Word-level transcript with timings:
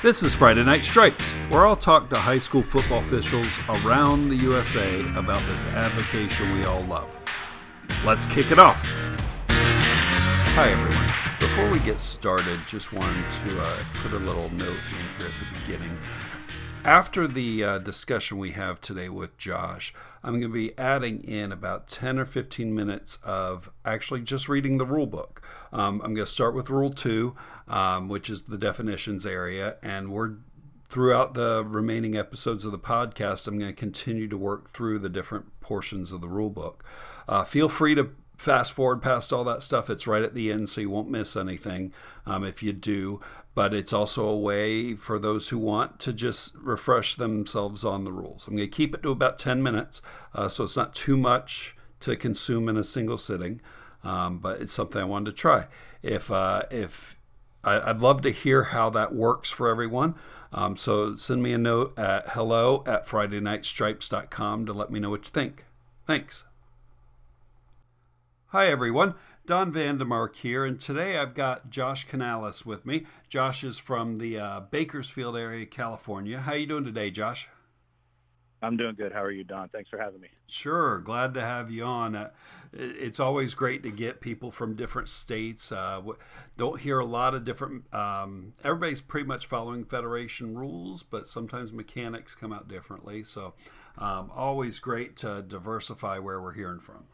This 0.00 0.22
is 0.22 0.32
Friday 0.32 0.62
Night 0.62 0.84
Stripes, 0.84 1.32
where 1.48 1.66
I'll 1.66 1.74
talk 1.74 2.08
to 2.10 2.16
high 2.16 2.38
school 2.38 2.62
football 2.62 3.00
officials 3.00 3.58
around 3.68 4.28
the 4.28 4.36
USA 4.36 5.00
about 5.16 5.44
this 5.48 5.66
avocation 5.66 6.54
we 6.54 6.64
all 6.64 6.84
love. 6.84 7.18
Let's 8.04 8.24
kick 8.24 8.52
it 8.52 8.60
off. 8.60 8.80
Hi, 9.48 10.70
everyone. 10.70 11.10
Before 11.40 11.68
we 11.68 11.80
get 11.84 11.98
started, 11.98 12.60
just 12.68 12.92
wanted 12.92 13.28
to 13.42 13.60
uh, 13.60 13.84
put 13.94 14.12
a 14.12 14.18
little 14.18 14.48
note 14.50 14.68
in 14.68 15.18
here 15.18 15.26
at 15.26 15.32
the 15.40 15.60
beginning. 15.60 15.98
After 16.84 17.26
the 17.26 17.64
uh, 17.64 17.78
discussion 17.78 18.38
we 18.38 18.52
have 18.52 18.80
today 18.80 19.08
with 19.08 19.36
Josh, 19.36 19.92
I'm 20.22 20.34
going 20.34 20.42
to 20.42 20.48
be 20.48 20.78
adding 20.78 21.20
in 21.22 21.50
about 21.50 21.88
10 21.88 22.20
or 22.20 22.24
15 22.24 22.72
minutes 22.72 23.18
of 23.24 23.70
actually 23.84 24.20
just 24.20 24.48
reading 24.48 24.78
the 24.78 24.86
rule 24.86 25.08
book. 25.08 25.42
Um, 25.72 26.00
I'm 26.04 26.14
going 26.14 26.24
to 26.24 26.32
start 26.32 26.54
with 26.54 26.70
Rule 26.70 26.90
2, 26.90 27.32
um, 27.68 28.08
which 28.08 28.28
is 28.28 28.42
the 28.42 28.58
definitions 28.58 29.24
area, 29.24 29.76
and 29.82 30.10
we're 30.10 30.36
throughout 30.88 31.34
the 31.34 31.64
remaining 31.66 32.16
episodes 32.16 32.64
of 32.64 32.72
the 32.72 32.78
podcast, 32.78 33.46
I'm 33.46 33.58
going 33.58 33.70
to 33.70 33.76
continue 33.76 34.26
to 34.28 34.38
work 34.38 34.70
through 34.70 34.98
the 34.98 35.10
different 35.10 35.60
portions 35.60 36.12
of 36.12 36.20
the 36.20 36.28
rule 36.28 36.50
book. 36.50 36.82
Uh, 37.28 37.44
feel 37.44 37.68
free 37.68 37.94
to 37.94 38.10
fast 38.38 38.72
forward 38.72 39.02
past 39.02 39.32
all 39.32 39.44
that 39.44 39.62
stuff. 39.62 39.90
It's 39.90 40.06
right 40.06 40.22
at 40.22 40.34
the 40.34 40.50
end, 40.50 40.68
so 40.68 40.80
you 40.80 40.88
won't 40.88 41.10
miss 41.10 41.36
anything 41.36 41.92
um, 42.24 42.42
if 42.42 42.62
you 42.62 42.72
do. 42.72 43.20
But 43.54 43.74
it's 43.74 43.92
also 43.92 44.26
a 44.26 44.38
way 44.38 44.94
for 44.94 45.18
those 45.18 45.48
who 45.48 45.58
want 45.58 45.98
to 46.00 46.12
just 46.12 46.54
refresh 46.54 47.16
themselves 47.16 47.84
on 47.84 48.04
the 48.04 48.12
rules. 48.12 48.46
I'm 48.46 48.56
going 48.56 48.68
to 48.68 48.74
keep 48.74 48.94
it 48.94 49.02
to 49.02 49.10
about 49.10 49.36
10 49.36 49.62
minutes, 49.62 50.00
uh, 50.32 50.48
so 50.48 50.64
it's 50.64 50.76
not 50.76 50.94
too 50.94 51.16
much 51.16 51.76
to 52.00 52.14
consume 52.16 52.68
in 52.68 52.76
a 52.76 52.84
single 52.84 53.18
sitting. 53.18 53.60
Um, 54.04 54.38
but 54.38 54.60
it's 54.60 54.72
something 54.72 55.02
I 55.02 55.04
wanted 55.04 55.32
to 55.32 55.36
try. 55.36 55.66
If 56.02 56.30
uh, 56.30 56.62
if 56.70 57.17
I, 57.76 57.92
would 57.92 58.00
love 58.00 58.22
to 58.22 58.30
hear 58.30 58.64
how 58.64 58.90
that 58.90 59.14
works 59.14 59.50
for 59.50 59.68
everyone. 59.68 60.14
Um, 60.52 60.76
so 60.76 61.14
send 61.16 61.42
me 61.42 61.52
a 61.52 61.58
note 61.58 61.98
at 61.98 62.30
hello 62.30 62.82
at 62.86 63.06
FridayNightStripes.com 63.06 64.66
to 64.66 64.72
let 64.72 64.90
me 64.90 65.00
know 65.00 65.10
what 65.10 65.24
you 65.24 65.30
think. 65.30 65.64
Thanks. 66.06 66.44
Hi, 68.48 68.68
everyone. 68.68 69.14
Don 69.44 69.72
Vandemark 69.72 70.36
here, 70.36 70.64
and 70.64 70.80
today 70.80 71.18
I've 71.18 71.34
got 71.34 71.70
Josh 71.70 72.04
Canales 72.04 72.64
with 72.64 72.86
me. 72.86 73.04
Josh 73.28 73.62
is 73.62 73.78
from 73.78 74.16
the 74.16 74.38
uh, 74.38 74.60
Bakersfield 74.60 75.36
area, 75.36 75.66
California. 75.66 76.40
How 76.40 76.54
you 76.54 76.66
doing 76.66 76.84
today, 76.84 77.10
Josh? 77.10 77.48
I'm 78.60 78.76
doing 78.76 78.96
good. 78.96 79.12
How 79.12 79.22
are 79.22 79.30
you, 79.30 79.44
Don? 79.44 79.68
Thanks 79.68 79.88
for 79.88 79.98
having 79.98 80.20
me. 80.20 80.28
Sure, 80.48 81.00
glad 81.00 81.32
to 81.34 81.40
have 81.40 81.70
you 81.70 81.84
on. 81.84 82.16
Uh, 82.16 82.30
it's 82.72 83.20
always 83.20 83.54
great 83.54 83.82
to 83.84 83.90
get 83.90 84.20
people 84.20 84.50
from 84.50 84.74
different 84.74 85.08
states. 85.08 85.70
Uh, 85.70 86.02
don't 86.56 86.80
hear 86.80 86.98
a 86.98 87.06
lot 87.06 87.34
of 87.34 87.44
different. 87.44 87.92
Um, 87.94 88.54
everybody's 88.64 89.00
pretty 89.00 89.26
much 89.26 89.46
following 89.46 89.84
federation 89.84 90.56
rules, 90.56 91.04
but 91.04 91.28
sometimes 91.28 91.72
mechanics 91.72 92.34
come 92.34 92.52
out 92.52 92.66
differently. 92.68 93.22
So, 93.22 93.54
um, 93.96 94.30
always 94.34 94.80
great 94.80 95.16
to 95.18 95.42
diversify 95.46 96.18
where 96.18 96.40
we're 96.40 96.54
hearing 96.54 96.80
from. 96.80 97.04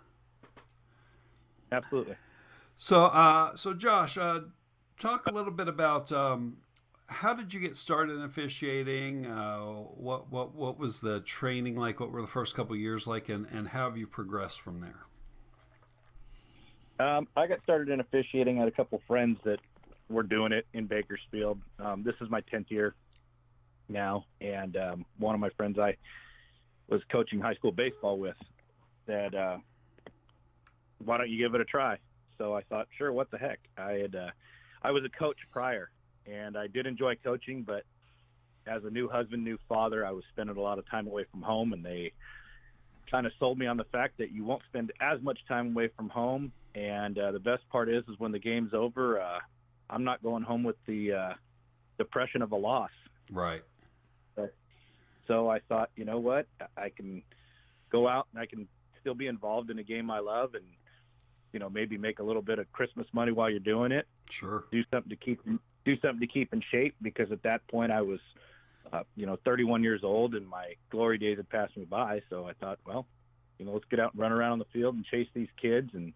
Absolutely. 1.70 2.16
So, 2.76 3.06
uh, 3.06 3.54
so 3.54 3.74
Josh, 3.74 4.16
uh, 4.16 4.40
talk 4.98 5.26
a 5.26 5.30
little 5.32 5.52
bit 5.52 5.68
about 5.68 6.10
um, 6.10 6.58
how 7.08 7.34
did 7.34 7.52
you 7.52 7.60
get 7.60 7.76
started 7.76 8.16
in 8.16 8.22
officiating? 8.22 9.26
Uh, 9.26 9.60
what 9.60 10.30
what 10.30 10.54
what 10.54 10.78
was 10.78 11.00
the 11.00 11.20
training 11.20 11.76
like? 11.76 12.00
What 12.00 12.10
were 12.10 12.22
the 12.22 12.28
first 12.28 12.54
couple 12.54 12.74
years 12.76 13.06
like, 13.06 13.28
and 13.28 13.46
and 13.52 13.68
how 13.68 13.88
have 13.88 13.96
you 13.96 14.06
progressed 14.06 14.60
from 14.60 14.80
there? 14.80 15.04
Um, 17.06 17.28
I 17.36 17.46
got 17.46 17.62
started 17.62 17.88
in 17.88 18.00
officiating. 18.00 18.56
I 18.58 18.60
had 18.60 18.68
a 18.68 18.76
couple 18.76 19.00
friends 19.06 19.38
that 19.44 19.58
were 20.08 20.22
doing 20.22 20.52
it 20.52 20.66
in 20.72 20.86
Bakersfield. 20.86 21.60
Um, 21.78 22.02
this 22.02 22.14
is 22.20 22.30
my 22.30 22.40
tenth 22.42 22.70
year 22.70 22.94
now, 23.88 24.24
and 24.40 24.76
um, 24.76 25.06
one 25.18 25.34
of 25.34 25.40
my 25.40 25.50
friends 25.50 25.78
I 25.78 25.96
was 26.88 27.02
coaching 27.10 27.40
high 27.40 27.54
school 27.54 27.72
baseball 27.72 28.18
with 28.18 28.36
said, 29.06 29.34
uh, 29.34 29.58
"Why 31.04 31.18
don't 31.18 31.28
you 31.28 31.38
give 31.38 31.54
it 31.54 31.60
a 31.60 31.64
try?" 31.64 31.98
So 32.38 32.54
I 32.54 32.62
thought, 32.62 32.88
sure, 32.96 33.12
what 33.12 33.30
the 33.30 33.38
heck? 33.38 33.58
I 33.76 33.92
had 33.92 34.14
uh, 34.14 34.30
I 34.82 34.90
was 34.90 35.04
a 35.04 35.18
coach 35.18 35.38
prior, 35.52 35.90
and 36.26 36.56
I 36.56 36.66
did 36.66 36.86
enjoy 36.86 37.16
coaching, 37.16 37.62
but 37.62 37.84
as 38.66 38.84
a 38.84 38.90
new 38.90 39.08
husband, 39.08 39.44
new 39.44 39.58
father, 39.68 40.06
I 40.06 40.12
was 40.12 40.24
spending 40.32 40.56
a 40.56 40.60
lot 40.60 40.78
of 40.78 40.88
time 40.88 41.06
away 41.06 41.24
from 41.30 41.42
home, 41.42 41.72
and 41.72 41.84
they 41.84 42.12
kind 43.10 43.26
of 43.26 43.32
sold 43.38 43.58
me 43.58 43.66
on 43.66 43.76
the 43.76 43.84
fact 43.84 44.18
that 44.18 44.32
you 44.32 44.44
won't 44.44 44.62
spend 44.68 44.92
as 45.00 45.20
much 45.20 45.38
time 45.46 45.68
away 45.68 45.88
from 45.96 46.08
home. 46.08 46.52
And 46.74 47.18
uh, 47.18 47.32
the 47.32 47.38
best 47.38 47.68
part 47.70 47.88
is, 47.88 48.02
is 48.08 48.18
when 48.18 48.32
the 48.32 48.38
game's 48.38 48.74
over, 48.74 49.20
uh, 49.20 49.38
I'm 49.90 50.04
not 50.04 50.22
going 50.22 50.42
home 50.42 50.64
with 50.64 50.76
the 50.86 51.12
uh, 51.12 51.34
depression 51.98 52.42
of 52.42 52.52
a 52.52 52.56
loss. 52.56 52.90
Right. 53.30 53.62
so 55.28 55.48
I 55.48 55.60
thought, 55.60 55.90
you 55.96 56.04
know 56.04 56.18
what, 56.18 56.46
I 56.76 56.90
can 56.90 57.22
go 57.90 58.08
out 58.08 58.26
and 58.32 58.40
I 58.40 58.46
can 58.46 58.66
still 59.00 59.14
be 59.14 59.26
involved 59.26 59.70
in 59.70 59.78
a 59.78 59.82
game 59.82 60.10
I 60.10 60.18
love, 60.18 60.54
and 60.54 60.64
you 61.52 61.60
know 61.60 61.70
maybe 61.70 61.96
make 61.96 62.18
a 62.18 62.22
little 62.22 62.42
bit 62.42 62.58
of 62.58 62.70
Christmas 62.72 63.06
money 63.12 63.32
while 63.32 63.50
you're 63.50 63.60
doing 63.60 63.92
it. 63.92 64.06
Sure. 64.30 64.64
Do 64.72 64.82
something 64.90 65.10
to 65.10 65.16
keep 65.16 65.40
do 65.84 65.98
something 66.00 66.20
to 66.20 66.26
keep 66.26 66.52
in 66.52 66.62
shape 66.70 66.94
because 67.02 67.30
at 67.32 67.42
that 67.42 67.66
point 67.68 67.92
I 67.92 68.02
was, 68.02 68.20
uh, 68.92 69.02
you 69.16 69.26
know, 69.26 69.38
31 69.44 69.82
years 69.82 70.02
old 70.02 70.34
and 70.34 70.46
my 70.48 70.74
glory 70.90 71.18
days 71.18 71.36
had 71.36 71.48
passed 71.48 71.76
me 71.76 71.84
by. 71.84 72.22
So 72.30 72.46
I 72.46 72.52
thought, 72.54 72.78
well, 72.86 73.06
you 73.58 73.66
know, 73.66 73.72
let's 73.72 73.84
get 73.90 74.00
out 74.00 74.12
and 74.14 74.20
run 74.20 74.32
around 74.32 74.52
on 74.52 74.58
the 74.58 74.66
field 74.72 74.94
and 74.94 75.04
chase 75.04 75.28
these 75.34 75.48
kids 75.60 75.90
and 75.94 76.12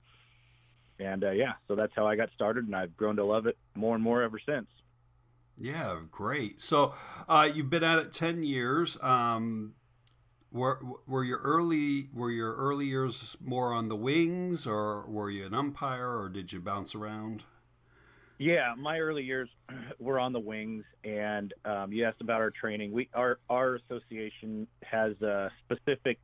and 1.01 1.23
uh, 1.23 1.31
yeah, 1.31 1.53
so 1.69 1.77
that's 1.77 1.93
how 1.95 2.07
I 2.07 2.17
got 2.17 2.31
started, 2.35 2.67
and 2.67 2.75
I've 2.75 2.97
grown 2.97 3.17
to 3.17 3.25
love 3.25 3.47
it 3.47 3.57
more 3.75 3.95
and 3.95 4.03
more 4.03 4.23
ever 4.23 4.41
since. 4.45 4.67
Yeah, 5.57 6.01
great. 6.11 6.61
So 6.61 6.95
uh, 7.29 7.49
you've 7.53 7.71
been 7.71 7.85
at 7.85 7.99
it 7.99 8.13
ten 8.13 8.43
years. 8.43 8.97
Um, 9.01 9.75
were 10.51 10.81
were 11.07 11.25
your 11.25 11.39
early 11.39 12.09
were 12.13 12.31
your 12.31 12.55
early 12.55 12.87
years 12.87 13.37
more 13.41 13.73
on 13.73 13.89
the 13.89 13.97
wings, 13.97 14.67
or 14.67 15.09
were 15.09 15.31
you 15.31 15.47
an 15.47 15.55
umpire, 15.55 16.19
or 16.19 16.29
did 16.29 16.53
you 16.53 16.61
bounce 16.61 16.95
around? 16.95 17.45
Yeah, 18.39 18.75
my 18.79 19.01
early 19.01 19.25
years 19.25 19.49
were 19.99 20.19
on 20.21 20.33
the 20.33 20.41
wings, 20.41 20.85
and 21.05 21.53
um, 21.65 21.93
you 21.93 22.05
asked 22.05 22.21
about 22.21 22.41
our 22.41 22.51
training. 22.51 22.93
We 22.93 23.09
our 23.15 23.39
our 23.51 23.77
association 23.77 24.69
has 24.85 25.21
uh, 25.23 25.49
specific 25.65 26.19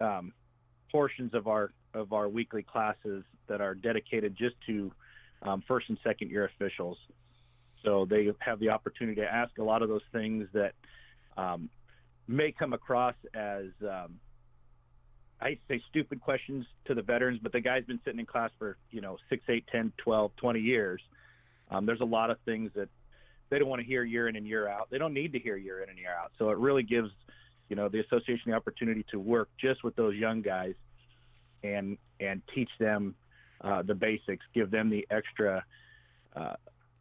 um, 0.00 0.32
portions 0.92 1.32
of 1.32 1.48
our 1.48 1.72
of 1.94 2.12
our 2.12 2.28
weekly 2.28 2.62
classes 2.62 3.24
that 3.48 3.62
are 3.62 3.74
dedicated 3.74 4.36
just 4.36 4.54
to 4.66 4.92
um, 5.42 5.62
first 5.66 5.88
and 5.88 5.98
second 6.04 6.30
year 6.30 6.44
officials. 6.44 6.98
So 7.84 8.06
they 8.08 8.28
have 8.40 8.58
the 8.58 8.70
opportunity 8.70 9.20
to 9.22 9.32
ask 9.32 9.56
a 9.58 9.62
lot 9.62 9.82
of 9.82 9.88
those 9.88 10.02
things 10.12 10.48
that 10.52 10.72
um, 11.38 11.70
may 12.28 12.52
come 12.52 12.72
across 12.74 13.14
as 13.34 13.66
um, 13.82 14.18
I 15.40 15.58
say 15.68 15.80
stupid 15.88 16.20
questions 16.20 16.66
to 16.86 16.94
the 16.94 17.02
veterans, 17.02 17.40
but 17.42 17.52
the 17.52 17.60
guy's 17.60 17.84
been 17.84 18.00
sitting 18.04 18.20
in 18.20 18.26
class 18.26 18.50
for 18.58 18.76
you 18.90 19.00
know 19.00 19.16
six, 19.30 19.42
eight, 19.48 19.64
ten, 19.72 19.92
twelve, 19.96 20.32
twenty 20.36 20.60
years. 20.60 21.00
Um, 21.70 21.86
there's 21.86 22.00
a 22.00 22.04
lot 22.04 22.30
of 22.30 22.38
things 22.44 22.70
that 22.74 22.88
they 23.50 23.58
don't 23.58 23.68
want 23.68 23.80
to 23.80 23.86
hear 23.86 24.02
year 24.02 24.28
in 24.28 24.36
and 24.36 24.46
year 24.46 24.68
out. 24.68 24.88
They 24.90 24.98
don't 24.98 25.14
need 25.14 25.32
to 25.32 25.38
hear 25.38 25.56
year 25.56 25.82
in 25.82 25.88
and 25.88 25.98
year 25.98 26.10
out. 26.10 26.32
So 26.38 26.50
it 26.50 26.58
really 26.58 26.82
gives 26.82 27.10
you 27.68 27.76
know 27.76 27.88
the 27.88 28.00
association 28.00 28.50
the 28.50 28.56
opportunity 28.56 29.04
to 29.10 29.18
work 29.18 29.48
just 29.60 29.82
with 29.82 29.96
those 29.96 30.14
young 30.14 30.42
guys 30.42 30.74
and 31.62 31.98
and 32.20 32.42
teach 32.54 32.70
them 32.78 33.14
uh, 33.62 33.82
the 33.82 33.94
basics, 33.94 34.44
give 34.54 34.70
them 34.70 34.90
the 34.90 35.06
extra 35.10 35.64
uh, 36.34 36.54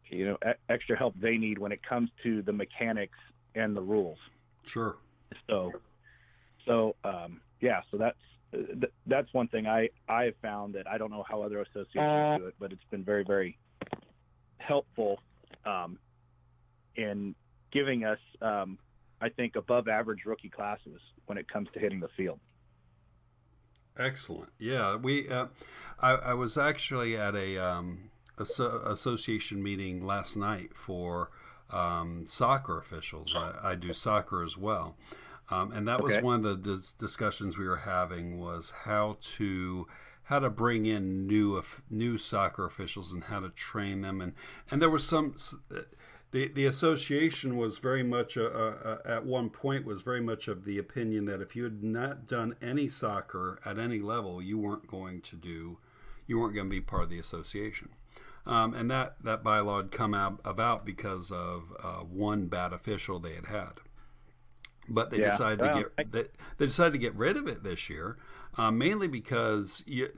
you 0.09 0.25
know 0.25 0.37
e- 0.47 0.53
extra 0.69 0.97
help 0.97 1.13
they 1.19 1.37
need 1.37 1.57
when 1.57 1.71
it 1.71 1.81
comes 1.87 2.09
to 2.23 2.41
the 2.41 2.53
mechanics 2.53 3.17
and 3.55 3.75
the 3.75 3.81
rules. 3.81 4.17
Sure. 4.63 4.97
So, 5.47 5.71
so 6.65 6.95
um, 7.03 7.41
yeah, 7.61 7.81
so 7.91 7.97
that's 7.97 8.17
that's 9.05 9.33
one 9.33 9.47
thing 9.47 9.67
I 9.67 9.89
I 10.07 10.25
have 10.25 10.35
found 10.41 10.75
that 10.75 10.87
I 10.87 10.97
don't 10.97 11.11
know 11.11 11.25
how 11.27 11.41
other 11.41 11.61
associations 11.61 11.95
uh, 11.97 12.37
do 12.37 12.47
it, 12.47 12.55
but 12.59 12.71
it's 12.71 12.83
been 12.89 13.03
very 13.03 13.23
very 13.23 13.57
helpful 14.67 15.19
um, 15.65 15.97
in 16.95 17.35
giving 17.71 18.03
us 18.03 18.19
um, 18.41 18.77
I 19.21 19.29
think 19.29 19.56
above 19.56 19.88
average 19.88 20.25
rookie 20.25 20.50
classes 20.50 21.00
when 21.25 21.38
it 21.38 21.47
comes 21.47 21.69
to 21.73 21.79
hitting 21.79 22.00
the 22.00 22.09
field. 22.09 22.39
Excellent. 23.97 24.51
Yeah, 24.59 24.97
we. 24.97 25.29
Uh, 25.29 25.47
I, 26.00 26.12
I, 26.12 26.33
was 26.33 26.57
actually 26.57 27.15
at 27.15 27.33
a 27.33 27.57
um, 27.57 28.12
association 28.38 29.63
meeting 29.63 30.06
last 30.06 30.35
night 30.35 30.71
for 30.75 31.31
um, 31.71 32.25
soccer 32.27 32.77
officials. 32.77 33.33
I, 33.35 33.71
I, 33.71 33.75
do 33.75 33.94
soccer 33.94 34.44
as 34.44 34.57
well, 34.57 34.97
um, 35.50 35.71
and 35.71 35.88
that 35.88 36.01
okay. 36.01 36.15
was 36.15 36.23
one 36.23 36.35
of 36.35 36.44
the 36.44 36.75
dis- 36.75 36.91
discussions 36.91 37.57
we 37.57 37.65
were 37.65 37.77
having 37.77 38.38
was 38.38 38.73
how 38.83 39.18
to 39.21 39.88
how 40.25 40.39
to 40.39 40.50
bring 40.50 40.86
in 40.86 41.27
new 41.27 41.62
new 41.89 42.18
soccer 42.18 42.66
officials 42.66 43.13
and 43.13 43.25
how 43.25 43.39
to 43.39 43.50
train 43.50 44.01
them 44.01 44.22
and 44.22 44.33
and 44.69 44.81
there 44.81 44.89
was 44.89 45.06
some 45.06 45.36
the 46.31 46.48
the 46.50 46.66
association 46.66 47.56
was 47.56 47.77
very 47.77 48.04
much 48.04 48.36
a, 48.36 48.45
a, 48.45 48.69
a, 48.69 49.01
at 49.06 49.25
one 49.25 49.50
point 49.50 49.86
was 49.86 50.01
very 50.01 50.22
much 50.22 50.48
of 50.48 50.66
the 50.66 50.77
opinion 50.77 51.25
that 51.25 51.42
if 51.42 51.56
you 51.56 51.63
had 51.63 51.83
not 51.83 52.27
done 52.27 52.56
any 52.62 52.89
soccer 52.89 53.60
at 53.66 53.80
any 53.80 54.00
level 54.00 54.42
you 54.42 54.57
weren't 54.57 54.88
going 54.88 55.22
to 55.22 55.36
do 55.36 55.77
you 56.28 56.39
weren't 56.39 56.56
going 56.56 56.68
to 56.68 56.75
be 56.75 56.81
part 56.81 57.04
of 57.04 57.10
the 57.10 57.19
association 57.19 57.89
um, 58.45 58.74
and 58.74 58.89
that 58.92 59.16
that 59.24 59.44
bylaw 59.44 59.78
had 59.78 59.92
come 59.92 60.13
out 60.13 60.39
about 60.45 60.86
because 60.86 61.31
of 61.31 61.74
uh, 61.83 62.04
one 62.04 62.45
bad 62.45 62.74
official 62.74 63.19
they 63.19 63.33
had 63.33 63.48
had. 63.48 63.74
But 64.87 65.11
they 65.11 65.19
Yeah. 65.19 65.31
decided 65.31 65.61
Well, 65.61 65.83
to 65.83 65.89
get 65.97 66.11
they, 66.11 66.23
they 66.57 66.65
decided 66.65 66.93
to 66.93 66.99
get 66.99 67.15
rid 67.15 67.37
of 67.37 67.47
it 67.47 67.63
this 67.63 67.89
year, 67.89 68.17
uh, 68.57 68.71
mainly 68.71 69.07
because 69.07 69.83
you, 69.87 70.09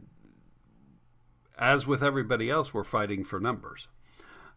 as 1.57 1.87
with 1.87 2.03
everybody 2.03 2.49
else, 2.49 2.73
we're 2.73 2.83
fighting 2.83 3.23
for 3.23 3.39
numbers. 3.39 3.87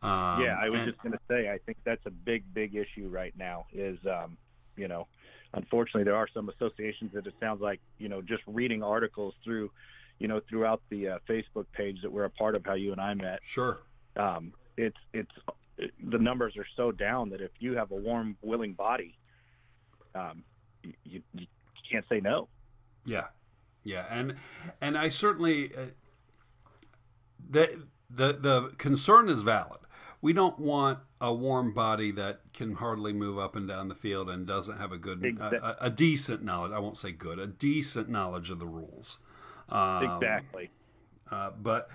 Um, 0.02 0.42
yeah, 0.42 0.56
I 0.60 0.68
was 0.70 0.80
and- 0.80 0.90
just 0.90 1.02
going 1.02 1.12
to 1.12 1.20
say, 1.28 1.50
I 1.50 1.58
think 1.58 1.78
that's 1.84 2.04
a 2.06 2.10
big, 2.10 2.44
big 2.54 2.74
issue 2.74 3.08
right 3.08 3.34
now. 3.36 3.66
Is 3.72 3.98
um, 4.06 4.36
you 4.76 4.88
know, 4.88 5.06
unfortunately, 5.54 6.04
there 6.04 6.16
are 6.16 6.28
some 6.32 6.48
associations 6.48 7.12
that 7.14 7.26
it 7.26 7.34
sounds 7.40 7.60
like 7.60 7.80
you 7.98 8.08
know, 8.08 8.22
just 8.22 8.42
reading 8.46 8.82
articles 8.82 9.34
through, 9.44 9.70
you 10.18 10.26
know, 10.28 10.40
throughout 10.48 10.82
the 10.88 11.08
uh, 11.10 11.18
Facebook 11.28 11.66
page 11.72 11.98
that 12.02 12.10
we're 12.10 12.24
a 12.24 12.30
part 12.30 12.54
of, 12.54 12.64
how 12.64 12.74
you 12.74 12.92
and 12.92 13.00
I 13.00 13.14
met. 13.14 13.40
sure. 13.44 13.80
Um, 14.16 14.54
it's 14.76 14.96
it's 15.12 15.30
the 16.02 16.18
numbers 16.18 16.56
are 16.56 16.66
so 16.76 16.92
down 16.92 17.30
that 17.30 17.40
if 17.40 17.50
you 17.58 17.74
have 17.76 17.90
a 17.90 17.94
warm, 17.94 18.36
willing 18.42 18.72
body, 18.74 19.16
um, 20.14 20.44
you, 21.04 21.22
you, 21.34 21.46
can't 21.90 22.04
say 22.08 22.20
no. 22.20 22.48
Yeah, 23.04 23.26
yeah, 23.82 24.06
and 24.10 24.36
and 24.80 24.96
I 24.96 25.08
certainly 25.08 25.72
uh, 25.74 25.86
the 27.48 27.84
the 28.08 28.32
the 28.32 28.74
concern 28.78 29.28
is 29.28 29.42
valid. 29.42 29.80
We 30.22 30.32
don't 30.32 30.58
want 30.58 30.98
a 31.20 31.32
warm 31.32 31.72
body 31.72 32.10
that 32.12 32.40
can 32.52 32.74
hardly 32.74 33.12
move 33.12 33.38
up 33.38 33.56
and 33.56 33.66
down 33.66 33.88
the 33.88 33.94
field 33.94 34.28
and 34.28 34.46
doesn't 34.46 34.78
have 34.78 34.92
a 34.92 34.98
good, 34.98 35.24
Exact- 35.24 35.54
a, 35.54 35.86
a 35.86 35.90
decent 35.90 36.42
knowledge. 36.42 36.72
I 36.72 36.78
won't 36.78 36.98
say 36.98 37.10
good, 37.10 37.38
a 37.38 37.46
decent 37.46 38.08
knowledge 38.10 38.50
of 38.50 38.58
the 38.58 38.66
rules. 38.66 39.18
Um, 39.70 40.04
exactly. 40.04 40.70
uh, 41.30 41.50
but 41.60 41.88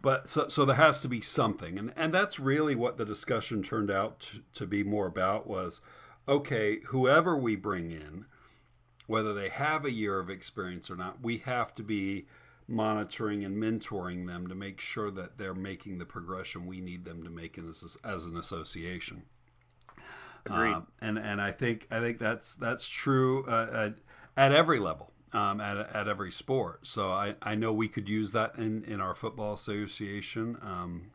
but 0.00 0.28
so 0.28 0.48
so 0.48 0.64
there 0.64 0.76
has 0.76 1.00
to 1.02 1.08
be 1.08 1.20
something, 1.20 1.78
and 1.78 1.92
and 1.96 2.12
that's 2.12 2.38
really 2.38 2.74
what 2.74 2.98
the 2.98 3.04
discussion 3.04 3.62
turned 3.62 3.90
out 3.90 4.20
to, 4.20 4.42
to 4.54 4.66
be 4.66 4.84
more 4.84 5.06
about 5.06 5.46
was 5.46 5.80
okay, 6.28 6.80
whoever 6.86 7.36
we 7.36 7.56
bring 7.56 7.90
in, 7.90 8.26
whether 9.06 9.34
they 9.34 9.48
have 9.48 9.84
a 9.84 9.92
year 9.92 10.18
of 10.18 10.30
experience 10.30 10.90
or 10.90 10.96
not, 10.96 11.22
we 11.22 11.38
have 11.38 11.74
to 11.74 11.82
be 11.82 12.26
monitoring 12.68 13.44
and 13.44 13.56
mentoring 13.56 14.26
them 14.26 14.46
to 14.46 14.54
make 14.54 14.80
sure 14.80 15.10
that 15.10 15.36
they're 15.36 15.54
making 15.54 15.98
the 15.98 16.06
progression 16.06 16.66
we 16.66 16.80
need 16.80 17.04
them 17.04 17.22
to 17.22 17.30
make 17.30 17.58
as, 17.58 17.96
as 18.04 18.24
an 18.24 18.36
association. 18.36 19.22
Agreed. 20.46 20.72
Um, 20.72 20.86
and 21.00 21.18
and 21.18 21.40
I 21.40 21.52
think 21.52 21.86
I 21.90 22.00
think 22.00 22.18
that's 22.18 22.54
that's 22.54 22.88
true 22.88 23.44
uh, 23.44 23.68
at, 23.72 23.94
at 24.36 24.52
every 24.52 24.80
level, 24.80 25.12
um, 25.32 25.60
at 25.60 25.76
at 25.94 26.08
every 26.08 26.32
sport. 26.32 26.86
So 26.86 27.12
I, 27.12 27.36
I 27.42 27.54
know 27.54 27.72
we 27.72 27.88
could 27.88 28.08
use 28.08 28.32
that 28.32 28.56
in, 28.56 28.82
in 28.84 29.00
our 29.00 29.14
football 29.14 29.54
association. 29.54 30.58
Um, 30.60 31.12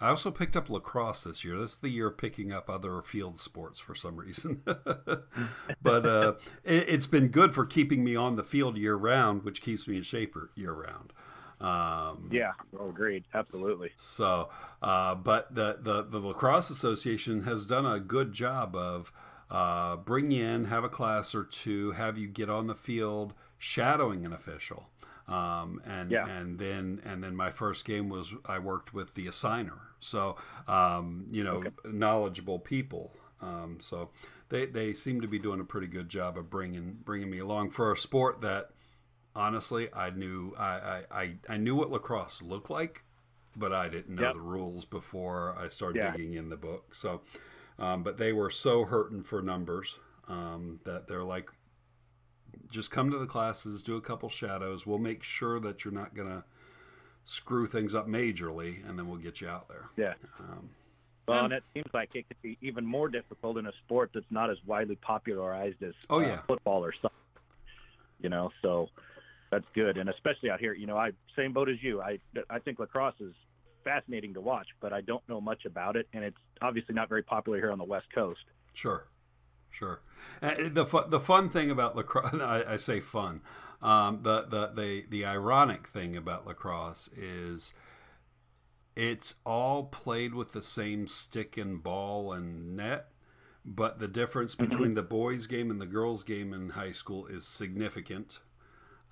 I 0.00 0.10
also 0.10 0.30
picked 0.30 0.56
up 0.56 0.70
lacrosse 0.70 1.24
this 1.24 1.44
year. 1.44 1.58
This 1.58 1.72
is 1.72 1.76
the 1.78 1.88
year 1.90 2.08
of 2.08 2.18
picking 2.18 2.52
up 2.52 2.70
other 2.70 3.02
field 3.02 3.38
sports 3.38 3.80
for 3.80 3.94
some 3.94 4.16
reason. 4.16 4.62
but 5.82 6.06
uh, 6.06 6.34
it, 6.64 6.88
it's 6.88 7.06
been 7.06 7.28
good 7.28 7.54
for 7.54 7.64
keeping 7.66 8.04
me 8.04 8.14
on 8.14 8.36
the 8.36 8.44
field 8.44 8.76
year 8.76 8.94
round, 8.96 9.42
which 9.44 9.60
keeps 9.62 9.88
me 9.88 9.96
in 9.96 10.02
shape 10.02 10.36
year 10.54 10.72
round. 10.72 11.12
Um, 11.60 12.28
Yeah, 12.30 12.52
oh, 12.78 12.88
agreed. 12.90 13.24
Absolutely. 13.34 13.90
so, 13.96 14.48
uh, 14.80 15.16
but 15.16 15.52
the, 15.54 15.78
the 15.80 16.02
the 16.04 16.20
lacrosse 16.20 16.70
association 16.70 17.42
has 17.42 17.66
done 17.66 17.84
a 17.84 17.98
good 17.98 18.32
job 18.32 18.76
of 18.76 19.12
uh, 19.50 19.96
bring 19.96 20.30
you 20.30 20.44
in, 20.44 20.66
have 20.66 20.84
a 20.84 20.88
class 20.88 21.34
or 21.34 21.42
two, 21.42 21.90
have 21.92 22.16
you 22.16 22.28
get 22.28 22.48
on 22.48 22.68
the 22.68 22.76
field 22.76 23.32
shadowing 23.58 24.24
an 24.24 24.32
official, 24.32 24.88
um, 25.26 25.80
and 25.84 26.12
Yeah. 26.12 26.28
and 26.28 26.60
then 26.60 27.02
and 27.04 27.24
then 27.24 27.34
my 27.34 27.50
first 27.50 27.84
game 27.84 28.08
was 28.08 28.34
I 28.46 28.60
worked 28.60 28.94
with 28.94 29.14
the 29.14 29.26
assigner, 29.26 29.87
so 30.00 30.36
um, 30.66 31.26
you 31.30 31.44
know 31.44 31.72
knowledgeable 31.84 32.58
people. 32.58 33.12
Um, 33.40 33.78
so 33.80 34.10
they 34.48 34.66
they 34.66 34.92
seem 34.92 35.20
to 35.20 35.28
be 35.28 35.38
doing 35.38 35.60
a 35.60 35.64
pretty 35.64 35.86
good 35.86 36.08
job 36.08 36.36
of 36.38 36.50
bringing 36.50 36.98
bringing 37.04 37.30
me 37.30 37.38
along 37.38 37.70
for 37.70 37.92
a 37.92 37.96
sport 37.96 38.40
that 38.40 38.70
honestly 39.36 39.88
I 39.94 40.10
knew 40.10 40.54
I, 40.58 40.64
I, 40.64 41.02
I, 41.10 41.34
I 41.48 41.56
knew 41.56 41.76
what 41.76 41.90
lacrosse 41.90 42.42
looked 42.42 42.70
like, 42.70 43.04
but 43.56 43.72
I 43.72 43.88
didn't 43.88 44.14
know 44.14 44.22
Yep. 44.22 44.34
the 44.34 44.40
rules 44.40 44.84
before 44.84 45.56
I 45.58 45.68
started 45.68 45.98
Yeah. 45.98 46.12
digging 46.12 46.34
in 46.34 46.48
the 46.48 46.56
book. 46.56 46.94
So, 46.94 47.20
um, 47.78 48.02
but 48.02 48.16
they 48.18 48.32
were 48.32 48.50
so 48.50 48.84
hurting 48.84 49.22
for 49.22 49.40
numbers 49.42 49.98
um, 50.26 50.80
that 50.84 51.06
they're 51.08 51.22
like, 51.24 51.50
just 52.70 52.90
come 52.90 53.10
to 53.10 53.18
the 53.18 53.26
classes, 53.26 53.82
do 53.82 53.96
a 53.96 54.00
couple 54.00 54.28
shadows. 54.28 54.86
We'll 54.86 54.98
make 54.98 55.22
sure 55.22 55.60
that 55.60 55.84
you're 55.84 55.94
not 55.94 56.14
gonna 56.14 56.44
screw 57.28 57.66
things 57.66 57.94
up 57.94 58.08
majorly, 58.08 58.88
and 58.88 58.98
then 58.98 59.06
we'll 59.06 59.18
get 59.18 59.40
you 59.42 59.48
out 59.48 59.68
there. 59.68 59.84
Yeah. 59.96 60.14
Um, 60.40 60.70
Well, 61.26 61.44
And- 61.44 61.52
and 61.52 61.62
it 61.62 61.64
seems 61.74 61.92
like 61.92 62.14
it 62.16 62.26
could 62.26 62.40
be 62.40 62.56
even 62.62 62.86
more 62.86 63.06
difficult 63.10 63.58
in 63.58 63.66
a 63.66 63.72
sport 63.84 64.12
that's 64.14 64.30
not 64.30 64.48
as 64.48 64.56
widely 64.64 64.96
popularized 64.96 65.82
as 65.82 65.92
Oh, 66.08 66.20
uh, 66.20 66.22
yeah. 66.22 66.40
football 66.46 66.82
or 66.82 66.90
something. 66.92 67.10
You 68.18 68.30
know, 68.30 68.50
so 68.62 68.88
that's 69.50 69.66
good, 69.74 69.98
and 69.98 70.08
especially 70.08 70.50
out 70.50 70.58
here. 70.58 70.72
You 70.72 70.86
know, 70.86 70.96
I 70.96 71.12
same 71.36 71.52
boat 71.52 71.68
as 71.68 71.82
you. 71.82 72.00
I 72.00 72.18
I 72.48 72.58
think 72.60 72.78
lacrosse 72.78 73.20
is 73.20 73.34
fascinating 73.84 74.32
to 74.34 74.40
watch, 74.40 74.68
but 74.80 74.94
I 74.94 75.02
don't 75.02 75.26
know 75.28 75.38
much 75.38 75.66
about 75.66 75.96
it, 75.96 76.08
and 76.14 76.24
it's 76.24 76.38
obviously 76.62 76.94
not 76.94 77.10
very 77.10 77.22
popular 77.22 77.58
here 77.58 77.70
on 77.72 77.78
the 77.78 77.84
West 77.84 78.10
Coast. 78.10 78.44
Sure, 78.72 79.06
sure. 79.70 80.02
Uh, 80.42 80.54
the 80.68 80.86
fu- 80.86 81.08
the 81.08 81.20
fun 81.20 81.48
thing 81.48 81.70
about 81.70 81.96
lacrosse, 81.96 82.34
I, 82.40 82.64
I 82.66 82.76
say 82.76 83.00
fun. 83.00 83.40
Um, 83.80 84.20
the, 84.22 84.42
the 84.42 84.66
the 84.74 85.04
the 85.08 85.24
ironic 85.24 85.86
thing 85.86 86.16
about 86.16 86.46
lacrosse 86.46 87.08
is 87.16 87.72
it's 88.96 89.36
all 89.46 89.84
played 89.84 90.34
with 90.34 90.52
the 90.52 90.62
same 90.62 91.06
stick 91.06 91.56
and 91.56 91.80
ball 91.82 92.32
and 92.32 92.76
net, 92.76 93.06
but 93.64 94.00
the 94.00 94.08
difference 94.08 94.56
between 94.56 94.94
the 94.94 95.02
boys' 95.02 95.46
game 95.46 95.70
and 95.70 95.80
the 95.80 95.86
girls' 95.86 96.24
game 96.24 96.52
in 96.52 96.70
high 96.70 96.90
school 96.90 97.26
is 97.26 97.46
significant. 97.46 98.40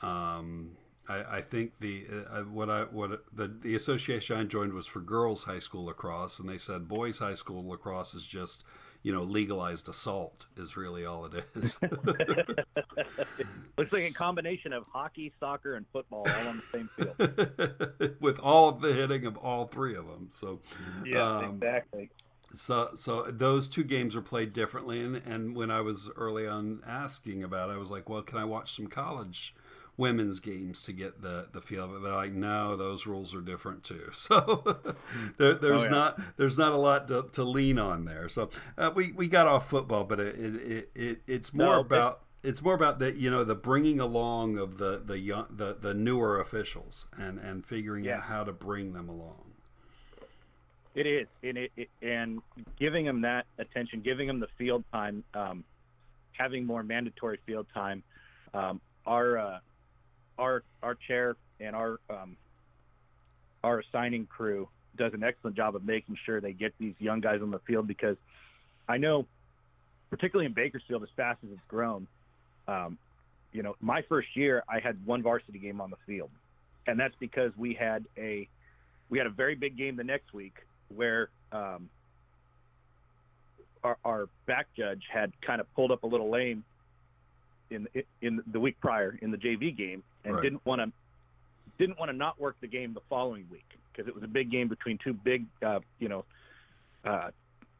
Um, 0.02 0.72
I, 1.08 1.36
I 1.36 1.40
think 1.40 1.78
the 1.78 2.06
uh, 2.28 2.42
what 2.42 2.68
I 2.68 2.82
what 2.82 3.24
the 3.32 3.46
the 3.46 3.74
association 3.76 4.36
I 4.36 4.44
joined 4.44 4.72
was 4.72 4.86
for 4.86 5.00
girls 5.00 5.44
high 5.44 5.60
school 5.60 5.84
lacrosse, 5.84 6.40
and 6.40 6.48
they 6.48 6.58
said 6.58 6.88
boys 6.88 7.20
high 7.20 7.34
school 7.34 7.66
lacrosse 7.66 8.14
is 8.14 8.26
just 8.26 8.64
you 9.02 9.12
know 9.12 9.22
legalized 9.22 9.88
assault 9.88 10.46
is 10.56 10.76
really 10.76 11.04
all 11.04 11.26
it 11.26 11.44
is. 11.54 11.78
Looks 13.78 13.92
like 13.92 14.10
a 14.10 14.12
combination 14.14 14.72
of 14.72 14.86
hockey, 14.92 15.32
soccer, 15.38 15.74
and 15.74 15.86
football 15.92 16.26
all 16.26 16.48
on 16.48 16.56
the 16.56 16.78
same 16.78 16.88
field. 16.96 18.16
with 18.20 18.38
all 18.40 18.68
of 18.68 18.80
the 18.80 18.92
hitting 18.92 19.26
of 19.26 19.36
all 19.36 19.66
three 19.66 19.94
of 19.94 20.06
them. 20.06 20.28
So 20.32 20.60
Yeah, 21.04 21.36
Um, 21.38 21.54
exactly. 21.56 22.10
so 22.54 22.90
so 22.94 23.22
those 23.24 23.68
two 23.68 23.84
games 23.84 24.16
are 24.16 24.22
played 24.22 24.52
differently 24.52 25.00
and, 25.02 25.16
and 25.16 25.54
when 25.56 25.70
i 25.70 25.80
was 25.80 26.08
early 26.16 26.46
on 26.46 26.80
asking 26.86 27.42
about 27.42 27.68
it 27.68 27.72
i 27.72 27.76
was 27.76 27.90
like 27.90 28.08
well 28.08 28.22
can 28.22 28.38
i 28.38 28.44
watch 28.44 28.74
some 28.74 28.86
college 28.86 29.52
women's 29.96 30.40
games 30.40 30.82
to 30.82 30.92
get 30.92 31.22
the 31.22 31.48
the 31.52 31.60
feel 31.60 31.84
of 31.84 31.94
it 31.94 32.02
they're 32.02 32.12
like 32.12 32.32
no 32.32 32.76
those 32.76 33.06
rules 33.06 33.34
are 33.34 33.40
different 33.40 33.82
too 33.82 34.10
so 34.14 34.62
there, 35.38 35.54
there's 35.54 35.80
Oh, 35.80 35.84
yeah. 35.84 35.90
not 35.90 36.18
there's 36.36 36.58
not 36.58 36.72
a 36.72 36.76
lot 36.76 37.08
to, 37.08 37.26
to 37.32 37.42
lean 37.42 37.78
on 37.78 38.04
there 38.04 38.28
so 38.28 38.50
uh, 38.76 38.90
we 38.94 39.12
we 39.12 39.28
got 39.28 39.46
off 39.46 39.68
football 39.68 40.04
but 40.04 40.20
it 40.20 40.34
it, 40.38 40.90
it 40.94 41.22
it's 41.26 41.54
more 41.54 41.76
No, 41.76 41.80
about 41.80 42.22
it's 42.42 42.62
more 42.62 42.74
about 42.74 42.98
the 42.98 43.12
you 43.12 43.30
know 43.30 43.42
the 43.42 43.54
bringing 43.54 43.98
along 44.00 44.58
of 44.58 44.78
the 44.78 45.02
the 45.04 45.18
young 45.18 45.46
the, 45.50 45.74
the 45.74 45.94
newer 45.94 46.38
officials 46.40 47.06
and 47.18 47.38
and 47.38 47.64
figuring 47.64 48.06
Yeah. 48.06 48.10
out 48.10 48.24
how 48.24 48.44
to 48.44 48.52
bring 48.52 48.92
them 48.92 49.08
along 49.08 49.52
It 50.94 51.06
is, 51.06 51.28
and 51.42 51.58
it, 51.58 51.72
it 51.76 51.88
and 52.00 52.42
giving 52.78 53.04
them 53.04 53.20
that 53.22 53.46
attention, 53.58 54.00
giving 54.00 54.26
them 54.26 54.40
the 54.40 54.48
field 54.56 54.84
time, 54.92 55.24
um, 55.34 55.64
having 56.32 56.66
more 56.66 56.82
mandatory 56.82 57.38
field 57.46 57.66
time. 57.74 58.02
Um, 58.54 58.80
our 59.06 59.38
uh, 59.38 59.58
our 60.38 60.62
our 60.82 60.94
chair 60.94 61.36
and 61.60 61.74
our 61.74 61.98
um, 62.10 62.36
our 63.62 63.80
assigning 63.80 64.26
crew 64.26 64.68
does 64.96 65.12
an 65.14 65.22
excellent 65.22 65.56
job 65.56 65.76
of 65.76 65.84
making 65.84 66.16
sure 66.24 66.40
they 66.40 66.52
get 66.52 66.72
these 66.78 66.94
young 66.98 67.20
guys 67.20 67.42
on 67.42 67.50
the 67.50 67.58
field 67.60 67.86
because 67.86 68.16
I 68.88 68.96
know, 68.96 69.26
particularly 70.10 70.46
in 70.46 70.52
Bakersfield, 70.52 71.02
as 71.02 71.08
fast 71.16 71.38
as 71.44 71.50
it's 71.52 71.66
grown, 71.68 72.06
um, 72.68 72.98
you 73.52 73.62
know, 73.62 73.76
my 73.80 74.02
first 74.02 74.28
year 74.34 74.62
I 74.68 74.80
had 74.80 75.04
one 75.06 75.22
varsity 75.22 75.58
game 75.58 75.80
on 75.80 75.90
the 75.90 75.96
field, 76.06 76.30
and 76.86 76.98
that's 76.98 77.14
because 77.18 77.52
we 77.56 77.74
had 77.74 78.04
a 78.16 78.48
we 79.08 79.18
had 79.18 79.26
a 79.26 79.30
very 79.30 79.54
big 79.54 79.76
game 79.76 79.96
the 79.96 80.04
next 80.04 80.32
week 80.32 80.54
where 80.94 81.28
um, 81.52 81.88
our, 83.82 83.96
our 84.04 84.28
back 84.46 84.66
judge 84.76 85.02
had 85.12 85.32
kind 85.40 85.60
of 85.60 85.72
pulled 85.74 85.92
up 85.92 86.02
a 86.02 86.06
little 86.06 86.30
lame 86.30 86.64
in 87.70 87.88
in 88.22 88.42
the 88.46 88.60
week 88.60 88.80
prior 88.80 89.18
in 89.20 89.30
the 89.30 89.36
JV 89.36 89.76
game 89.76 90.02
and 90.24 90.34
Right. 90.34 90.42
didn't 90.42 90.64
want 90.64 90.80
to 90.80 90.92
didn't 91.78 91.98
want 91.98 92.10
to 92.10 92.16
not 92.16 92.40
work 92.40 92.56
the 92.60 92.66
game 92.66 92.94
the 92.94 93.00
following 93.08 93.46
week 93.50 93.66
because 93.92 94.08
it 94.08 94.14
was 94.14 94.22
a 94.24 94.28
big 94.28 94.50
game 94.50 94.68
between 94.68 94.98
two 94.98 95.12
big 95.12 95.44
uh, 95.62 95.80
you 95.98 96.08
know 96.08 96.24
uh, 97.04 97.30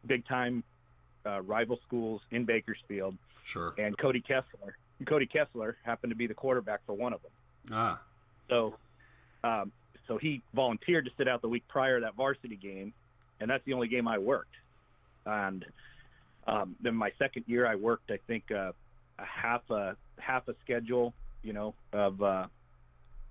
big 0.07 0.27
time 0.27 0.63
uh, 1.25 1.41
rival 1.43 1.79
schools 1.87 2.21
in 2.31 2.45
Bakersfield 2.45 3.17
sure 3.45 3.75
and 3.79 3.97
Cody 3.97 4.21
Kessler 4.21 4.77
Cody 5.07 5.27
Kessler 5.27 5.77
happened 5.85 6.11
to 6.11 6.17
be 6.17 6.27
the 6.27 6.35
quarterback 6.35 6.81
for 6.87 6.95
one 6.95 7.13
of 7.13 7.21
them 7.23 7.31
ah 7.73 8.01
so 8.51 8.77
um, 9.45 9.71
so 10.09 10.19
he 10.19 10.43
volunteered 10.55 11.05
to 11.05 11.11
sit 11.17 11.29
out 11.29 11.43
the 11.43 11.49
week 11.49 11.67
prior 11.69 11.99
to 11.99 12.05
that 12.07 12.15
varsity 12.15 12.55
game, 12.57 12.93
and 13.41 13.51
that's 13.51 13.65
the 13.65 13.73
only 13.73 13.87
game 13.89 14.07
I 14.09 14.19
worked. 14.19 14.55
And 15.25 15.65
um, 16.47 16.77
then 16.81 16.95
my 16.95 17.11
second 17.19 17.45
year, 17.49 17.67
I 17.67 17.75
worked 17.75 18.11
I 18.13 18.19
think 18.29 18.51
uh, 18.53 18.71
a 19.19 19.25
half 19.25 19.69
a 19.71 19.97
half 20.19 20.49
a 20.49 20.55
schedule, 20.65 21.15
you 21.43 21.53
know, 21.53 21.75
of 21.93 22.23
uh, 22.23 22.47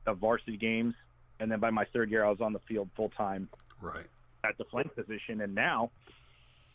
of 0.06 0.18
varsity 0.18 0.58
games, 0.58 0.94
and 1.40 1.52
then 1.52 1.60
by 1.60 1.70
my 1.70 1.86
third 1.86 2.10
year, 2.12 2.24
I 2.24 2.30
was 2.30 2.42
on 2.42 2.54
the 2.54 2.60
field 2.68 2.90
full 2.96 3.10
time. 3.10 3.50
Right. 3.82 4.06
At 4.44 4.58
the 4.58 4.66
flank 4.66 4.94
position, 4.96 5.42
and 5.42 5.56
now 5.56 5.90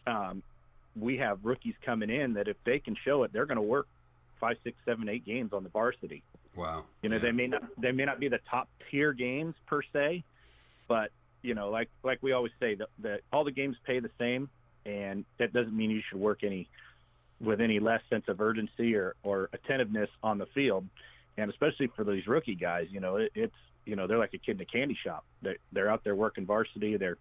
um, 0.07 0.43
we 0.99 1.17
have 1.19 1.39
rookies 1.45 1.75
coming 1.85 2.11
in 2.11 2.35
that 2.35 2.49
if 2.49 2.57
they 2.65 2.79
can 2.81 2.97
show 3.05 3.23
it, 3.23 3.33
they're 3.33 3.47
going 3.47 3.57
to 3.57 3.63
work 3.63 3.87
five, 4.41 4.57
six, 4.65 4.77
seven, 4.85 5.09
eight 5.09 5.25
games 5.25 5.53
on 5.53 5.63
the 5.63 5.69
varsity. 5.69 6.23
Wow. 6.57 6.85
You 7.03 7.11
know, 7.11 7.17
Yeah. 7.17 7.23
they 7.23 7.33
may 7.33 7.47
not 7.47 7.63
they 7.81 7.93
may 7.93 8.05
not 8.05 8.19
be 8.19 8.29
the 8.29 8.41
top 8.51 8.69
tier 8.91 9.13
games 9.13 9.55
per 9.67 9.83
se, 9.93 10.25
but 10.89 11.11
you 11.43 11.55
know, 11.55 11.71
like 11.71 11.89
like 12.03 12.19
we 12.23 12.33
always 12.33 12.53
say, 12.59 12.77
that 13.01 13.21
all 13.33 13.45
the 13.45 13.53
games 13.53 13.77
pay 13.87 14.01
the 14.01 14.11
same, 14.19 14.49
and 14.85 15.25
that 15.39 15.53
doesn't 15.53 15.77
mean 15.77 15.91
you 15.91 16.03
should 16.09 16.19
work 16.21 16.43
any 16.43 16.69
with 17.41 17.61
any 17.61 17.81
less 17.81 18.03
sense 18.11 18.25
of 18.29 18.41
urgency 18.41 18.95
or 18.95 19.15
or 19.23 19.49
attentiveness 19.53 20.11
on 20.23 20.39
the 20.39 20.47
field, 20.47 20.87
and 21.37 21.51
especially 21.51 21.89
for 21.89 22.05
these 22.05 22.27
rookie 22.27 22.55
guys, 22.55 22.87
you 22.91 23.01
know, 23.01 23.17
it, 23.17 23.33
it's 23.35 23.55
you 23.85 23.97
know 23.97 24.07
they're 24.07 24.19
like 24.19 24.35
a 24.35 24.39
kid 24.39 24.57
in 24.57 24.61
a 24.61 24.65
candy 24.67 24.97
shop. 25.03 25.25
They 25.43 25.57
they're 25.73 25.91
out 25.91 26.05
there 26.05 26.15
working 26.15 26.47
varsity. 26.47 26.97
They're 26.97 27.19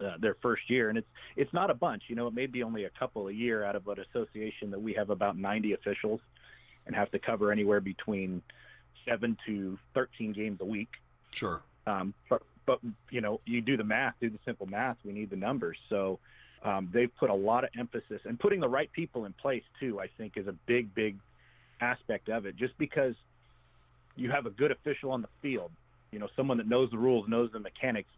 uh, 0.00 0.16
their 0.20 0.36
first 0.42 0.68
year, 0.68 0.88
and 0.88 0.98
it's 0.98 1.08
it's 1.36 1.52
not 1.52 1.70
a 1.70 1.74
bunch. 1.74 2.04
You 2.08 2.16
know, 2.16 2.26
it 2.26 2.34
may 2.34 2.46
be 2.46 2.62
only 2.62 2.84
a 2.84 2.90
couple 2.90 3.28
a 3.28 3.32
year 3.32 3.64
out 3.64 3.76
of 3.76 3.88
an 3.88 3.98
association 4.00 4.70
that 4.70 4.80
we 4.80 4.92
have 4.94 5.10
about 5.10 5.38
90 5.38 5.72
officials, 5.72 6.20
and 6.86 6.94
have 6.94 7.10
to 7.12 7.18
cover 7.18 7.50
anywhere 7.50 7.80
between 7.80 8.42
seven 9.08 9.36
to 9.46 9.78
13 9.94 10.32
games 10.32 10.60
a 10.60 10.64
week. 10.64 10.90
Sure. 11.30 11.62
Um, 11.86 12.12
but 12.28 12.42
but 12.66 12.80
you 13.10 13.20
know, 13.20 13.40
you 13.46 13.62
do 13.62 13.76
the 13.76 13.84
math, 13.84 14.14
do 14.20 14.28
the 14.28 14.38
simple 14.44 14.66
math. 14.66 14.96
We 15.04 15.12
need 15.12 15.30
the 15.30 15.36
numbers, 15.36 15.78
so 15.88 16.18
um, 16.66 16.90
they've 16.92 17.14
put 17.16 17.30
a 17.30 17.34
lot 17.34 17.64
of 17.64 17.70
emphasis 17.78 18.20
and 18.24 18.38
putting 18.38 18.60
the 18.60 18.68
right 18.68 18.90
people 18.92 19.24
in 19.24 19.32
place 19.32 19.62
too. 19.78 20.00
I 20.00 20.08
think 20.18 20.36
is 20.36 20.48
a 20.48 20.54
big 20.66 20.94
big 20.94 21.16
aspect 21.80 22.28
of 22.28 22.44
it. 22.46 22.56
Just 22.56 22.76
because 22.76 23.14
you 24.16 24.30
have 24.30 24.46
a 24.46 24.50
good 24.50 24.72
official 24.72 25.12
on 25.12 25.22
the 25.22 25.28
field, 25.42 25.70
you 26.10 26.18
know, 26.18 26.28
someone 26.34 26.58
that 26.58 26.66
knows 26.66 26.90
the 26.90 26.98
rules, 26.98 27.28
knows 27.28 27.52
the 27.52 27.60
mechanics, 27.60 28.08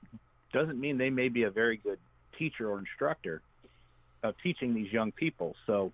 doesn't 0.53 0.81
mean 0.81 0.97
they 0.97 1.11
may 1.11 1.29
be 1.29 1.43
a 1.43 1.51
very 1.51 1.77
good 1.77 1.99
teacher 2.39 2.71
or 2.71 2.79
instructor 2.79 3.43
of 4.23 4.35
teaching 4.43 4.75
these 4.75 4.93
young 4.93 5.13
people. 5.13 5.55
So, 5.67 5.93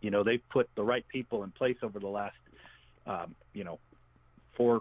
you 0.00 0.10
know, 0.10 0.24
they've 0.24 0.42
put 0.50 0.68
the 0.74 0.82
right 0.82 1.06
people 1.08 1.44
in 1.44 1.50
place 1.50 1.76
over 1.82 2.00
the 2.00 2.08
last, 2.08 2.36
um, 3.06 3.34
you 3.52 3.64
know, 3.64 3.78
four, 4.56 4.80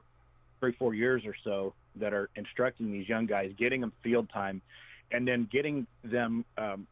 three, 0.60 0.74
four 0.74 0.94
years 0.94 1.24
or 1.26 1.36
so 1.44 1.74
that 1.98 2.14
are 2.14 2.30
instructing 2.36 2.92
these 2.92 3.08
young 3.08 3.26
guys, 3.26 3.52
getting 3.58 3.82
them 3.82 3.94
field 4.02 4.30
time, 4.30 4.62
and 5.12 5.28
then 5.28 5.48
getting 5.52 5.88
them 6.04 6.46
um, 6.58 6.88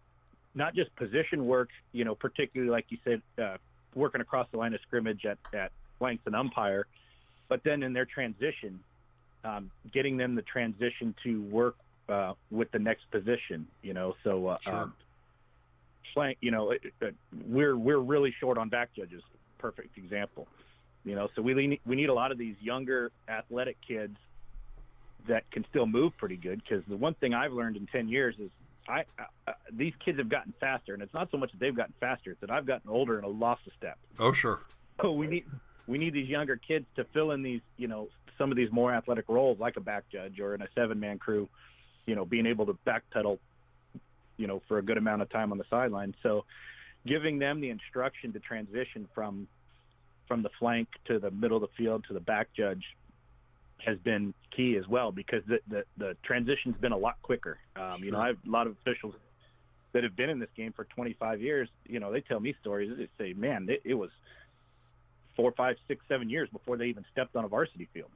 not 0.56 0.74
just 0.74 0.96
position 0.96 1.46
work, 1.46 1.70
you 1.92 2.04
know, 2.06 2.16
particularly 2.16 2.72
like 2.72 2.86
you 2.90 2.98
said, 3.04 3.22
uh, 3.42 3.58
working 3.96 4.22
across 4.22 4.48
the 4.52 4.58
line 4.58 4.74
of 4.74 4.82
scrimmage 4.82 5.26
at, 5.26 5.38
at 5.54 5.72
length 6.00 6.26
and 6.26 6.36
umpire, 6.36 6.86
but 7.48 7.64
then 7.64 7.84
in 7.84 7.94
their 7.94 8.06
transition, 8.06 8.80
um, 9.44 9.72
getting 9.94 10.18
them 10.18 10.36
the 10.36 10.42
transition 10.42 11.16
to 11.24 11.42
work 11.44 11.76
uh, 12.10 12.34
with 12.52 12.72
the 12.72 12.80
next 12.80 13.10
position, 13.12 13.68
you 13.82 13.94
know, 13.94 14.16
so 14.24 14.48
uh, 14.48 14.58
Sure. 14.62 14.74
um, 14.76 14.94
flank, 16.14 16.38
you 16.42 16.52
know, 16.52 16.72
it, 16.72 16.82
it, 17.02 17.16
we're 17.48 17.78
we're 17.78 18.00
really 18.00 18.34
short 18.40 18.58
on 18.58 18.70
back 18.70 18.94
judges. 18.96 19.22
Perfect 19.60 19.98
example, 19.98 20.48
you 21.04 21.16
know. 21.16 21.30
So 21.36 21.42
we 21.42 21.54
need, 21.68 21.80
we 21.86 21.96
need 21.96 22.10
a 22.10 22.14
lot 22.14 22.32
of 22.32 22.38
these 22.38 22.56
younger 22.62 23.12
athletic 23.28 23.78
kids 23.88 24.18
that 25.28 25.50
can 25.52 25.66
still 25.70 25.86
move 25.86 26.16
pretty 26.18 26.38
good. 26.38 26.62
Because 26.62 26.84
the 26.88 26.98
one 26.98 27.14
thing 27.16 27.34
I've 27.34 27.54
learned 27.54 27.78
in 27.78 27.88
ten 27.88 28.10
years 28.10 28.36
is 28.40 28.50
I 28.88 29.06
uh, 29.48 29.54
these 29.72 29.94
kids 30.04 30.18
have 30.18 30.30
gotten 30.30 30.54
faster, 30.60 30.94
and 30.94 31.04
it's 31.04 31.14
not 31.14 31.30
so 31.32 31.38
much 31.38 31.52
that 31.52 31.60
they've 31.60 31.76
gotten 31.76 31.94
faster; 32.00 32.32
it's 32.32 32.42
that 32.42 32.52
I've 32.52 32.66
gotten 32.66 32.90
older 32.90 33.18
and 33.18 33.26
I 33.26 33.30
lost 33.30 33.62
a 33.68 33.72
step. 33.78 33.98
Oh, 34.20 34.32
sure. 34.32 34.62
So 35.02 35.12
we 35.12 35.28
need 35.28 35.46
we 35.88 35.98
need 35.98 36.14
these 36.14 36.30
younger 36.30 36.58
kids 36.58 36.86
to 36.96 37.06
fill 37.14 37.32
in 37.32 37.44
these, 37.44 37.62
you 37.78 37.88
know, 37.88 38.10
some 38.38 38.52
of 38.52 38.58
these 38.58 38.72
more 38.72 38.94
athletic 38.94 39.26
roles, 39.28 39.60
like 39.60 39.78
a 39.78 39.82
back 39.82 40.04
judge 40.12 40.40
or 40.40 40.54
in 40.54 40.62
a 40.62 40.68
seven 40.76 41.00
man 41.00 41.18
crew, 41.18 41.48
you 42.06 42.16
know, 42.16 42.26
being 42.26 42.46
able 42.46 42.66
to 42.66 42.78
backpedal, 42.86 43.40
you 44.38 44.48
know, 44.48 44.62
for 44.68 44.78
a 44.78 44.82
good 44.82 44.98
amount 44.98 45.22
of 45.22 45.30
time 45.30 45.52
on 45.52 45.58
the 45.58 45.66
sideline. 45.70 46.14
So, 46.24 46.46
giving 47.06 47.40
them 47.40 47.62
the 47.62 47.70
instruction 47.70 48.34
to 48.34 48.40
transition 48.40 49.08
from 49.14 49.48
from 50.28 50.44
the 50.44 50.50
flank 50.60 50.90
to 51.06 51.20
the 51.20 51.32
middle 51.32 51.58
of 51.58 51.62
the 51.62 51.76
field 51.78 52.04
to 52.08 52.14
the 52.14 52.20
back 52.20 52.50
judge 52.56 52.84
has 53.86 53.98
been 54.00 54.34
key 54.56 54.76
as 54.78 54.88
well 54.88 55.12
because 55.12 55.44
the 55.48 55.60
the, 55.68 55.84
the 55.98 56.18
transition's 56.24 56.76
been 56.78 56.92
a 56.92 56.98
lot 56.98 57.16
quicker. 57.22 57.60
Um, 57.76 58.04
You 58.04 58.12
know, 58.12 58.20
I 58.20 58.28
have 58.28 58.38
a 58.46 58.50
lot 58.50 58.68
of 58.68 58.74
officials 58.74 59.16
that 59.94 60.04
have 60.04 60.16
been 60.16 60.30
in 60.30 60.40
this 60.40 60.50
game 60.56 60.74
for 60.74 60.84
25 60.86 61.42
years. 61.42 61.70
You 61.88 62.00
know, 62.00 62.12
they 62.12 62.22
tell 62.22 62.40
me 62.40 62.56
stories. 62.60 62.92
They 62.98 63.08
say, 63.18 63.34
"Man, 63.34 63.68
it, 63.70 63.82
it 63.86 63.94
was 63.94 64.10
four, 65.36 65.52
five, 65.52 65.76
six, 65.88 66.04
seven 66.08 66.30
years 66.30 66.50
before 66.50 66.78
they 66.78 66.88
even 66.88 67.06
stepped 67.12 67.36
on 67.36 67.46
a 67.46 67.48
varsity 67.48 67.88
field." 67.94 68.12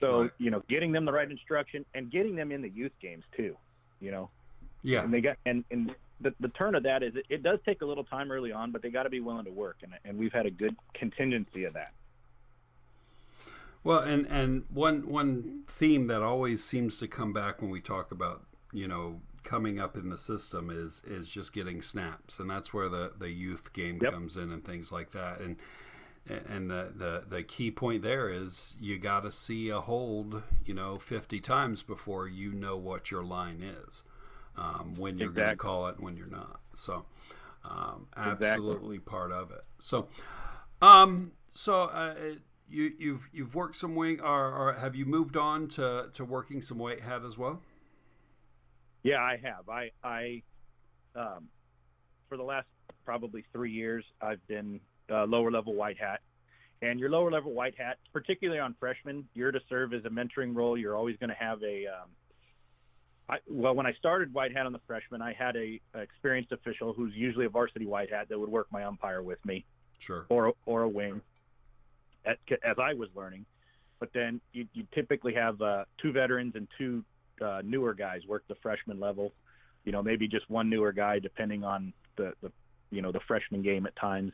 So 0.00 0.22
Right. 0.22 0.30
you 0.38 0.50
know, 0.50 0.62
getting 0.68 0.90
them 0.92 1.04
the 1.04 1.12
right 1.12 1.30
instruction 1.30 1.84
and 1.94 2.10
getting 2.10 2.34
them 2.34 2.50
in 2.50 2.62
the 2.62 2.68
youth 2.70 2.92
games 3.00 3.24
too. 3.36 3.56
You 4.00 4.10
know, 4.10 4.30
Yeah. 4.82 5.04
and 5.04 5.12
they 5.14 5.20
got 5.20 5.36
and 5.46 5.64
and 5.70 5.94
the, 6.20 6.34
the 6.40 6.48
turn 6.48 6.74
of 6.74 6.82
that 6.84 7.02
is 7.02 7.14
it, 7.16 7.26
it 7.28 7.42
does 7.42 7.58
take 7.64 7.82
a 7.82 7.84
little 7.86 8.04
time 8.04 8.30
early 8.32 8.52
on, 8.52 8.72
but 8.72 8.80
they 8.82 8.90
got 8.90 9.04
to 9.04 9.10
be 9.10 9.20
willing 9.20 9.44
to 9.44 9.52
work, 9.52 9.76
and 9.82 9.92
and 10.04 10.18
we've 10.18 10.32
had 10.32 10.46
a 10.46 10.50
good 10.50 10.74
contingency 10.94 11.64
of 11.64 11.74
that. 11.74 11.92
Well, 13.84 14.00
and 14.00 14.26
and 14.28 14.64
one 14.72 15.08
one 15.08 15.62
theme 15.66 16.06
that 16.06 16.22
always 16.22 16.62
seems 16.62 16.98
to 17.00 17.08
come 17.08 17.32
back 17.32 17.60
when 17.60 17.70
we 17.70 17.80
talk 17.80 18.12
about 18.12 18.44
you 18.72 18.86
know 18.86 19.20
coming 19.42 19.80
up 19.80 19.96
in 19.96 20.08
the 20.08 20.18
system 20.18 20.70
is 20.70 21.02
is 21.06 21.28
just 21.28 21.52
getting 21.52 21.82
snaps, 21.82 22.38
and 22.38 22.48
that's 22.48 22.72
where 22.72 22.88
the 22.88 23.12
the 23.18 23.30
youth 23.30 23.72
game 23.72 24.00
Yep. 24.00 24.12
comes 24.12 24.36
in 24.36 24.52
and 24.52 24.64
things 24.64 24.92
like 24.92 25.10
that. 25.12 25.40
And 25.40 25.56
and 26.28 26.70
the 26.70 26.92
the 26.94 27.24
the 27.28 27.42
key 27.42 27.70
point 27.72 28.02
there 28.02 28.28
is 28.30 28.76
you 28.80 28.98
got 28.98 29.20
to 29.24 29.32
see 29.32 29.68
a 29.68 29.80
hold 29.80 30.42
you 30.64 30.74
know 30.74 30.98
50 30.98 31.40
times 31.40 31.82
before 31.82 32.28
you 32.28 32.52
know 32.52 32.76
what 32.76 33.10
your 33.10 33.24
line 33.24 33.60
is 33.62 34.04
um, 34.56 34.94
when 34.96 35.18
you're 35.18 35.32
going 35.32 35.48
to 35.48 35.56
call 35.56 35.88
it 35.88 35.96
and 35.96 36.04
when 36.04 36.16
you're 36.16 36.26
not. 36.28 36.60
So 36.74 37.06
um, 37.64 38.06
Exactly. 38.24 38.76
absolutely 38.76 38.98
part 39.00 39.32
of 39.32 39.50
it. 39.50 39.64
So 39.80 40.08
um, 40.80 41.32
so 41.52 41.82
uh, 41.84 42.14
you 42.72 42.92
you've 42.98 43.28
you've 43.32 43.54
worked 43.54 43.76
some 43.76 43.94
wing, 43.94 44.20
or, 44.20 44.50
or 44.52 44.72
have 44.74 44.96
you 44.96 45.04
moved 45.04 45.36
on 45.36 45.68
to 45.68 46.08
to 46.14 46.24
working 46.24 46.62
some 46.62 46.78
white 46.78 47.00
hat 47.00 47.22
as 47.24 47.36
well? 47.38 47.60
Yeah, 49.02 49.20
I 49.20 49.38
have. 49.42 49.68
I 49.68 49.90
I 50.02 50.42
um, 51.14 51.48
for 52.28 52.36
the 52.36 52.42
last 52.42 52.66
probably 53.04 53.44
three 53.52 53.72
years, 53.72 54.04
I've 54.20 54.44
been 54.46 54.80
uh, 55.10 55.24
lower 55.24 55.50
level 55.50 55.74
white 55.74 55.98
hat. 55.98 56.20
And 56.80 56.98
your 56.98 57.10
lower 57.10 57.30
level 57.30 57.52
white 57.52 57.76
hat, 57.78 57.98
particularly 58.12 58.58
on 58.58 58.74
freshmen, 58.80 59.28
you're 59.34 59.52
to 59.52 59.60
serve 59.68 59.92
as 59.94 60.04
a 60.04 60.08
mentoring 60.08 60.54
role. 60.54 60.76
You're 60.76 60.96
always 60.96 61.16
going 61.18 61.30
to 61.30 61.36
have 61.36 61.62
a. 61.62 61.86
Um, 61.86 62.08
I, 63.28 63.38
well, 63.48 63.74
when 63.74 63.86
I 63.86 63.92
started 63.92 64.34
white 64.34 64.52
hat 64.52 64.66
on 64.66 64.72
the 64.72 64.80
freshman, 64.86 65.22
I 65.22 65.32
had 65.32 65.54
a, 65.56 65.80
a 65.94 66.00
experienced 66.00 66.50
official 66.50 66.92
who's 66.92 67.14
usually 67.14 67.46
a 67.46 67.48
varsity 67.48 67.86
white 67.86 68.10
hat 68.10 68.28
that 68.30 68.38
would 68.38 68.48
work 68.48 68.66
my 68.72 68.82
umpire 68.84 69.22
with 69.22 69.38
me 69.46 69.64
Sure. 70.00 70.26
or 70.28 70.54
or 70.66 70.82
a 70.82 70.88
wing, 70.88 71.20
at, 72.24 72.38
as 72.64 72.76
I 72.78 72.94
was 72.94 73.08
learning. 73.14 73.44
But 74.00 74.10
then 74.12 74.40
you, 74.52 74.66
you 74.74 74.84
typically 74.94 75.34
have 75.34 75.60
uh, 75.62 75.84
two 76.00 76.12
veterans 76.12 76.54
and 76.56 76.66
two 76.76 77.04
uh, 77.40 77.62
newer 77.64 77.94
guys 77.94 78.20
work 78.26 78.44
the 78.48 78.56
freshman 78.62 78.98
level. 78.98 79.32
You 79.84 79.92
know, 79.92 80.02
maybe 80.02 80.28
just 80.28 80.48
one 80.50 80.68
newer 80.68 80.92
guy, 80.92 81.18
depending 81.18 81.64
on 81.64 81.92
the, 82.16 82.32
the 82.42 82.50
you 82.90 83.02
know 83.02 83.12
the 83.12 83.20
freshman 83.26 83.62
game 83.62 83.86
at 83.86 83.94
times. 83.96 84.32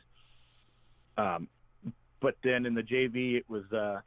Um, 1.17 1.47
but 2.21 2.35
then 2.43 2.65
in 2.65 2.73
the 2.73 2.81
JV, 2.81 3.35
it 3.35 3.45
was 3.47 3.63
uh, 3.71 3.99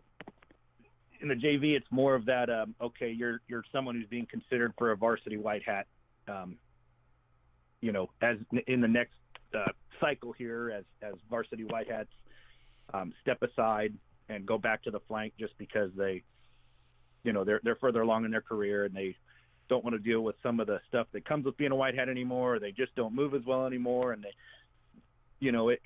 in 1.21 1.29
the 1.29 1.35
JV, 1.35 1.77
it's 1.77 1.87
more 1.91 2.15
of 2.15 2.27
that. 2.27 2.51
Um, 2.51 2.75
okay, 2.81 3.11
you're 3.11 3.41
you're 3.49 3.65
someone 3.73 3.95
who's 3.95 4.09
being 4.09 4.27
considered 4.27 4.73
for 4.77 4.91
a 4.91 4.97
varsity 4.97 5.37
white 5.37 5.63
hat. 5.65 5.87
Um, 6.29 6.57
you 7.81 7.93
know, 7.93 8.11
as 8.21 8.37
in 8.67 8.81
the 8.81 8.89
next 8.89 9.15
uh, 9.55 9.71
cycle 10.01 10.33
here, 10.33 10.71
as 10.77 10.85
as 11.03 11.15
varsity 11.31 11.65
white 11.65 11.91
hats 11.91 12.11
um, 12.95 13.13
step 13.23 13.43
aside 13.43 13.93
and 14.29 14.47
go 14.47 14.59
back 14.59 14.83
to 14.85 14.91
the 14.91 15.01
flank 15.01 15.33
just 15.39 15.57
because 15.59 15.91
they, 15.97 16.23
you 17.25 17.33
know, 17.33 17.45
they're 17.45 17.61
they're 17.63 17.77
further 17.77 18.03
along 18.03 18.25
in 18.25 18.31
their 18.31 18.41
career 18.41 18.85
and 18.85 18.95
they 18.95 19.17
don't 19.69 19.85
want 19.85 19.95
to 19.95 19.99
deal 20.03 20.21
with 20.21 20.37
some 20.43 20.61
of 20.61 20.67
the 20.67 20.81
stuff 20.89 21.07
that 21.13 21.25
comes 21.25 21.45
with 21.45 21.57
being 21.57 21.73
a 21.73 21.77
white 21.77 21.95
hat 21.95 22.09
anymore. 22.09 22.57
Or 22.57 22.59
they 22.59 22.73
just 22.73 22.95
don't 22.95 23.15
move 23.15 23.35
as 23.35 23.43
well 23.47 23.67
anymore, 23.67 24.13
and 24.13 24.23
they, 24.23 24.33
you 25.41 25.53
know, 25.53 25.69
it, 25.71 25.81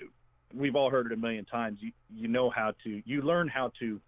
we've 0.55 0.75
all 0.77 0.91
heard 0.91 1.07
it 1.07 1.13
a 1.13 1.17
million 1.17 1.45
times. 1.45 1.79
You 1.81 1.93
you 2.15 2.29
know 2.29 2.51
how 2.51 2.73
to 2.85 3.03
you 3.05 3.23
learn 3.23 3.49
how 3.49 3.73
to 3.81 4.01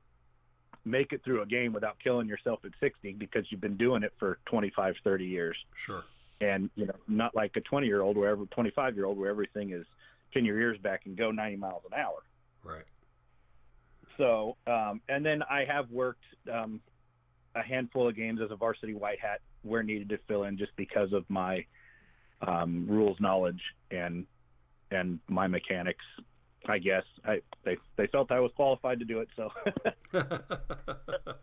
make 0.84 1.12
it 1.12 1.22
through 1.22 1.42
a 1.42 1.46
game 1.46 1.72
without 1.72 1.98
killing 2.02 2.28
yourself 2.28 2.60
at 2.64 2.70
60 2.80 3.12
because 3.14 3.44
you've 3.50 3.60
been 3.60 3.76
doing 3.76 4.02
it 4.02 4.12
for 4.18 4.38
25 4.46 4.94
30 5.04 5.24
years 5.26 5.56
Sure. 5.74 6.02
and 6.40 6.70
you 6.76 6.86
know 6.86 6.94
not 7.06 7.34
like 7.34 7.54
a 7.56 7.60
20 7.60 7.86
year 7.86 8.00
old 8.00 8.16
where 8.16 8.30
every 8.30 8.46
25 8.46 8.94
year 8.96 9.04
old 9.04 9.18
where 9.18 9.28
everything 9.28 9.72
is 9.72 9.84
pin 10.32 10.46
your 10.46 10.58
ears 10.58 10.78
back 10.78 11.02
and 11.04 11.14
go 11.14 11.30
90 11.30 11.56
miles 11.56 11.82
an 11.92 11.98
hour 11.98 12.22
Right. 12.68 12.84
so 14.16 14.56
um, 14.66 15.00
and 15.08 15.24
then 15.24 15.42
i 15.44 15.64
have 15.64 15.90
worked 15.90 16.24
um, 16.52 16.80
a 17.54 17.62
handful 17.62 18.08
of 18.08 18.16
games 18.16 18.40
as 18.42 18.50
a 18.50 18.56
varsity 18.56 18.94
white 18.94 19.20
hat 19.20 19.40
where 19.62 19.82
needed 19.82 20.08
to 20.10 20.18
fill 20.28 20.44
in 20.44 20.56
just 20.58 20.74
because 20.76 21.12
of 21.12 21.24
my 21.28 21.64
um, 22.42 22.86
rules 22.88 23.18
knowledge 23.20 23.60
and 23.90 24.26
and 24.90 25.18
my 25.28 25.46
mechanics. 25.46 26.04
I 26.66 26.78
guess 26.78 27.04
I 27.24 27.40
they 27.64 27.76
they 27.96 28.06
felt 28.08 28.30
I 28.30 28.40
was 28.40 28.52
qualified 28.56 28.98
to 28.98 29.04
do 29.04 29.20
it, 29.20 29.28
so. 29.36 29.50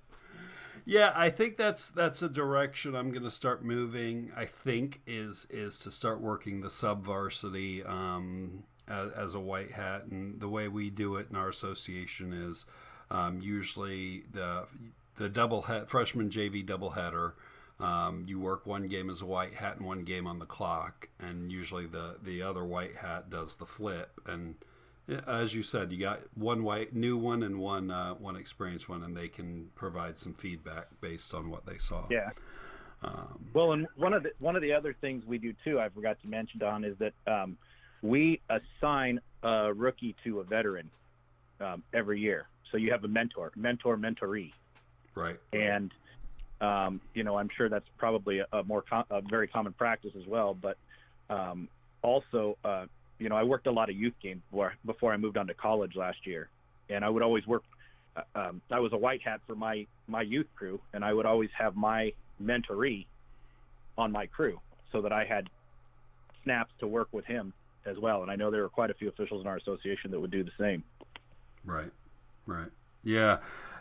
yeah, 0.86 1.12
I 1.16 1.30
think 1.30 1.58
that's 1.58 1.90
that's 1.90 2.22
a 2.22 2.30
direction 2.30 2.96
I'm 2.96 3.12
going 3.12 3.24
to 3.24 3.32
start 3.32 3.64
moving. 3.64 4.32
I 4.36 4.46
think 4.46 5.02
is 5.08 5.48
is 5.50 5.78
to 5.80 5.92
start 5.92 6.22
working 6.22 6.62
the 6.62 6.70
sub 6.70 7.04
varsity 7.04 7.84
um, 7.84 8.66
as, 8.88 9.12
as, 9.12 9.36
a 9.36 9.40
white 9.40 9.72
hat, 9.72 10.06
and 10.06 10.40
the 10.40 10.48
way 10.48 10.68
we 10.68 10.90
do 10.90 11.16
it 11.16 11.28
in 11.30 11.36
our 11.36 11.50
association 11.50 12.34
is 12.34 12.66
um, 13.12 13.42
usually 13.42 14.24
the 14.32 14.66
the 15.18 15.30
double 15.30 15.64
head 15.64 15.90
freshman 15.90 16.30
JV 16.30 16.66
double 16.66 16.92
header. 16.92 17.36
Um, 17.78 18.24
you 18.28 18.40
work 18.40 18.66
one 18.66 18.88
game 18.88 19.10
as 19.10 19.22
a 19.22 19.26
white 19.26 19.56
hat 19.56 19.78
and 19.78 19.86
one 19.86 20.04
game 20.04 20.28
on 20.28 20.40
the 20.40 20.46
clock, 20.46 21.10
and 21.20 21.52
usually 21.52 21.86
the 21.86 22.18
the 22.22 22.42
other 22.42 22.64
white 22.64 22.96
hat 22.96 23.30
does 23.30 23.58
the 23.58 23.66
flip. 23.66 24.22
And 24.26 24.56
as 25.28 25.54
you 25.54 25.62
said, 25.62 25.92
you 25.92 26.00
got 26.00 26.22
one 26.36 26.64
white 26.64 26.96
new 26.96 27.18
one 27.18 27.44
and 27.44 27.60
one 27.60 27.92
uh, 27.92 28.14
one 28.14 28.36
experienced 28.36 28.90
one, 28.90 29.04
and 29.04 29.16
they 29.16 29.28
can 29.28 29.70
provide 29.76 30.18
some 30.18 30.34
feedback 30.34 30.88
based 31.02 31.34
on 31.34 31.50
what 31.50 31.66
they 31.66 31.78
saw. 31.78 32.06
Yeah. 32.10 32.32
Um, 33.04 33.46
well, 33.54 33.74
and 33.74 33.88
one 33.96 34.14
of 34.14 34.24
the 34.24 34.32
one 34.40 34.56
of 34.56 34.62
the 34.62 34.74
other 34.74 34.94
things 34.94 35.26
we 35.26 35.38
do 35.38 35.54
too, 35.64 35.80
I 35.80 35.90
forgot 35.90 36.22
to 36.22 36.28
mention, 36.28 36.60
Don, 36.60 36.84
is 36.84 36.98
that 36.98 37.14
um, 37.28 37.58
we 38.06 38.40
assign 38.50 39.20
a 39.44 39.74
rookie 39.74 40.16
to 40.24 40.40
a 40.40 40.44
veteran 40.44 40.90
um, 41.60 41.84
every 41.94 42.20
year. 42.20 42.48
So 42.72 42.78
you 42.78 42.92
have 42.92 43.04
a 43.04 43.08
mentor, 43.08 43.52
mentor, 43.56 43.98
mentoree. 43.98 44.54
Right. 45.16 45.40
And 45.54 45.92
um, 46.62 47.02
you 47.14 47.24
know, 47.24 47.38
I'm 47.38 47.50
sure 47.56 47.68
that's 47.68 47.88
probably 47.98 48.40
a, 48.40 48.46
a 48.54 48.64
more 48.64 48.82
com- 48.82 49.06
a 49.10 49.22
very 49.22 49.48
common 49.48 49.74
practice 49.74 50.12
as 50.16 50.26
well. 50.28 50.54
But 50.54 50.78
um, 51.30 51.68
also, 52.02 52.58
uh, 52.64 52.86
you 53.20 53.30
know, 53.30 53.36
I 53.36 53.44
worked 53.44 53.68
a 53.68 53.72
lot 53.72 53.90
of 53.90 53.96
youth 53.96 54.14
games 54.22 54.42
before, 54.50 54.74
before 54.86 55.14
I 55.14 55.18
moved 55.18 55.38
on 55.38 55.48
to 55.48 55.54
college 55.54 55.96
last 55.96 56.26
year, 56.26 56.50
and 56.90 57.04
I 57.04 57.10
would 57.10 57.24
always 57.24 57.46
work. 57.46 57.64
Uh, 58.16 58.22
um, 58.36 58.62
I 58.72 58.80
was 58.80 58.94
a 58.94 58.98
white 58.98 59.22
hat 59.22 59.42
for 59.48 59.56
my 59.56 59.86
my 60.08 60.22
youth 60.22 60.48
crew, 60.56 60.80
and 60.94 61.04
I 61.04 61.12
would 61.14 61.26
always 61.26 61.50
have 61.58 61.76
my 61.76 62.14
mentoree 62.42 63.06
on 63.98 64.12
my 64.12 64.28
crew, 64.28 64.60
so 64.92 65.02
that 65.02 65.12
I 65.12 65.26
had 65.26 65.50
snaps 66.44 66.72
to 66.80 66.88
work 66.88 67.10
with 67.12 67.26
him 67.26 67.54
as 67.86 67.98
well. 68.00 68.22
And 68.22 68.32
I 68.32 68.36
know 68.36 68.52
there 68.52 68.62
were 68.62 68.70
quite 68.70 68.90
a 68.90 68.94
few 68.94 69.10
officials 69.10 69.42
in 69.42 69.48
our 69.48 69.58
association 69.58 70.12
that 70.12 70.20
would 70.20 70.32
do 70.32 70.44
the 70.44 70.52
same. 70.60 70.84
Right, 71.64 71.92
right. 72.46 72.70
Yeah, 73.04 73.38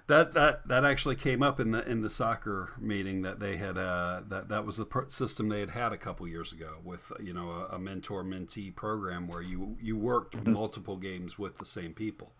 that 0.06 0.34
that 0.34 0.68
that 0.68 0.84
actually 0.84 1.16
came 1.16 1.42
up 1.42 1.58
in 1.58 1.70
the 1.70 1.88
in 1.88 2.02
the 2.02 2.11
soccer 2.11 2.73
meeting 2.78 3.23
that 3.23 3.40
they 3.40 3.56
had. 3.56 3.78
Uh, 3.78 4.20
that 4.28 4.49
that 4.49 4.66
was 4.66 4.76
the 4.76 5.04
system 5.08 5.49
they 5.49 5.61
had 5.61 5.70
had 5.70 5.92
a 5.92 5.96
couple 5.96 6.28
years 6.28 6.52
ago 6.52 6.76
with 6.84 7.11
you 7.23 7.32
know 7.32 7.50
a, 7.50 7.76
a 7.76 7.78
mentor 7.78 8.23
mentee 8.23 8.75
program 8.75 9.26
where 9.26 9.40
you 9.40 9.78
you 9.80 9.96
worked 9.96 10.37
mm-hmm. 10.37 10.52
multiple 10.52 10.99
games 10.99 11.38
with 11.38 11.56
the 11.56 11.64
same 11.64 11.94
people. 11.94 12.32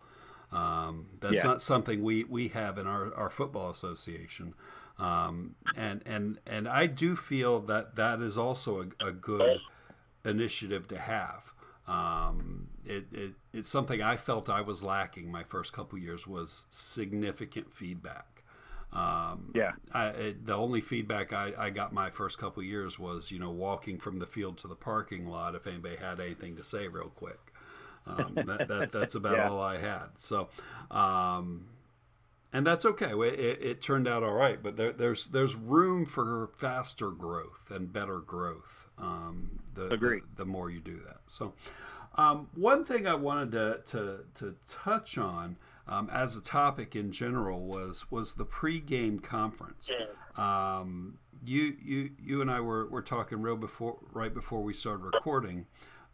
Um, 0.52 1.06
that's 1.21 1.37
yeah. 1.37 1.44
not 1.44 1.62
something 1.62 2.02
we 2.02 2.25
we 2.25 2.49
have 2.49 2.76
in 2.76 2.87
our 2.87 3.14
our 3.14 3.30
football 3.30 3.71
association. 3.71 4.54
Um, 4.99 5.56
and 5.75 6.02
and 6.04 6.38
and 6.47 6.68
I 6.68 6.87
do 6.87 7.16
feel 7.16 7.61
that 7.61 7.97
that 7.97 8.21
is 8.21 8.37
also 8.37 8.83
a, 9.00 9.09
a 9.09 9.12
good 9.12 9.61
initiative 10.25 10.87
to 10.88 10.99
have. 10.99 11.53
Um, 11.87 12.69
it, 12.87 13.07
it, 13.12 13.33
it's 13.53 13.69
something 13.69 14.03
I 14.03 14.17
felt 14.17 14.49
I 14.49 14.61
was 14.61 14.83
lacking 14.83 15.31
my 15.31 15.43
first 15.43 15.73
couple 15.73 15.99
years 15.99 16.26
was 16.26 16.67
significant 16.71 17.73
feedback. 17.73 18.43
Um, 18.93 19.50
yeah. 19.55 19.73
I, 19.93 20.09
it, 20.09 20.45
the 20.47 20.55
only 20.55 20.81
feedback 20.81 21.33
I, 21.33 21.53
I 21.59 21.71
got 21.71 21.93
my 21.93 22.11
first 22.11 22.38
couple 22.38 22.62
years 22.62 22.99
was, 22.99 23.31
you 23.31 23.38
know, 23.38 23.50
walking 23.50 23.99
from 23.99 24.19
the 24.19 24.26
field 24.26 24.57
to 24.59 24.69
the 24.69 24.76
parking 24.76 25.26
lot 25.26 25.55
if 25.55 25.67
anybody 25.67 25.97
had 25.97 26.21
anything 26.21 26.57
to 26.57 26.64
say 26.64 26.88
real 26.88 27.09
quick. 27.09 27.53
Um, 28.07 28.35
that, 28.35 28.69
that, 28.69 28.93
that's 28.93 29.15
about 29.15 29.32
yeah. 29.37 29.49
all 29.49 29.61
I 29.61 29.78
had. 29.78 30.08
So, 30.19 30.49
um, 30.91 31.65
and 32.54 32.64
that's 32.64 32.84
okay. 32.86 33.10
It, 33.10 33.62
it, 33.62 33.82
turned 33.82 34.06
out 34.06 34.23
all 34.23 34.32
right, 34.32 34.62
but 34.62 34.76
there, 34.76 34.93
there's 34.93 35.26
there's 35.26 35.56
room 35.56 36.06
for 36.06 36.50
faster 36.56 37.10
growth 37.10 37.69
and 37.69 37.93
better 37.93 38.21
growth. 38.21 38.86
Um, 38.97 39.58
the, 39.75 39.88
Agree. 39.93 40.21
The, 40.21 40.45
the, 40.45 40.47
more 40.47 40.71
you 40.71 40.80
do 40.80 41.00
that. 41.04 41.19
So, 41.26 41.54
um, 42.14 42.49
one 42.54 42.84
thing 42.84 43.08
I 43.08 43.17
wanted 43.17 43.50
to 43.52 43.80
to, 43.86 44.25
to 44.34 44.54
touch 44.69 45.19
on 45.19 45.56
um, 45.88 46.08
as 46.12 46.36
a 46.36 46.40
topic 46.40 46.95
in 46.95 47.10
general 47.10 47.67
was 47.67 48.08
was 48.12 48.34
the 48.34 48.47
pregame 48.47 49.21
conference. 49.21 49.90
Um, 50.36 51.19
you 51.45 51.76
you 51.82 52.10
you 52.23 52.40
and 52.40 52.49
I 52.49 52.60
were, 52.60 52.86
were 52.86 53.02
talking 53.02 53.43
real 53.43 53.56
before 53.56 53.99
right 54.12 54.32
before 54.32 54.62
we 54.62 54.75
started 54.75 55.02
recording. 55.02 55.67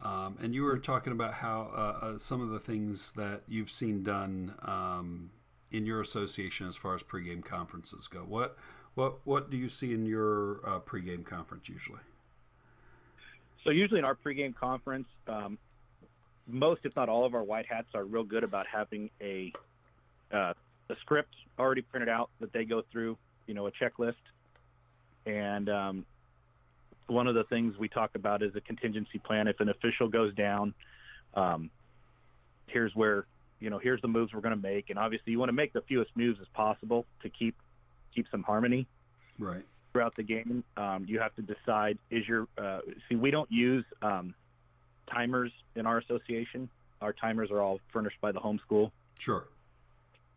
Um, 0.02 0.38
and 0.40 0.54
you 0.54 0.62
were 0.62 0.78
talking 0.78 1.12
about 1.12 1.34
how 1.34 1.70
uh, 1.74 2.04
uh, 2.06 2.18
some 2.18 2.40
of 2.40 2.48
the 2.48 2.58
things 2.58 3.12
that 3.18 3.42
you've 3.46 3.70
seen 3.70 4.02
done 4.02 4.54
um, 4.62 5.28
in 5.70 5.86
your 5.86 6.00
association 6.00 6.68
as 6.68 6.76
far 6.76 6.94
as 6.94 7.02
pregame 7.02 7.44
conferences 7.44 8.08
go. 8.08 8.20
What 8.20 8.56
what 8.94 9.18
what 9.24 9.50
do 9.50 9.56
you 9.56 9.68
see 9.68 9.92
in 9.92 10.06
your 10.06 10.60
uh, 10.64 10.80
pregame 10.80 11.24
conference 11.24 11.68
usually? 11.68 12.00
So 13.64 13.70
usually 13.70 13.98
in 13.98 14.04
our 14.04 14.14
pregame 14.14 14.54
conference, 14.54 15.06
um, 15.28 15.58
most, 16.46 16.80
if 16.84 16.96
not 16.96 17.08
all, 17.08 17.24
of 17.24 17.34
our 17.34 17.42
white 17.42 17.66
hats 17.66 17.88
are 17.94 18.04
real 18.04 18.24
good 18.24 18.42
about 18.42 18.66
having 18.66 19.10
a 19.20 19.52
uh, 20.32 20.54
a 20.88 20.96
script 21.00 21.34
already 21.58 21.82
printed 21.82 22.08
out 22.08 22.30
that 22.40 22.52
they 22.52 22.64
go 22.64 22.82
through. 22.90 23.16
You 23.46 23.54
know, 23.54 23.66
a 23.66 23.72
checklist, 23.72 24.14
and 25.26 25.68
um, 25.68 26.06
one 27.06 27.26
of 27.26 27.34
the 27.34 27.44
things 27.44 27.76
we 27.78 27.88
talk 27.88 28.10
about 28.14 28.42
is 28.42 28.54
a 28.54 28.60
contingency 28.60 29.18
plan. 29.18 29.48
If 29.48 29.60
an 29.60 29.68
official 29.68 30.08
goes 30.08 30.34
down, 30.34 30.72
um, 31.34 31.70
here's 32.66 32.94
where 32.94 33.26
you 33.60 33.70
know 33.70 33.78
here's 33.78 34.00
the 34.00 34.08
moves 34.08 34.32
we're 34.32 34.40
going 34.40 34.56
to 34.56 34.62
make, 34.62 34.90
and 34.90 34.98
obviously 34.98 35.32
you 35.32 35.38
want 35.38 35.50
to 35.50 35.54
make 35.54 35.72
the 35.72 35.82
fewest 35.82 36.10
moves 36.16 36.40
as 36.40 36.48
possible 36.54 37.06
to 37.22 37.28
keep 37.28 37.54
keep 38.14 38.26
some 38.30 38.42
harmony. 38.42 38.86
Right. 39.38 39.62
Throughout 39.92 40.14
the 40.14 40.22
game, 40.22 40.62
um, 40.76 41.04
you 41.08 41.18
have 41.18 41.34
to 41.36 41.42
decide 41.42 41.98
is 42.10 42.26
your 42.26 42.46
uh, 42.58 42.80
see 43.08 43.16
we 43.16 43.30
don't 43.30 43.50
use 43.50 43.84
um, 44.02 44.34
timers 45.12 45.52
in 45.76 45.86
our 45.86 45.98
association. 45.98 46.68
Our 47.00 47.12
timers 47.12 47.50
are 47.50 47.60
all 47.60 47.80
furnished 47.92 48.20
by 48.20 48.32
the 48.32 48.40
home 48.40 48.60
school. 48.64 48.92
Sure. 49.18 49.46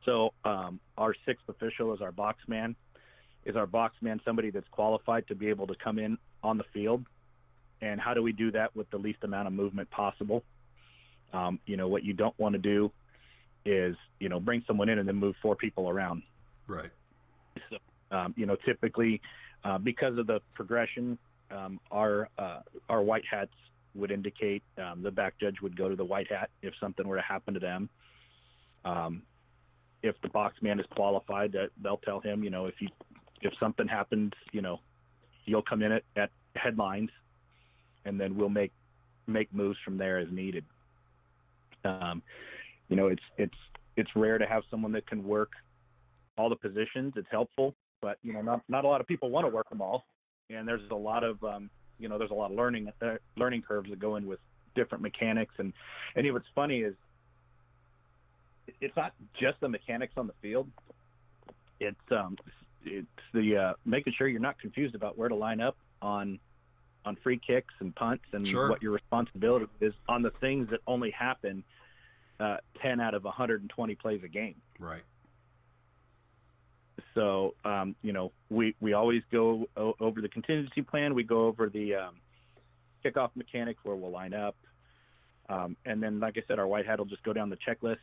So 0.05 0.33
um, 0.43 0.79
our 0.97 1.15
sixth 1.25 1.47
official 1.47 1.93
is 1.93 2.01
our 2.01 2.11
box 2.11 2.39
man. 2.47 2.75
Is 3.45 3.55
our 3.55 3.67
box 3.67 3.95
man 4.01 4.21
somebody 4.25 4.49
that's 4.49 4.67
qualified 4.69 5.27
to 5.27 5.35
be 5.35 5.49
able 5.49 5.67
to 5.67 5.75
come 5.75 5.99
in 5.99 6.17
on 6.43 6.57
the 6.57 6.63
field? 6.73 7.05
And 7.81 7.99
how 7.99 8.13
do 8.13 8.21
we 8.21 8.31
do 8.31 8.51
that 8.51 8.75
with 8.75 8.89
the 8.89 8.97
least 8.97 9.19
amount 9.23 9.47
of 9.47 9.53
movement 9.53 9.89
possible? 9.91 10.43
Um, 11.33 11.59
you 11.65 11.77
know, 11.77 11.87
what 11.87 12.03
you 12.03 12.13
don't 12.13 12.37
want 12.39 12.53
to 12.53 12.59
do 12.59 12.91
is, 13.65 13.95
you 14.19 14.29
know, 14.29 14.39
bring 14.39 14.63
someone 14.67 14.89
in 14.89 14.99
and 14.99 15.07
then 15.07 15.15
move 15.15 15.35
four 15.41 15.55
people 15.55 15.89
around. 15.89 16.23
Right. 16.67 16.89
So, 17.69 17.77
um, 18.11 18.33
you 18.37 18.45
know, 18.45 18.57
typically 18.65 19.21
uh, 19.63 19.77
because 19.77 20.17
of 20.17 20.27
the 20.27 20.41
progression, 20.53 21.17
um, 21.51 21.79
our 21.91 22.29
uh, 22.37 22.61
our 22.89 23.01
white 23.01 23.23
hats 23.29 23.51
would 23.95 24.11
indicate 24.11 24.63
um, 24.77 25.03
the 25.03 25.11
back 25.11 25.35
judge 25.39 25.61
would 25.61 25.77
go 25.77 25.87
to 25.87 25.95
the 25.95 26.03
white 26.03 26.31
hat 26.31 26.49
if 26.61 26.73
something 26.79 27.07
were 27.07 27.17
to 27.17 27.21
happen 27.21 27.53
to 27.53 27.59
them. 27.59 27.89
Um, 28.85 29.21
if 30.01 30.15
the 30.21 30.29
box 30.29 30.55
man 30.61 30.79
is 30.79 30.85
qualified, 30.91 31.51
that 31.53 31.69
they'll 31.81 31.97
tell 31.97 32.19
him, 32.19 32.43
you 32.43 32.49
know, 32.49 32.65
if 32.65 32.75
you 32.79 32.89
if 33.41 33.53
something 33.59 33.87
happens, 33.87 34.33
you 34.51 34.61
know, 34.61 34.79
you'll 35.45 35.61
come 35.61 35.81
in 35.81 35.91
at, 35.91 36.03
at 36.15 36.31
headlines, 36.55 37.09
and 38.05 38.19
then 38.19 38.35
we'll 38.35 38.49
make 38.49 38.71
make 39.27 39.53
moves 39.53 39.77
from 39.85 39.97
there 39.97 40.17
as 40.17 40.27
needed. 40.31 40.65
Um, 41.85 42.21
you 42.93 42.97
know, 42.97 43.07
it's 43.07 43.23
it's 43.39 43.57
it's 43.95 44.11
rare 44.15 44.37
to 44.37 44.45
have 44.45 44.61
someone 44.69 44.91
that 44.91 45.07
can 45.07 45.23
work 45.23 45.53
all 46.37 46.47
the 46.47 46.55
positions. 46.55 47.13
It's 47.15 47.27
helpful, 47.31 47.73
but 48.03 48.19
you 48.21 48.33
know, 48.33 48.43
not 48.43 48.61
not 48.69 48.85
a 48.85 48.87
lot 48.87 49.01
of 49.01 49.07
people 49.07 49.31
want 49.31 49.47
to 49.47 49.49
work 49.49 49.67
them 49.69 49.81
all, 49.81 50.05
and 50.51 50.67
there's 50.67 50.87
a 50.91 50.95
lot 50.95 51.23
of 51.23 51.43
um, 51.43 51.71
you 51.97 52.07
know, 52.07 52.19
there's 52.19 52.29
a 52.29 52.35
lot 52.35 52.51
of 52.51 52.57
learning 52.57 52.91
uh, 53.01 53.15
learning 53.35 53.63
curves 53.63 53.89
that 53.89 53.97
go 53.97 54.15
in 54.17 54.27
with 54.27 54.37
different 54.75 55.01
mechanics. 55.01 55.55
And 55.57 55.73
and 56.15 56.31
what's 56.33 56.45
funny 56.53 56.81
is 56.81 56.93
it's 58.79 58.95
not 58.95 59.13
just 59.41 59.59
the 59.59 59.69
mechanics 59.69 60.13
on 60.15 60.27
the 60.27 60.33
field. 60.39 60.69
It's 61.79 62.11
um 62.11 62.37
it's 62.85 63.07
the 63.33 63.57
uh, 63.57 63.73
making 63.85 64.13
sure 64.15 64.27
you're 64.27 64.39
not 64.39 64.59
confused 64.59 64.93
about 64.93 65.17
where 65.17 65.29
to 65.29 65.35
line 65.35 65.61
up 65.61 65.77
on 65.99 66.37
on 67.05 67.17
free 67.23 67.41
kicks 67.43 67.73
and 67.79 67.95
punts 67.95 68.25
and 68.33 68.47
sure. 68.47 68.69
what 68.69 68.83
your 68.83 68.91
responsibility 68.91 69.65
is 69.81 69.93
on 70.07 70.21
the 70.21 70.29
things 70.39 70.69
that 70.69 70.81
only 70.85 71.09
happen 71.09 71.63
uh, 72.43 72.57
10 72.81 72.99
out 72.99 73.13
of 73.13 73.23
120 73.23 73.95
plays 73.95 74.21
a 74.23 74.27
game. 74.27 74.55
Right. 74.79 75.03
So, 77.15 77.53
um, 77.63 77.95
you 78.01 78.11
know, 78.11 78.31
we, 78.49 78.75
we 78.81 78.93
always 78.93 79.21
go 79.31 79.67
o- 79.77 79.95
over 79.99 80.19
the 80.19 80.27
contingency 80.27 80.81
plan. 80.81 81.13
We 81.13 81.23
go 81.23 81.45
over 81.45 81.69
the 81.69 81.95
um, 81.95 82.15
kickoff 83.05 83.29
mechanics 83.35 83.79
where 83.83 83.95
we'll 83.95 84.11
line 84.11 84.33
up. 84.33 84.55
Um, 85.47 85.77
and 85.85 86.01
then, 86.01 86.19
like 86.19 86.37
I 86.37 86.43
said, 86.47 86.59
our 86.59 86.67
white 86.67 86.85
hat 86.85 86.99
will 86.99 87.05
just 87.05 87.23
go 87.23 87.33
down 87.33 87.49
the 87.49 87.57
checklist, 87.67 87.97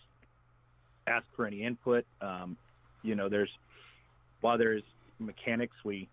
ask 1.07 1.25
for 1.37 1.47
any 1.47 1.63
input. 1.63 2.05
Um, 2.21 2.57
you 3.03 3.15
know, 3.15 3.29
there's, 3.29 3.51
while 4.41 4.59
there's 4.59 4.83
mechanics 5.19 5.75
we 5.85 6.09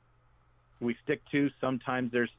we 0.79 0.95
stick 1.03 1.21
to. 1.31 1.49
Sometimes 1.59 2.11
there's 2.11 2.29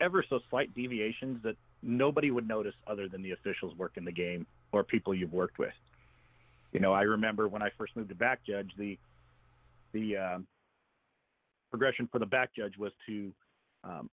ever 0.00 0.24
so 0.28 0.40
slight 0.48 0.74
deviations 0.74 1.42
that 1.42 1.56
nobody 1.82 2.30
would 2.30 2.48
notice 2.48 2.74
other 2.86 3.08
than 3.08 3.22
the 3.22 3.32
officials 3.32 3.74
working 3.76 4.04
the 4.04 4.12
game 4.12 4.46
or 4.74 4.82
people 4.82 5.14
you've 5.14 5.32
worked 5.32 5.58
with. 5.58 5.72
You 6.72 6.80
know, 6.80 6.92
I 6.92 7.02
remember 7.02 7.46
when 7.46 7.62
I 7.62 7.70
first 7.78 7.94
moved 7.94 8.08
to 8.08 8.14
back 8.16 8.40
judge, 8.44 8.70
the 8.76 8.98
the 9.92 10.16
um, 10.16 10.46
progression 11.70 12.08
for 12.10 12.18
the 12.18 12.26
back 12.26 12.50
judge 12.56 12.76
was 12.76 12.90
to 13.06 13.32
um, 13.84 14.10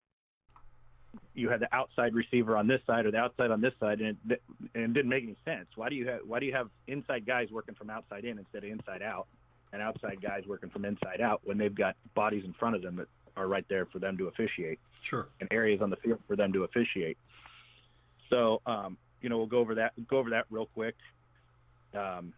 you 1.33 1.49
had 1.49 1.59
the 1.59 1.75
outside 1.75 2.13
receiver 2.13 2.55
on 2.55 2.67
this 2.67 2.79
side 2.85 3.07
or 3.07 3.11
the 3.11 3.17
outside 3.17 3.49
on 3.49 3.59
this 3.59 3.73
side, 3.79 4.01
and 4.01 4.15
it, 4.29 4.41
and 4.75 4.83
it 4.83 4.93
didn't 4.93 5.09
make 5.09 5.23
any 5.23 5.35
sense. 5.43 5.65
Why 5.75 5.89
do 5.89 5.95
you 5.95 6.07
have 6.07 6.19
why 6.25 6.39
do 6.39 6.45
you 6.45 6.53
have 6.53 6.69
inside 6.87 7.25
guys 7.25 7.49
working 7.51 7.73
from 7.73 7.89
outside 7.89 8.23
in 8.23 8.37
instead 8.37 8.63
of 8.63 8.69
inside 8.69 9.01
out, 9.01 9.25
and 9.73 9.81
outside 9.81 10.21
guys 10.21 10.43
working 10.47 10.69
from 10.69 10.85
inside 10.85 11.21
out 11.21 11.41
when 11.43 11.57
they've 11.57 11.73
got 11.73 11.95
bodies 12.13 12.43
in 12.45 12.53
front 12.53 12.75
of 12.75 12.83
them 12.83 12.97
that 12.97 13.07
are 13.35 13.47
right 13.47 13.65
there 13.67 13.87
for 13.87 13.97
them 13.97 14.15
to 14.19 14.27
officiate? 14.27 14.77
Sure. 15.01 15.29
And 15.39 15.51
areas 15.51 15.81
on 15.81 15.89
the 15.89 15.95
field 15.95 16.19
for 16.27 16.35
them 16.35 16.53
to 16.53 16.63
officiate. 16.65 17.17
So, 18.29 18.61
um, 18.67 18.97
you 19.21 19.29
know, 19.29 19.37
we'll 19.37 19.47
go 19.47 19.59
over 19.59 19.75
that 19.75 19.93
go 20.07 20.17
over 20.17 20.29
that 20.31 20.45
real 20.49 20.67
quick. 20.73 20.95
Um, 21.93 22.33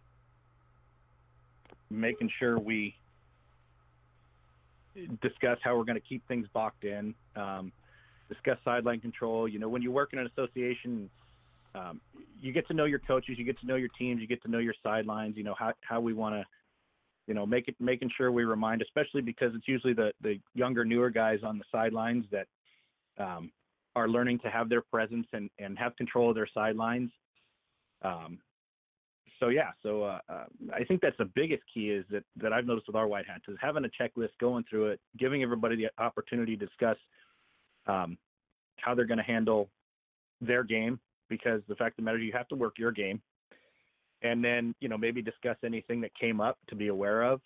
making 1.89 2.29
sure 2.39 2.59
we 2.59 2.95
discuss 5.21 5.57
how 5.63 5.77
we're 5.77 5.83
going 5.83 5.99
to 5.99 6.07
keep 6.07 6.27
things 6.27 6.47
boxed 6.53 6.83
in. 6.83 7.13
Um, 7.35 7.71
discuss 8.29 8.57
sideline 8.65 8.99
control. 8.99 9.47
You 9.47 9.59
know, 9.59 9.69
when 9.69 9.81
you 9.81 9.91
work 9.91 10.13
in 10.13 10.19
an 10.19 10.27
association, 10.27 11.09
um, 11.75 12.01
you 12.41 12.51
get 12.51 12.67
to 12.67 12.73
know 12.73 12.85
your 12.85 12.99
coaches, 12.99 13.35
you 13.37 13.45
get 13.45 13.59
to 13.59 13.67
know 13.67 13.75
your 13.75 13.89
teams, 13.97 14.21
you 14.21 14.27
get 14.27 14.41
to 14.43 14.51
know 14.51 14.59
your 14.59 14.75
sidelines. 14.83 15.37
You 15.37 15.43
know 15.43 15.55
how 15.57 15.73
how 15.81 15.99
we 15.99 16.13
want 16.13 16.35
to, 16.35 16.45
you 17.27 17.33
know, 17.33 17.45
make 17.45 17.67
it 17.67 17.75
making 17.79 18.11
sure 18.15 18.31
we 18.31 18.43
remind, 18.43 18.81
especially 18.81 19.21
because 19.21 19.53
it's 19.55 19.67
usually 19.67 19.93
the 19.93 20.11
the 20.21 20.39
younger, 20.53 20.83
newer 20.83 21.09
guys 21.09 21.39
on 21.43 21.57
the 21.57 21.65
sidelines 21.71 22.25
that 22.31 22.47
um, 23.17 23.51
are 23.95 24.07
learning 24.07 24.39
to 24.39 24.49
have 24.49 24.69
their 24.69 24.81
presence 24.81 25.27
and 25.33 25.49
and 25.59 25.77
have 25.77 25.95
control 25.95 26.29
of 26.29 26.35
their 26.35 26.49
sidelines. 26.53 27.11
Um, 28.01 28.39
so 29.39 29.49
yeah, 29.49 29.71
so 29.81 30.03
uh, 30.03 30.19
uh, 30.29 30.45
I 30.73 30.83
think 30.83 31.01
that's 31.01 31.17
the 31.17 31.29
biggest 31.35 31.63
key 31.73 31.89
is 31.89 32.05
that 32.11 32.23
that 32.37 32.53
I've 32.53 32.65
noticed 32.65 32.87
with 32.87 32.95
our 32.95 33.07
white 33.07 33.27
hats 33.27 33.43
is 33.47 33.57
having 33.61 33.85
a 33.85 34.03
checklist, 34.03 34.29
going 34.39 34.63
through 34.69 34.87
it, 34.87 34.99
giving 35.17 35.43
everybody 35.43 35.75
the 35.75 35.89
opportunity 36.03 36.55
to 36.55 36.65
discuss 36.65 36.97
um, 37.87 38.17
how 38.77 38.95
they're 38.95 39.05
going 39.05 39.17
to 39.17 39.23
handle 39.23 39.69
their 40.41 40.63
game 40.63 40.99
because 41.29 41.61
the 41.67 41.75
fact 41.75 41.93
of 41.93 41.97
the 41.97 42.01
matter 42.03 42.17
you 42.17 42.31
have 42.31 42.47
to 42.49 42.55
work 42.55 42.77
your 42.77 42.91
game 42.91 43.21
and 44.23 44.43
then 44.43 44.73
you 44.79 44.89
know 44.89 44.97
maybe 44.97 45.21
discuss 45.21 45.57
anything 45.63 46.01
that 46.01 46.11
came 46.19 46.41
up 46.41 46.57
to 46.67 46.75
be 46.75 46.87
aware 46.87 47.23
of 47.23 47.41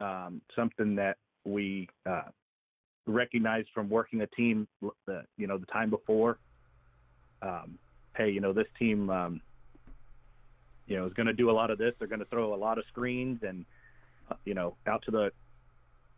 um, 0.00 0.40
something 0.56 0.96
that 0.96 1.16
we 1.44 1.88
uh, 2.08 2.22
recognized 3.10 3.68
from 3.74 3.88
working 3.88 4.20
a 4.22 4.26
team 4.28 4.66
the 5.06 5.24
you 5.36 5.46
know 5.46 5.58
the 5.58 5.66
time 5.66 5.90
before 5.90 6.38
um, 7.42 7.78
hey 8.16 8.30
you 8.30 8.40
know 8.40 8.52
this 8.52 8.66
team 8.78 9.10
um, 9.10 9.40
you 10.86 10.96
know 10.96 11.06
is 11.06 11.12
going 11.12 11.26
to 11.26 11.32
do 11.32 11.50
a 11.50 11.52
lot 11.52 11.70
of 11.70 11.78
this 11.78 11.94
they're 11.98 12.08
going 12.08 12.20
to 12.20 12.26
throw 12.26 12.54
a 12.54 12.56
lot 12.56 12.78
of 12.78 12.84
screens 12.88 13.40
and 13.42 13.64
uh, 14.30 14.34
you 14.44 14.54
know 14.54 14.76
out 14.86 15.02
to 15.02 15.10
the 15.10 15.30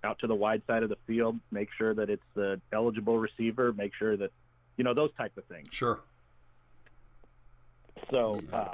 out 0.04 0.18
to 0.20 0.26
the 0.26 0.34
wide 0.34 0.62
side 0.66 0.82
of 0.82 0.88
the 0.88 0.96
field, 1.06 1.38
make 1.50 1.68
sure 1.76 1.94
that 1.94 2.10
it's 2.10 2.22
the 2.34 2.60
eligible 2.72 3.18
receiver, 3.18 3.72
make 3.72 3.92
sure 3.98 4.16
that 4.16 4.30
you 4.76 4.84
know 4.84 4.94
those 4.94 5.10
type 5.16 5.36
of 5.36 5.44
things. 5.44 5.68
Sure. 5.70 6.00
So 8.10 8.40
uh, 8.52 8.70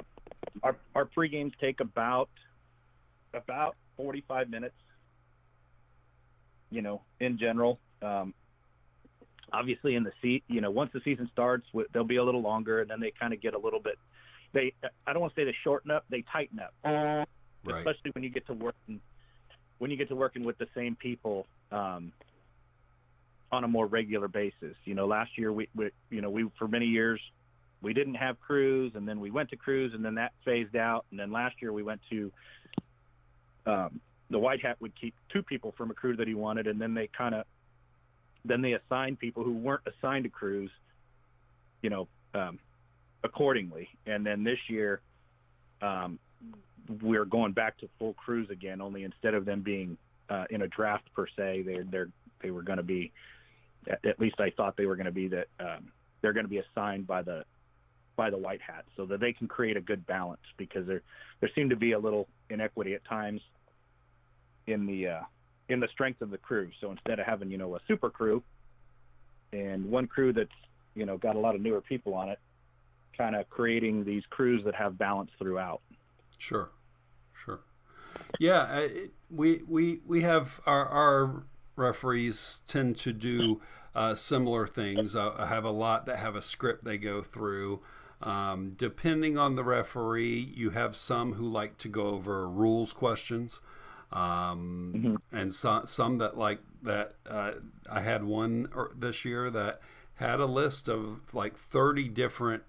our 0.63 0.75
our 0.95 1.05
pre 1.05 1.29
games 1.29 1.53
take 1.59 1.79
about 1.79 2.29
about 3.33 3.75
45 3.97 4.49
minutes. 4.49 4.75
You 6.71 6.81
know, 6.81 7.01
in 7.19 7.37
general, 7.37 7.79
um, 8.01 8.33
obviously 9.51 9.95
in 9.95 10.03
the 10.03 10.11
seat, 10.21 10.43
you 10.47 10.61
know, 10.61 10.71
once 10.71 10.91
the 10.93 11.01
season 11.03 11.29
starts, 11.31 11.65
they'll 11.93 12.03
be 12.03 12.17
a 12.17 12.23
little 12.23 12.41
longer, 12.41 12.81
and 12.81 12.89
then 12.89 12.99
they 12.99 13.11
kind 13.11 13.33
of 13.33 13.41
get 13.41 13.53
a 13.53 13.57
little 13.57 13.79
bit. 13.79 13.95
They, 14.53 14.73
I 15.05 15.13
don't 15.13 15.21
want 15.21 15.35
to 15.35 15.41
say 15.41 15.45
they 15.45 15.55
shorten 15.63 15.91
up, 15.91 16.05
they 16.09 16.23
tighten 16.31 16.59
up, 16.59 16.73
right. 16.83 17.77
especially 17.77 18.11
when 18.11 18.23
you 18.23 18.29
get 18.29 18.47
to 18.47 18.53
work 18.53 18.75
in 18.87 18.99
when 19.77 19.89
you 19.89 19.95
get 19.95 20.09
to 20.09 20.15
working 20.15 20.43
with 20.43 20.57
the 20.57 20.67
same 20.75 20.95
people 20.95 21.47
um, 21.71 22.11
on 23.49 23.63
a 23.63 23.67
more 23.67 23.85
regular 23.85 24.27
basis. 24.27 24.75
You 24.83 24.93
know, 24.93 25.07
last 25.07 25.37
year 25.37 25.53
we, 25.53 25.69
we, 25.73 25.89
you 26.09 26.21
know, 26.21 26.29
we 26.29 26.49
for 26.57 26.67
many 26.67 26.85
years 26.85 27.21
we 27.81 27.93
didn't 27.93 28.15
have 28.15 28.39
crews, 28.41 28.91
and 28.95 29.07
then 29.07 29.19
we 29.19 29.31
went 29.31 29.49
to 29.51 29.55
crews, 29.55 29.93
and 29.93 30.03
then 30.03 30.15
that 30.15 30.33
phased 30.43 30.75
out, 30.75 31.05
and 31.11 31.19
then 31.19 31.31
last 31.31 31.55
year 31.61 31.71
we 31.71 31.81
went 31.81 32.01
to 32.09 32.31
um, 33.65 34.01
the 34.29 34.39
white 34.39 34.61
hat 34.61 34.77
would 34.79 34.93
keep 34.99 35.15
two 35.31 35.43
people 35.43 35.73
from 35.77 35.89
a 35.91 35.93
crew 35.93 36.15
that 36.17 36.27
he 36.27 36.33
wanted, 36.33 36.67
and 36.67 36.79
then 36.79 36.93
they 36.93 37.07
kind 37.07 37.33
of 37.33 37.45
then 38.45 38.61
they 38.61 38.73
assigned 38.73 39.19
people 39.19 39.43
who 39.43 39.53
weren't 39.53 39.83
assigned 39.85 40.23
to 40.23 40.29
crews, 40.29 40.71
you 41.81 41.89
know, 41.89 42.07
um, 42.33 42.59
accordingly. 43.23 43.89
And 44.05 44.25
then 44.25 44.43
this 44.43 44.59
year, 44.67 45.01
um, 45.81 46.19
we're 47.01 47.25
going 47.25 47.51
back 47.51 47.77
to 47.79 47.89
full 47.99 48.13
crews 48.13 48.49
again. 48.49 48.81
Only 48.81 49.03
instead 49.03 49.33
of 49.33 49.45
them 49.45 49.61
being 49.61 49.97
uh, 50.29 50.45
in 50.49 50.61
a 50.61 50.67
draft 50.67 51.11
per 51.13 51.27
se, 51.27 51.63
they're 51.65 51.83
they're 51.83 52.09
they 52.41 52.51
were 52.51 52.63
going 52.63 52.77
to 52.77 52.83
be. 52.83 53.11
At, 53.87 54.19
least 54.19 54.35
I 54.39 54.51
thought 54.51 54.75
they 54.75 54.85
were 54.85 54.97
going 54.97 55.05
to 55.05 55.11
be 55.11 55.29
that 55.29 55.47
um, 55.59 55.91
they're 56.21 56.33
going 56.33 56.45
to 56.45 56.49
be 56.49 56.59
assigned 56.59 57.07
by 57.07 57.21
the 57.21 57.43
by 58.15 58.29
the 58.29 58.37
white 58.37 58.59
hats 58.61 58.87
so 58.97 59.05
that 59.05 59.21
they 59.21 59.31
can 59.31 59.47
create 59.47 59.77
a 59.77 59.81
good 59.81 60.05
balance 60.05 60.41
because 60.57 60.85
there 60.85 61.01
there 61.39 61.49
seemed 61.55 61.69
to 61.69 61.77
be 61.77 61.93
a 61.93 61.99
little 61.99 62.27
inequity 62.49 62.93
at 62.93 63.05
times 63.05 63.41
in 64.67 64.85
the 64.85 65.07
uh, 65.07 65.21
in 65.69 65.79
the 65.79 65.87
strength 65.87 66.21
of 66.21 66.31
the 66.31 66.37
crew. 66.37 66.69
So 66.81 66.91
instead 66.91 67.19
of 67.19 67.25
having 67.25 67.49
you 67.49 67.57
know 67.57 67.75
a 67.75 67.79
super 67.87 68.09
crew 68.09 68.43
and 69.53 69.89
one 69.89 70.07
crew 70.07 70.33
that's 70.33 70.49
you 70.95 71.05
know 71.05 71.17
got 71.17 71.35
a 71.35 71.39
lot 71.39 71.55
of 71.55 71.61
newer 71.61 71.81
people 71.81 72.13
on 72.13 72.29
it, 72.29 72.39
kind 73.17 73.35
of 73.35 73.49
creating 73.49 74.03
these 74.03 74.23
crews 74.29 74.63
that 74.65 74.75
have 74.75 74.97
balance 74.97 75.31
throughout. 75.39 75.81
Sure, 76.37 76.69
sure. 77.33 77.61
Yeah, 78.39 78.79
it, 78.79 79.11
we 79.29 79.61
we 79.67 80.01
we 80.05 80.21
have 80.23 80.59
our 80.65 80.87
our 80.87 81.43
referees 81.75 82.61
tend 82.67 82.97
to 82.97 83.13
do 83.13 83.61
uh, 83.95 84.15
similar 84.15 84.67
things. 84.67 85.15
I, 85.15 85.31
I 85.37 85.45
have 85.47 85.63
a 85.63 85.71
lot 85.71 86.05
that 86.05 86.17
have 86.17 86.35
a 86.35 86.41
script 86.41 86.83
they 86.83 86.97
go 86.97 87.21
through. 87.21 87.81
Um, 88.21 88.71
depending 88.71 89.37
on 89.37 89.55
the 89.55 89.63
referee, 89.63 90.51
you 90.53 90.71
have 90.71 90.97
some 90.97 91.33
who 91.33 91.47
like 91.47 91.77
to 91.77 91.87
go 91.87 92.07
over 92.07 92.49
rules 92.49 92.91
questions, 92.91 93.61
um, 94.11 94.93
mm-hmm. 94.95 95.15
and 95.35 95.53
so, 95.53 95.83
some 95.85 96.17
that 96.17 96.37
like 96.37 96.59
that. 96.83 97.15
Uh, 97.29 97.53
I 97.89 98.01
had 98.01 98.23
one 98.23 98.69
er, 98.75 98.91
this 98.95 99.25
year 99.25 99.49
that 99.49 99.81
had 100.15 100.39
a 100.39 100.45
list 100.45 100.89
of 100.89 101.33
like 101.33 101.55
30 101.55 102.09
different 102.09 102.63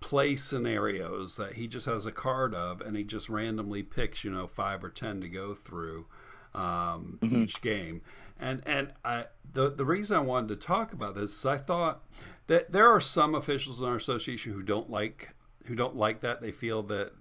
play 0.00 0.36
scenarios 0.36 1.36
that 1.36 1.54
he 1.54 1.66
just 1.66 1.86
has 1.86 2.06
a 2.06 2.12
card 2.12 2.54
of 2.54 2.80
and 2.80 2.96
he 2.96 3.04
just 3.04 3.28
randomly 3.28 3.82
picks 3.82 4.22
you 4.22 4.30
know 4.30 4.46
five 4.46 4.84
or 4.84 4.90
ten 4.90 5.20
to 5.20 5.28
go 5.28 5.54
through 5.54 6.06
um, 6.54 7.18
mm-hmm. 7.20 7.42
each 7.42 7.60
game 7.60 8.00
and 8.38 8.62
and 8.64 8.92
I 9.04 9.26
the 9.52 9.70
the 9.70 9.84
reason 9.84 10.16
I 10.16 10.20
wanted 10.20 10.48
to 10.48 10.56
talk 10.66 10.92
about 10.92 11.14
this 11.14 11.32
is 11.32 11.46
I 11.46 11.56
thought 11.56 12.04
that 12.46 12.72
there 12.72 12.88
are 12.88 13.00
some 13.00 13.34
officials 13.34 13.80
in 13.80 13.88
our 13.88 13.96
association 13.96 14.52
who 14.52 14.62
don't 14.62 14.88
like 14.88 15.30
who 15.64 15.74
don't 15.74 15.96
like 15.96 16.20
that 16.20 16.40
they 16.40 16.52
feel 16.52 16.82
that 16.84 17.12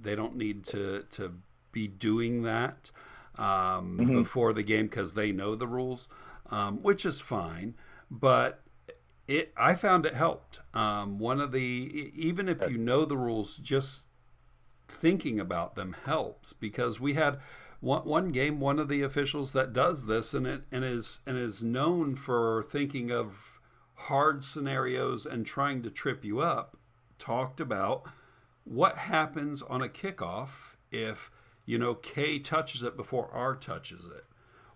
they 0.00 0.16
don't 0.16 0.36
need 0.36 0.64
to 0.66 1.04
to 1.12 1.34
be 1.76 1.86
doing 1.88 2.42
that 2.42 2.90
um, 3.36 3.98
mm-hmm. 3.98 4.14
before 4.14 4.52
the 4.52 4.62
game 4.62 4.86
because 4.86 5.14
they 5.14 5.30
know 5.30 5.54
the 5.54 5.66
rules 5.66 6.08
um, 6.50 6.82
which 6.82 7.04
is 7.04 7.20
fine 7.20 7.74
but 8.10 8.62
it 9.28 9.52
I 9.56 9.74
found 9.74 10.06
it 10.06 10.14
helped. 10.14 10.60
Um, 10.74 11.18
one 11.18 11.40
of 11.40 11.52
the 11.52 11.60
even 12.14 12.48
if 12.48 12.58
you 12.70 12.78
know 12.78 13.04
the 13.04 13.16
rules, 13.16 13.56
just 13.56 14.06
thinking 14.88 15.40
about 15.40 15.74
them 15.74 15.96
helps 16.04 16.52
because 16.52 17.00
we 17.00 17.14
had 17.14 17.38
one, 17.80 18.04
one 18.04 18.30
game 18.30 18.60
one 18.60 18.78
of 18.78 18.88
the 18.88 19.02
officials 19.02 19.52
that 19.52 19.72
does 19.72 20.06
this 20.06 20.32
and 20.32 20.46
it 20.46 20.62
and 20.70 20.84
is 20.84 21.20
and 21.26 21.36
is 21.36 21.64
known 21.64 22.14
for 22.14 22.62
thinking 22.62 23.10
of 23.10 23.60
hard 23.94 24.44
scenarios 24.44 25.26
and 25.26 25.44
trying 25.44 25.82
to 25.82 25.90
trip 25.90 26.24
you 26.24 26.38
up 26.38 26.76
talked 27.18 27.60
about 27.60 28.04
what 28.62 28.96
happens 28.96 29.60
on 29.62 29.82
a 29.82 29.88
kickoff 29.88 30.76
if 30.92 31.32
you 31.66 31.78
know 31.78 31.94
K 31.94 32.38
touches 32.38 32.82
it 32.82 32.96
before 32.96 33.28
R 33.32 33.54
touches 33.54 34.06
it 34.06 34.24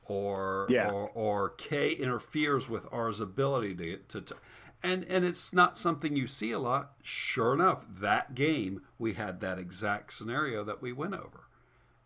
or 0.06 0.66
yeah. 0.68 0.90
or, 0.90 1.08
or 1.10 1.50
K 1.50 1.92
interferes 1.92 2.68
with 2.68 2.86
R's 2.92 3.20
ability 3.20 3.74
to, 3.76 3.96
to, 4.08 4.20
to 4.20 4.36
and 4.82 5.04
and 5.04 5.24
it's 5.24 5.52
not 5.52 5.78
something 5.78 6.16
you 6.16 6.26
see 6.26 6.50
a 6.50 6.58
lot. 6.58 6.92
Sure 7.02 7.54
enough, 7.54 7.86
that 7.88 8.34
game 8.34 8.82
we 8.98 9.14
had 9.14 9.40
that 9.40 9.58
exact 9.58 10.12
scenario 10.12 10.64
that 10.64 10.82
we 10.82 10.92
went 10.92 11.14
over, 11.14 11.48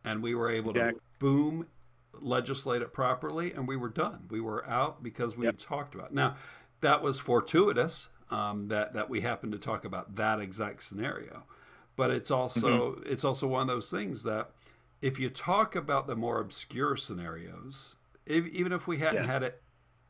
and 0.04 0.22
we 0.22 0.34
were 0.34 0.50
able 0.50 0.70
exactly. 0.70 1.00
to 1.00 1.18
boom 1.18 1.66
legislate 2.20 2.82
it 2.82 2.92
properly, 2.92 3.52
and 3.52 3.66
we 3.66 3.76
were 3.76 3.88
done. 3.88 4.26
We 4.30 4.40
were 4.40 4.68
out 4.68 5.02
because 5.02 5.36
we 5.36 5.46
yep. 5.46 5.56
talked 5.58 5.94
about. 5.94 6.08
It. 6.08 6.14
Now, 6.14 6.36
that 6.80 7.02
was 7.02 7.18
fortuitous 7.18 8.08
um, 8.30 8.68
that 8.68 8.94
that 8.94 9.08
we 9.08 9.20
happened 9.20 9.52
to 9.52 9.58
talk 9.58 9.84
about 9.84 10.16
that 10.16 10.40
exact 10.40 10.82
scenario, 10.82 11.44
but 11.96 12.10
it's 12.10 12.30
also 12.30 12.92
mm-hmm. 12.92 13.02
it's 13.06 13.24
also 13.24 13.46
one 13.46 13.62
of 13.62 13.68
those 13.68 13.90
things 13.90 14.24
that 14.24 14.50
if 15.08 15.18
you 15.20 15.28
talk 15.28 15.76
about 15.76 16.06
the 16.06 16.16
more 16.16 16.40
obscure 16.40 16.96
scenarios, 16.96 17.94
if, 18.26 18.46
even 18.48 18.72
if 18.72 18.86
we 18.86 18.96
hadn't 18.98 19.24
Yeah. 19.24 19.32
had 19.32 19.42
it 19.42 19.62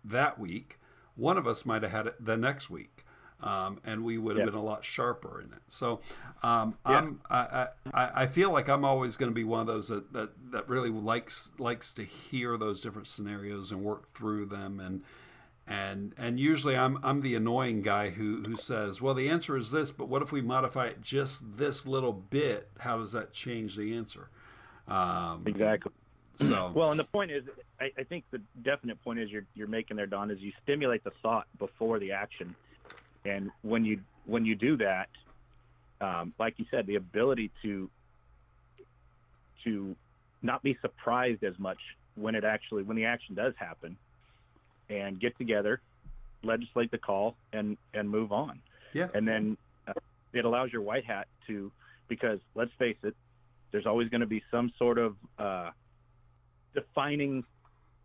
that 0.04 0.38
week, 0.38 0.78
one 1.16 1.37
of 1.37 1.46
us 1.46 1.66
might 1.66 1.83
have 1.83 1.90
had 1.92 2.07
it 2.07 2.16
the 2.24 2.37
next 2.37 2.70
week, 2.70 3.04
um, 3.40 3.80
and 3.85 4.04
we 4.04 4.18
would 4.18 4.37
have 4.37 4.46
Yeah. 4.46 4.50
been 4.52 4.61
a 4.61 4.62
lot 4.62 4.85
sharper 4.85 5.40
in 5.40 5.52
it. 5.52 5.62
So 5.68 6.00
um, 6.42 6.76
Yeah. 6.88 6.98
I'm 6.98 7.20
I, 7.28 7.68
I, 7.92 8.11
I 8.22 8.26
feel 8.26 8.50
like 8.52 8.68
I'm 8.68 8.85
always 8.85 9.16
going 9.16 9.30
to 9.30 9.35
be 9.35 9.44
one 9.44 9.61
of 9.62 9.66
those 9.66 9.88
that, 9.88 10.12
that 10.12 10.30
that 10.52 10.68
really 10.68 10.90
likes 10.90 11.52
likes 11.59 11.92
to 11.94 12.04
hear 12.04 12.57
those 12.57 12.80
different 12.80 13.09
scenarios 13.09 13.72
and 13.72 13.83
work 13.83 14.12
through 14.14 14.46
them 14.46 14.78
and. 14.80 15.02
And 15.66 16.12
and 16.18 16.38
usually 16.38 16.76
I'm 16.76 16.98
I'm 17.02 17.22
the 17.22 17.35
annoying 17.35 17.80
guy 17.80 18.11
who 18.11 18.42
who 18.46 18.54
says, 18.54 19.00
well, 19.00 19.14
the 19.14 19.30
answer 19.30 19.57
is 19.57 19.70
this, 19.70 19.90
but 19.92 20.11
what 20.11 20.20
if 20.20 20.30
we 20.30 20.42
modify 20.42 20.88
it 20.88 21.00
just 21.00 21.57
this 21.57 21.87
little 21.87 22.12
bit? 22.12 22.68
How 22.80 22.98
does 22.98 23.12
that 23.12 23.33
change 23.33 23.74
the 23.74 23.96
answer? 23.96 24.28
Um, 24.88 25.42
Exactly. 25.47 25.92
so 26.37 26.73
Well, 26.75 26.90
and 26.90 27.01
the 27.01 27.05
point 27.05 27.31
is, 27.31 27.44
I, 27.81 27.90
I 27.99 28.05
think 28.05 28.25
the 28.31 28.40
definite 28.62 29.03
point 29.03 29.18
is 29.18 29.31
you're 29.31 29.47
you're 29.55 29.68
making 29.68 29.97
there, 29.97 30.07
Don, 30.07 30.31
is 30.31 30.40
you 30.40 30.53
stimulate 30.62 31.05
the 31.05 31.12
thought 31.23 31.47
before 31.59 31.99
the 31.99 32.12
action, 32.12 32.55
and 33.25 33.51
when 33.62 33.85
you 33.85 34.01
when 34.27 34.44
you 34.44 34.55
do 34.55 34.77
that, 34.79 35.09
um, 36.01 36.35
like 36.38 36.55
you 36.59 36.66
said, 36.70 36.87
the 36.87 36.97
ability 36.97 37.51
to 37.62 37.88
to 39.64 39.97
not 40.42 40.62
be 40.62 40.77
surprised 40.83 41.42
as 41.42 41.59
much 41.59 41.79
when 42.16 42.35
it 42.35 42.44
actually 42.44 42.83
when 42.83 42.97
the 42.97 43.07
action 43.07 43.35
does 43.35 43.55
happen, 43.57 43.97
and 44.90 45.18
get 45.18 45.37
together, 45.38 45.81
legislate 46.42 46.90
the 46.90 46.99
call, 46.99 47.37
and 47.53 47.77
and 47.94 48.09
move 48.11 48.33
on. 48.33 48.61
Yeah. 48.92 49.09
And 49.14 49.27
then 49.27 49.57
uh, 49.88 49.92
it 50.33 50.44
allows 50.44 50.73
your 50.73 50.83
white 50.83 51.05
hat 51.05 51.27
to 51.47 51.73
because 52.09 52.38
let's 52.55 52.70
face 52.79 52.97
it, 53.03 53.14
there's 53.74 53.87
always 53.87 54.08
going 54.08 54.20
to 54.20 54.26
be 54.28 54.40
some 54.52 54.70
sort 54.78 54.98
of 54.98 55.16
uh, 55.37 55.70
defining 56.76 57.42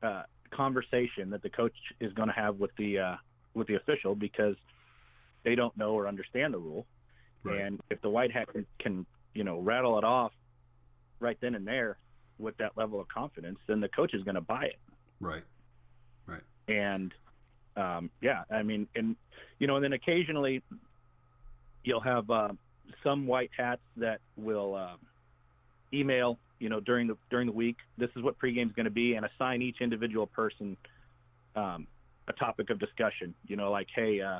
uh, 0.01 0.23
conversation 0.49 1.29
that 1.29 1.43
the 1.43 1.49
coach 1.51 1.75
is 1.99 2.11
going 2.13 2.27
to 2.27 2.33
have 2.33 2.57
with 2.57 2.71
the 2.79 2.97
uh, 2.97 3.15
with 3.53 3.67
the 3.67 3.75
official 3.75 4.15
because 4.15 4.55
they 5.43 5.53
don't 5.53 5.77
know 5.77 5.91
or 5.91 6.07
understand 6.07 6.55
the 6.55 6.57
rule. 6.57 6.87
Right. 7.43 7.61
And 7.61 7.79
if 7.91 8.01
the 8.01 8.09
white 8.09 8.31
hat 8.31 8.51
can, 8.51 8.65
can 8.79 9.05
you 9.35 9.43
know 9.43 9.59
rattle 9.59 9.99
it 9.99 10.03
off 10.03 10.31
right 11.19 11.37
then 11.39 11.53
and 11.53 11.67
there 11.67 11.99
with 12.39 12.57
that 12.57 12.71
level 12.75 12.99
of 12.99 13.07
confidence, 13.07 13.59
then 13.67 13.79
the 13.79 13.89
coach 13.89 14.15
is 14.15 14.23
going 14.23 14.35
to 14.35 14.41
buy 14.41 14.63
it. 14.63 14.79
right, 15.19 15.43
Right. 16.25 16.41
And 16.67 17.13
um, 17.75 18.09
yeah, 18.23 18.41
I 18.49 18.63
mean, 18.63 18.87
and 18.95 19.15
you 19.59 19.67
know, 19.67 19.75
and 19.75 19.83
then 19.83 19.93
occasionally 19.93 20.63
you'll 21.83 22.01
have 22.01 22.27
uh, 22.31 22.53
some 23.03 23.27
white 23.27 23.51
hats 23.55 23.83
that 23.97 24.19
will 24.35 24.73
uh, 24.73 24.95
email, 25.93 26.37
you 26.59 26.69
know, 26.69 26.79
during 26.79 27.07
the 27.07 27.17
during 27.29 27.47
the 27.47 27.53
week. 27.53 27.77
This 27.97 28.09
is 28.15 28.23
what 28.23 28.37
pregame's 28.37 28.73
going 28.73 28.85
to 28.85 28.91
be, 28.91 29.15
and 29.15 29.25
assign 29.25 29.61
each 29.61 29.81
individual 29.81 30.27
person 30.27 30.77
um, 31.55 31.87
a 32.27 32.33
topic 32.33 32.69
of 32.69 32.79
discussion. 32.79 33.33
You 33.47 33.55
know, 33.55 33.71
like, 33.71 33.87
hey, 33.93 34.21
uh, 34.21 34.39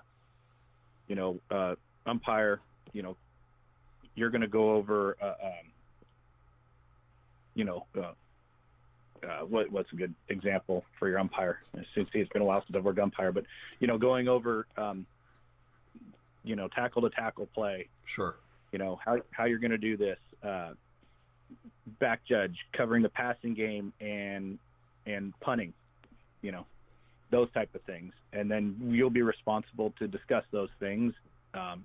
you 1.07 1.15
know, 1.15 1.39
uh, 1.49 1.75
umpire, 2.05 2.59
you 2.93 3.01
know, 3.01 3.15
you're 4.15 4.29
going 4.29 4.41
to 4.41 4.47
go 4.47 4.71
over, 4.73 5.17
uh, 5.21 5.47
um, 5.47 5.71
you 7.55 7.65
know. 7.65 7.85
Uh, 7.97 8.13
uh, 9.21 9.39
what, 9.39 9.69
what's 9.69 9.91
a 9.91 9.95
good 9.95 10.13
example 10.29 10.85
for 10.97 11.09
your 11.09 11.19
umpire? 11.19 11.59
Since 11.93 12.09
it's 12.13 12.31
been 12.31 12.41
a 12.41 12.45
while 12.45 12.63
since 12.65 12.75
I've 12.77 12.85
worked 12.85 12.99
umpire, 12.99 13.31
but 13.31 13.43
you 13.79 13.88
know, 13.88 13.97
going 13.97 14.27
over, 14.27 14.65
um, 14.77 15.05
you 16.43 16.55
know, 16.55 16.67
tackle 16.69 17.01
to 17.01 17.09
tackle 17.09 17.47
play, 17.53 17.88
sure, 18.05 18.38
you 18.71 18.79
know, 18.79 18.99
how 19.03 19.17
how 19.31 19.45
you're 19.45 19.59
going 19.59 19.71
to 19.71 19.77
do 19.77 19.97
this, 19.97 20.17
uh, 20.43 20.69
back 21.99 22.21
judge 22.27 22.55
covering 22.73 23.03
the 23.03 23.09
passing 23.09 23.53
game 23.53 23.93
and 23.99 24.59
and 25.05 25.33
punting, 25.39 25.73
you 26.41 26.51
know, 26.51 26.65
those 27.31 27.51
type 27.51 27.73
of 27.73 27.81
things, 27.81 28.13
and 28.33 28.49
then 28.49 28.75
you'll 28.89 29.09
be 29.09 29.21
responsible 29.21 29.93
to 29.99 30.07
discuss 30.07 30.43
those 30.51 30.69
things 30.79 31.13
um, 31.53 31.83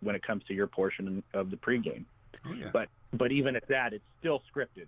when 0.00 0.14
it 0.14 0.22
comes 0.22 0.42
to 0.44 0.54
your 0.54 0.66
portion 0.66 1.22
of 1.32 1.50
the 1.50 1.56
pregame. 1.56 2.04
oh 2.46 2.52
yeah, 2.52 2.70
But 2.72 2.88
but 3.12 3.32
even 3.32 3.56
at 3.56 3.66
that, 3.68 3.92
it's 3.92 4.04
still 4.20 4.42
scripted. 4.54 4.86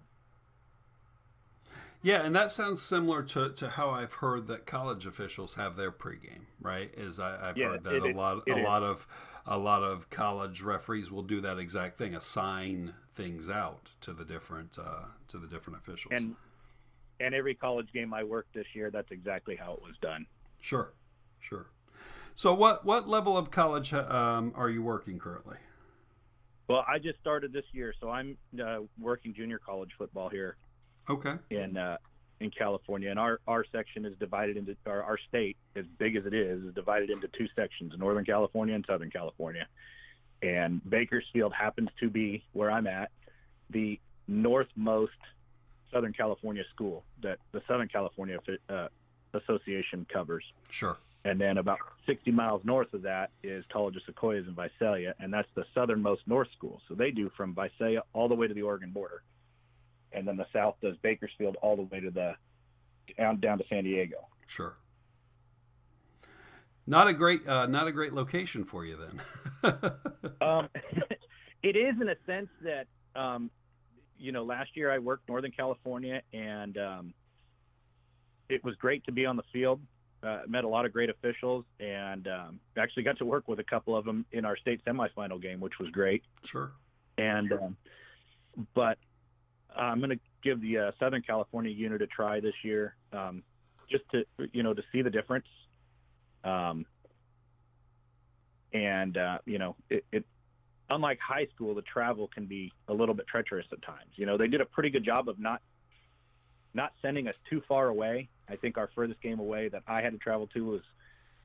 Yeah, 2.02 2.22
and 2.24 2.34
that 2.36 2.50
sounds 2.52 2.80
similar 2.82 3.22
to, 3.24 3.50
to 3.50 3.70
how 3.70 3.90
I've 3.90 4.14
heard 4.14 4.46
that 4.46 4.66
college 4.66 5.06
officials 5.06 5.54
have 5.54 5.76
their 5.76 5.90
pregame, 5.92 6.46
right? 6.60 6.92
Is 6.96 7.18
I, 7.18 7.50
I've 7.50 7.56
Yeah, 7.56 7.68
heard 7.70 7.84
that 7.84 8.02
a 8.02 8.06
is- 8.08 8.16
lot 8.16 8.48
a 8.48 8.50
is. 8.52 8.64
lot 8.64 8.82
of 8.82 9.06
a 9.46 9.58
lot 9.58 9.82
of 9.82 10.10
college 10.10 10.60
referees 10.62 11.10
will 11.10 11.22
do 11.22 11.40
that 11.40 11.58
exact 11.58 11.98
thing, 11.98 12.14
assign 12.14 12.94
things 13.12 13.48
out 13.48 13.90
to 14.00 14.12
the 14.12 14.24
different 14.24 14.78
uh, 14.78 15.06
to 15.28 15.38
the 15.38 15.46
different 15.46 15.78
officials. 15.78 16.12
And 16.12 16.34
and 17.20 17.34
every 17.34 17.54
college 17.54 17.88
game 17.92 18.12
I 18.12 18.24
worked 18.24 18.54
this 18.54 18.66
year, 18.74 18.90
that's 18.90 19.10
exactly 19.10 19.56
how 19.56 19.72
it 19.72 19.82
was 19.82 19.94
done. 20.02 20.26
sure, 20.60 20.92
sure. 21.40 21.66
So 22.34 22.52
what 22.54 22.84
what 22.84 23.08
level 23.08 23.36
of 23.38 23.50
college 23.50 23.92
um, 23.94 24.52
are 24.54 24.68
you 24.68 24.82
working 24.82 25.18
currently? 25.18 25.56
Well, 26.68 26.84
I 26.88 26.98
just 26.98 27.18
started 27.20 27.52
this 27.52 27.64
year, 27.72 27.94
so 28.00 28.10
I'm 28.10 28.36
uh, 28.62 28.78
working 28.98 29.32
junior 29.32 29.58
college 29.64 29.90
football 29.96 30.28
here 30.28 30.56
Okay, 31.08 31.34
in 31.50 31.76
uh, 31.76 31.98
in 32.40 32.50
California, 32.50 33.10
and 33.10 33.18
our 33.18 33.40
our 33.46 33.64
section 33.72 34.04
is 34.04 34.14
divided 34.18 34.56
into 34.56 34.76
our, 34.86 35.02
our 35.02 35.18
state, 35.28 35.56
as 35.74 35.84
big 35.98 36.16
as 36.16 36.26
it 36.26 36.34
is, 36.34 36.62
is 36.62 36.74
divided 36.74 37.10
into 37.10 37.28
two 37.28 37.46
sections: 37.54 37.92
Northern 37.98 38.24
California 38.24 38.74
and 38.74 38.84
Southern 38.86 39.10
California. 39.10 39.66
And 40.42 40.82
Bakersfield 40.88 41.54
happens 41.54 41.88
to 42.00 42.10
be 42.10 42.44
where 42.52 42.70
I'm 42.70 42.86
at, 42.86 43.10
the 43.70 43.98
northmost 44.28 45.12
Southern 45.92 46.12
California 46.12 46.62
school 46.74 47.04
that 47.22 47.38
the 47.52 47.62
Southern 47.66 47.88
California 47.88 48.38
uh, 48.68 48.88
Association 49.32 50.06
covers. 50.12 50.44
sure, 50.70 50.98
And 51.24 51.40
then 51.40 51.58
about 51.58 51.78
60 52.06 52.30
miles 52.32 52.62
north 52.64 52.92
of 52.94 53.02
that 53.02 53.30
is 53.42 53.64
College 53.72 53.96
of 53.96 54.02
Sequoias 54.06 54.46
in 54.46 54.54
Visalia, 54.54 55.14
and 55.18 55.32
that's 55.32 55.48
the 55.54 55.64
southernmost 55.74 56.22
north 56.26 56.48
school. 56.56 56.80
So 56.88 56.94
they 56.94 57.10
do 57.10 57.30
from 57.36 57.54
Visalia 57.54 58.02
all 58.12 58.28
the 58.28 58.34
way 58.34 58.46
to 58.46 58.54
the 58.54 58.62
Oregon 58.62 58.90
border. 58.90 59.22
And 60.16 60.26
then 60.26 60.36
the 60.36 60.46
south 60.52 60.76
does 60.82 60.96
Bakersfield 61.02 61.56
all 61.62 61.76
the 61.76 61.82
way 61.82 62.00
to 62.00 62.10
the 62.10 62.34
down, 63.16 63.38
down 63.38 63.58
to 63.58 63.64
San 63.68 63.84
Diego. 63.84 64.16
sure. 64.46 64.76
Not 66.88 67.08
a 67.08 67.12
great 67.12 67.46
uh, 67.46 67.66
not 67.66 67.88
a 67.88 67.92
great 67.92 68.12
location 68.12 68.64
for 68.64 68.84
you 68.84 68.96
then. 68.96 69.82
Um, 70.40 70.68
it 71.62 71.76
is 71.76 71.94
in 72.00 72.08
a 72.08 72.14
sense 72.26 72.48
that, 72.62 72.86
um, 73.20 73.50
you 74.18 74.30
know, 74.30 74.44
last 74.44 74.70
year 74.76 74.92
I 74.92 74.98
worked 74.98 75.28
Northern 75.28 75.50
California, 75.50 76.22
and 76.32 76.78
um, 76.78 77.14
it 78.48 78.62
was 78.62 78.76
great 78.76 79.04
to 79.06 79.12
be 79.12 79.26
on 79.26 79.36
the 79.36 79.42
field. 79.52 79.80
Uh, 80.22 80.42
met 80.46 80.62
a 80.62 80.68
lot 80.68 80.84
of 80.86 80.92
great 80.92 81.10
officials, 81.10 81.64
and 81.80 82.28
um, 82.28 82.60
actually 82.76 83.02
got 83.02 83.18
to 83.18 83.24
work 83.24 83.48
with 83.48 83.58
a 83.58 83.64
couple 83.64 83.96
of 83.96 84.04
them 84.04 84.24
in 84.30 84.44
our 84.44 84.56
state 84.56 84.84
semifinal 84.84 85.40
game, 85.40 85.58
which 85.58 85.78
was 85.80 85.90
great. 85.90 86.22
sure. 86.44 86.72
and 87.18 87.52
um, 87.52 87.76
but 88.74 88.98
I'm 89.76 89.98
going 89.98 90.10
to 90.10 90.18
give 90.42 90.60
the 90.60 90.78
uh, 90.78 90.90
Southern 90.98 91.22
California 91.22 91.70
unit 91.70 92.02
a 92.02 92.06
try 92.06 92.40
this 92.40 92.54
year, 92.62 92.94
um, 93.12 93.42
just 93.90 94.04
to 94.12 94.24
you 94.52 94.62
know 94.62 94.74
to 94.74 94.82
see 94.92 95.02
the 95.02 95.10
difference. 95.10 95.46
Um, 96.44 96.86
and 98.72 99.16
uh, 99.16 99.38
you 99.44 99.58
know, 99.58 99.76
it, 99.90 100.04
it 100.12 100.24
unlike 100.90 101.18
high 101.20 101.46
school, 101.54 101.74
the 101.74 101.82
travel 101.82 102.28
can 102.28 102.46
be 102.46 102.72
a 102.88 102.94
little 102.94 103.14
bit 103.14 103.26
treacherous 103.26 103.66
at 103.72 103.82
times. 103.82 104.10
You 104.14 104.26
know, 104.26 104.36
they 104.36 104.48
did 104.48 104.60
a 104.60 104.66
pretty 104.66 104.90
good 104.90 105.04
job 105.04 105.28
of 105.28 105.38
not 105.38 105.60
not 106.74 106.92
sending 107.02 107.26
us 107.26 107.34
too 107.48 107.62
far 107.66 107.88
away. 107.88 108.28
I 108.48 108.56
think 108.56 108.76
our 108.78 108.90
furthest 108.94 109.20
game 109.22 109.40
away 109.40 109.68
that 109.68 109.82
I 109.86 110.02
had 110.02 110.12
to 110.12 110.18
travel 110.18 110.46
to 110.48 110.64
was 110.64 110.82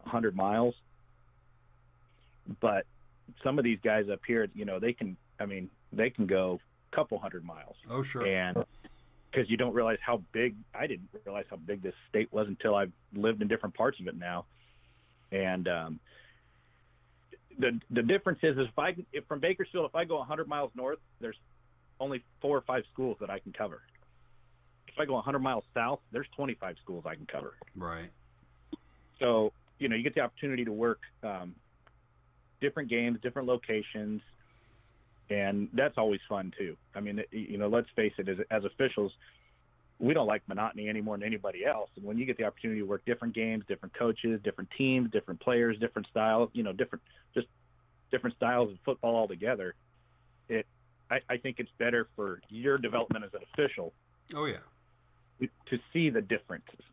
100 0.03 0.35
miles. 0.35 0.75
But 2.59 2.85
some 3.43 3.57
of 3.57 3.63
these 3.63 3.79
guys 3.83 4.09
up 4.09 4.19
here, 4.27 4.47
you 4.53 4.65
know, 4.65 4.79
they 4.79 4.93
can. 4.93 5.17
I 5.39 5.45
mean, 5.45 5.69
they 5.91 6.09
can 6.09 6.27
go 6.27 6.59
couple 6.91 7.17
hundred 7.19 7.43
miles, 7.43 7.75
Oh 7.89 8.03
sure. 8.03 8.25
and 8.25 8.57
because 9.31 9.49
you 9.49 9.57
don't 9.57 9.73
realize 9.73 9.97
how 10.05 10.21
big. 10.33 10.55
I 10.75 10.87
didn't 10.87 11.09
realize 11.25 11.45
how 11.49 11.55
big 11.57 11.81
this 11.81 11.93
state 12.09 12.31
was 12.33 12.47
until 12.47 12.75
I've 12.75 12.91
lived 13.13 13.41
in 13.41 13.47
different 13.47 13.75
parts 13.75 13.99
of 13.99 14.07
it 14.07 14.15
now, 14.17 14.45
and 15.31 15.67
um, 15.67 15.99
the 17.57 17.79
the 17.89 18.01
difference 18.01 18.39
is, 18.43 18.57
is 18.57 18.67
if 18.67 18.77
I 18.79 18.95
if 19.13 19.25
from 19.27 19.39
Bakersfield, 19.39 19.85
if 19.85 19.95
I 19.95 20.03
go 20.05 20.17
100 20.17 20.47
miles 20.47 20.71
north, 20.75 20.99
there's 21.19 21.37
only 21.99 22.23
four 22.41 22.57
or 22.57 22.61
five 22.61 22.83
schools 22.91 23.17
that 23.21 23.29
I 23.29 23.39
can 23.39 23.53
cover. 23.53 23.81
If 24.87 24.99
I 24.99 25.05
go 25.05 25.13
100 25.13 25.39
miles 25.39 25.63
south, 25.73 25.99
there's 26.11 26.27
25 26.35 26.75
schools 26.83 27.05
I 27.07 27.15
can 27.15 27.25
cover. 27.25 27.53
Right. 27.75 28.09
So 29.19 29.53
you 29.79 29.87
know, 29.87 29.95
you 29.95 30.03
get 30.03 30.13
the 30.13 30.21
opportunity 30.21 30.65
to 30.65 30.71
work 30.73 30.99
um, 31.23 31.55
different 32.59 32.89
games, 32.89 33.17
different 33.23 33.47
locations, 33.47 34.21
and 35.29 35.69
that's 35.73 35.97
always 35.97 36.19
fun 36.27 36.53
too. 36.57 36.75
I 36.95 36.99
mean, 36.99 37.21
you 37.31 37.57
know, 37.57 37.67
let's 37.67 37.89
face 37.95 38.13
it, 38.17 38.27
as, 38.27 38.37
as 38.49 38.65
officials, 38.65 39.11
we 39.99 40.13
don't 40.13 40.27
like 40.27 40.41
monotony 40.47 40.89
any 40.89 40.99
more 40.99 41.15
than 41.17 41.25
anybody 41.25 41.63
else. 41.65 41.89
And 41.95 42.03
when 42.03 42.17
you 42.17 42.25
get 42.25 42.37
the 42.37 42.43
opportunity 42.43 42.81
to 42.81 42.85
work 42.85 43.05
different 43.05 43.35
games, 43.35 43.63
different 43.67 43.93
coaches, 43.97 44.41
different 44.43 44.69
teams, 44.77 45.11
different 45.11 45.39
players, 45.39 45.77
different 45.79 46.07
styles, 46.09 46.49
you 46.53 46.63
know, 46.63 46.73
different 46.73 47.03
just 47.33 47.47
different 48.11 48.35
styles 48.35 48.71
of 48.71 48.77
football 48.83 49.15
altogether, 49.15 49.75
it 50.49 50.65
I, 51.09 51.19
I 51.29 51.37
think 51.37 51.59
it's 51.59 51.71
better 51.77 52.07
for 52.15 52.41
your 52.49 52.77
development 52.77 53.25
as 53.25 53.31
an 53.33 53.41
official 53.53 53.93
Oh 54.33 54.45
yeah. 54.45 54.57
to 55.39 55.79
see 55.93 56.09
the 56.09 56.21
differences, 56.21 56.83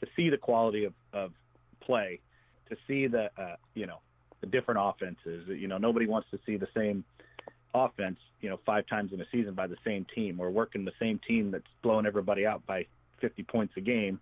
to 0.00 0.06
see 0.14 0.30
the 0.30 0.36
quality 0.36 0.84
of, 0.84 0.94
of 1.12 1.32
play, 1.80 2.20
to 2.68 2.76
see 2.86 3.06
the 3.06 3.30
uh, 3.38 3.56
you 3.74 3.86
know 3.86 3.98
the 4.40 4.46
different 4.46 4.80
offenses. 4.82 5.48
You 5.48 5.68
know, 5.68 5.78
nobody 5.78 6.06
wants 6.06 6.28
to 6.30 6.38
see 6.46 6.56
the 6.56 6.68
same 6.76 7.04
offense, 7.84 8.18
you 8.40 8.48
know, 8.48 8.58
five 8.64 8.86
times 8.86 9.12
in 9.12 9.20
a 9.20 9.26
season 9.30 9.54
by 9.54 9.66
the 9.66 9.76
same 9.84 10.06
team. 10.14 10.38
We're 10.38 10.50
working 10.50 10.84
the 10.84 10.92
same 10.98 11.20
team 11.26 11.50
that's 11.50 11.66
blowing 11.82 12.06
everybody 12.06 12.46
out 12.46 12.66
by 12.66 12.86
50 13.20 13.42
points 13.44 13.74
a 13.76 13.80
game, 13.80 14.20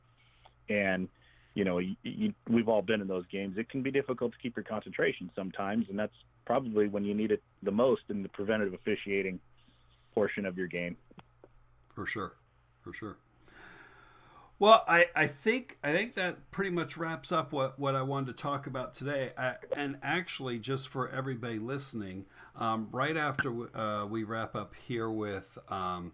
and 0.69 1.09
you 1.55 1.65
know, 1.65 1.79
you, 1.79 1.95
you, 2.03 2.35
we've 2.49 2.69
all 2.69 2.83
been 2.83 3.01
in 3.01 3.07
those 3.07 3.27
games. 3.27 3.57
It 3.59 3.69
can 3.69 3.83
be 3.83 3.93
difficult 3.93 4.33
to 4.33 4.39
keep 4.39 4.57
your 4.57 4.65
concentration 4.65 5.31
sometimes, 5.37 5.89
and 5.89 5.99
that's 5.99 6.15
probably 6.45 6.89
when 6.89 7.05
you 7.05 7.15
need 7.15 7.31
it 7.31 7.43
the 7.63 7.71
most 7.71 8.03
in 8.09 8.23
the 8.23 8.29
preventative 8.29 8.75
officiating 8.75 9.39
portion 10.15 10.47
of 10.47 10.59
your 10.59 10.67
game. 10.67 10.97
For 11.95 12.07
sure, 12.07 12.35
for 12.83 12.93
sure. 12.93 13.17
Well, 14.65 14.83
I, 14.89 15.09
I 15.15 15.27
think 15.27 15.77
I 15.85 15.93
think 15.93 16.15
that 16.15 16.51
pretty 16.51 16.71
much 16.71 16.97
wraps 16.97 17.31
up 17.31 17.53
what, 17.53 17.79
what 17.79 17.95
I 17.95 18.01
wanted 18.01 18.35
to 18.35 18.43
talk 18.43 18.67
about 18.67 18.95
today. 18.95 19.33
I, 19.37 19.57
and 19.77 19.99
actually, 20.03 20.59
just 20.59 20.89
for 20.89 21.07
everybody 21.07 21.59
listening, 21.59 22.25
um, 22.57 22.89
right 22.91 23.15
after 23.15 23.77
uh, 23.77 24.07
we 24.07 24.25
wrap 24.25 24.57
up 24.57 24.73
here 24.75 25.11
with 25.11 25.59
um, 25.69 26.13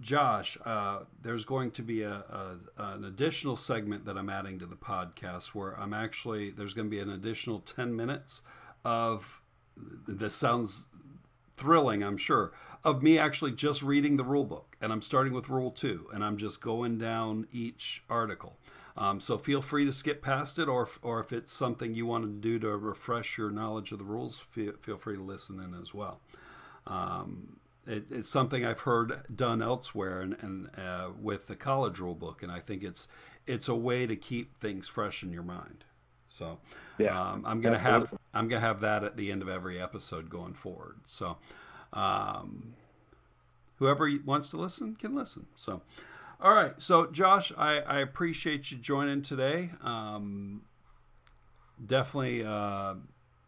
Josh, 0.00 0.58
uh, 0.64 1.02
there's 1.22 1.44
going 1.44 1.70
to 1.70 1.82
be 1.82 2.02
a, 2.02 2.10
a, 2.10 2.56
an 2.78 3.04
additional 3.04 3.54
segment 3.54 4.06
that 4.06 4.18
I'm 4.18 4.28
adding 4.28 4.58
to 4.58 4.66
the 4.66 4.74
podcast 4.74 5.54
where 5.54 5.78
I'm 5.78 5.94
actually 5.94 6.50
there's 6.50 6.74
going 6.74 6.88
to 6.88 6.90
be 6.90 6.98
an 6.98 7.10
additional 7.10 7.60
10 7.60 7.94
minutes 7.94 8.42
of 8.84 9.40
this 9.76 10.34
sounds 10.34 10.82
thrilling, 11.54 12.02
I'm 12.02 12.16
sure, 12.16 12.52
of 12.82 13.04
me 13.04 13.18
actually 13.18 13.52
just 13.52 13.84
reading 13.84 14.16
the 14.16 14.24
rule 14.24 14.44
book. 14.44 14.73
And 14.84 14.92
I'm 14.92 15.00
starting 15.00 15.32
with 15.32 15.48
rule 15.48 15.70
two, 15.70 16.08
and 16.12 16.22
I'm 16.22 16.36
just 16.36 16.60
going 16.60 16.98
down 16.98 17.46
each 17.50 18.04
article. 18.10 18.58
Um, 18.98 19.18
so 19.18 19.38
feel 19.38 19.62
free 19.62 19.86
to 19.86 19.92
skip 19.94 20.22
past 20.22 20.58
it, 20.58 20.68
or, 20.68 20.88
or 21.00 21.20
if 21.20 21.32
it's 21.32 21.54
something 21.54 21.94
you 21.94 22.04
want 22.04 22.24
to 22.24 22.30
do 22.30 22.58
to 22.58 22.76
refresh 22.76 23.38
your 23.38 23.50
knowledge 23.50 23.92
of 23.92 23.98
the 23.98 24.04
rules, 24.04 24.38
feel, 24.38 24.74
feel 24.80 24.98
free 24.98 25.16
to 25.16 25.22
listen 25.22 25.58
in 25.58 25.74
as 25.80 25.94
well. 25.94 26.20
Um, 26.86 27.56
it, 27.86 28.04
it's 28.10 28.28
something 28.28 28.64
I've 28.64 28.80
heard 28.80 29.22
done 29.34 29.62
elsewhere 29.62 30.20
and, 30.20 30.36
and 30.40 30.70
uh, 30.78 31.08
with 31.18 31.46
the 31.46 31.56
college 31.56 31.98
rule 31.98 32.14
book, 32.14 32.42
and 32.42 32.52
I 32.52 32.60
think 32.60 32.82
it's 32.82 33.08
it's 33.46 33.68
a 33.68 33.74
way 33.74 34.06
to 34.06 34.16
keep 34.16 34.60
things 34.60 34.86
fresh 34.88 35.22
in 35.22 35.32
your 35.32 35.42
mind. 35.42 35.84
So 36.28 36.58
yeah, 36.98 37.18
um, 37.18 37.44
I'm 37.46 37.60
gonna 37.62 37.78
have 37.78 38.12
I'm 38.34 38.48
gonna 38.48 38.60
have 38.60 38.80
that 38.80 39.02
at 39.02 39.16
the 39.16 39.32
end 39.32 39.40
of 39.40 39.48
every 39.48 39.80
episode 39.80 40.28
going 40.28 40.54
forward. 40.54 40.98
So 41.04 41.38
um, 41.92 42.74
whoever 43.84 44.10
wants 44.24 44.50
to 44.50 44.56
listen 44.56 44.96
can 44.96 45.14
listen. 45.14 45.46
So 45.56 45.82
all 46.40 46.54
right, 46.54 46.80
so 46.80 47.06
Josh, 47.06 47.52
I, 47.56 47.80
I 47.80 48.00
appreciate 48.00 48.70
you 48.70 48.78
joining 48.78 49.20
today. 49.20 49.70
Um, 49.82 50.62
definitely 51.84 52.42
uh, 52.44 52.94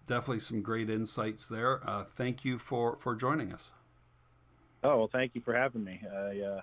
definitely 0.06 0.40
some 0.40 0.60
great 0.60 0.90
insights 0.90 1.46
there. 1.46 1.80
Uh, 1.88 2.04
thank 2.04 2.44
you 2.44 2.58
for 2.58 2.96
for 2.96 3.14
joining 3.14 3.50
us. 3.50 3.72
Oh 4.84 4.98
well, 4.98 5.10
thank 5.10 5.34
you 5.34 5.40
for 5.40 5.54
having 5.54 5.82
me. 5.82 6.00
I 6.06 6.40
uh, 6.40 6.60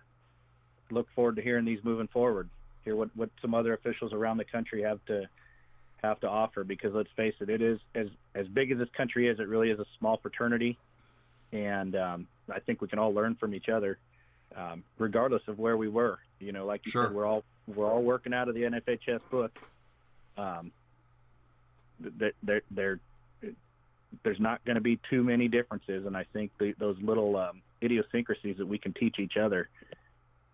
look 0.92 1.08
forward 1.16 1.36
to 1.38 1.42
hearing 1.42 1.66
these 1.66 1.80
moving 1.84 2.08
forward. 2.08 2.50
Hear 2.86 2.96
what 2.96 3.10
what 3.16 3.32
some 3.42 3.56
other 3.56 3.74
officials 3.74 4.14
around 4.14 4.38
the 4.38 4.46
country 4.46 4.84
have 4.84 5.04
to 5.08 5.28
have 6.04 6.20
to 6.20 6.28
offer 6.28 6.64
because 6.64 6.94
let's 6.94 7.10
face 7.16 7.34
it, 7.40 7.50
it 7.50 7.64
is 7.64 7.80
as 7.96 8.08
as 8.36 8.48
big 8.48 8.72
as 8.72 8.78
this 8.78 8.90
country 8.96 9.28
is, 9.28 9.40
it 9.40 9.48
really 9.48 9.72
is 9.72 9.80
a 9.80 9.86
small 9.98 10.18
fraternity, 10.18 10.78
and 11.54 11.96
um, 11.96 12.28
I 12.52 12.60
think 12.60 12.82
we 12.82 12.88
can 12.88 13.00
all 13.00 13.14
learn 13.14 13.36
from 13.36 13.54
each 13.54 13.70
other, 13.70 14.00
um, 14.58 14.84
regardless 14.98 15.44
of 15.48 15.60
where 15.60 15.78
we 15.78 15.88
were. 15.88 16.20
You 16.40 16.52
know, 16.52 16.66
like 16.66 16.86
you 16.86 16.92
sure. 16.92 17.06
said, 17.06 17.14
we're 17.14 17.26
all 17.26 17.44
we're 17.68 17.90
all 17.90 18.02
working 18.02 18.34
out 18.34 18.50
of 18.50 18.56
the 18.56 18.64
NFHS 18.64 19.22
book. 19.30 19.58
Um, 20.36 20.72
there, 22.00 22.34
there, 22.42 22.62
there, 22.72 23.00
there's 24.24 24.40
not 24.40 24.66
going 24.66 24.76
to 24.76 24.82
be 24.82 25.00
too 25.10 25.24
many 25.24 25.48
differences, 25.48 26.06
and 26.06 26.18
I 26.18 26.26
think 26.34 26.52
the, 26.60 26.74
those 26.78 26.98
little 27.02 27.38
um, 27.38 27.62
idiosyncrasies 27.82 28.58
that 28.58 28.66
we 28.66 28.78
can 28.78 28.94
teach 28.94 29.20
each 29.20 29.38
other 29.38 29.70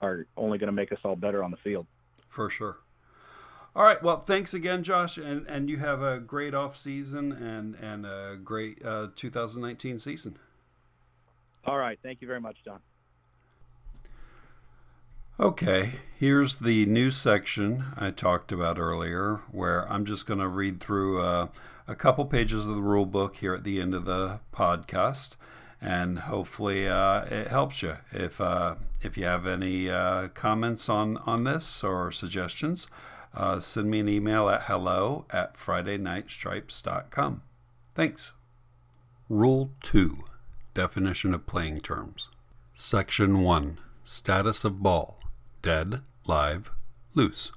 are 0.01 0.25
only 0.37 0.57
going 0.57 0.67
to 0.67 0.73
make 0.73 0.91
us 0.91 0.99
all 1.03 1.15
better 1.15 1.43
on 1.43 1.49
the 1.49 1.57
field. 1.57 1.87
For 2.27 2.49
sure. 2.49 2.77
All 3.75 3.83
right. 3.83 4.01
Well, 4.03 4.19
thanks 4.19 4.53
again, 4.53 4.83
Josh, 4.83 5.17
and 5.17 5.47
and 5.47 5.69
you 5.69 5.77
have 5.77 6.01
a 6.01 6.19
great 6.19 6.53
off 6.53 6.77
season 6.77 7.31
and 7.31 7.75
and 7.75 8.05
a 8.05 8.37
great 8.43 8.83
uh, 8.85 9.07
2019 9.15 9.97
season. 9.99 10.37
All 11.69 11.77
right. 11.77 11.99
Thank 12.01 12.19
you 12.19 12.27
very 12.27 12.41
much, 12.41 12.63
John. 12.65 12.79
Okay, 15.39 15.99
here's 16.17 16.57
the 16.57 16.87
new 16.87 17.11
section 17.11 17.83
I 17.95 18.09
talked 18.09 18.51
about 18.51 18.79
earlier, 18.79 19.41
where 19.51 19.87
I'm 19.87 20.03
just 20.03 20.25
going 20.25 20.39
to 20.39 20.47
read 20.47 20.79
through 20.79 21.21
uh, 21.21 21.49
a 21.87 21.93
couple 21.93 22.25
pages 22.25 22.65
of 22.65 22.75
the 22.75 22.81
rule 22.81 23.05
book 23.05 23.35
here 23.35 23.53
at 23.53 23.63
the 23.63 23.79
end 23.79 23.93
of 23.93 24.05
the 24.05 24.39
podcast, 24.51 25.35
and 25.79 26.17
hopefully 26.17 26.87
uh, 26.87 27.25
it 27.25 27.49
helps 27.49 27.83
you. 27.83 27.97
If 28.11 28.41
uh, 28.41 28.77
if 29.03 29.15
you 29.15 29.25
have 29.25 29.45
any 29.45 29.91
uh, 29.91 30.29
comments 30.29 30.89
on 30.89 31.17
on 31.17 31.43
this 31.43 31.83
or 31.83 32.11
suggestions, 32.11 32.87
uh, 33.35 33.59
send 33.59 33.91
me 33.91 33.99
an 33.99 34.09
email 34.09 34.49
at 34.49 34.63
hello 34.63 35.27
at 35.29 35.53
FridayNightStripes.com. 35.53 37.43
Thanks. 37.93 38.31
Rule 39.29 39.69
2 39.83 40.15
Definition 40.75 41.33
of 41.33 41.47
Playing 41.47 41.81
Terms. 41.81 42.29
Section 42.73 43.41
1 43.41 43.79
Status 44.03 44.63
of 44.63 44.83
Ball 44.83 45.17
Dead, 45.63 46.01
Live, 46.27 46.71
Loose. 47.15 47.51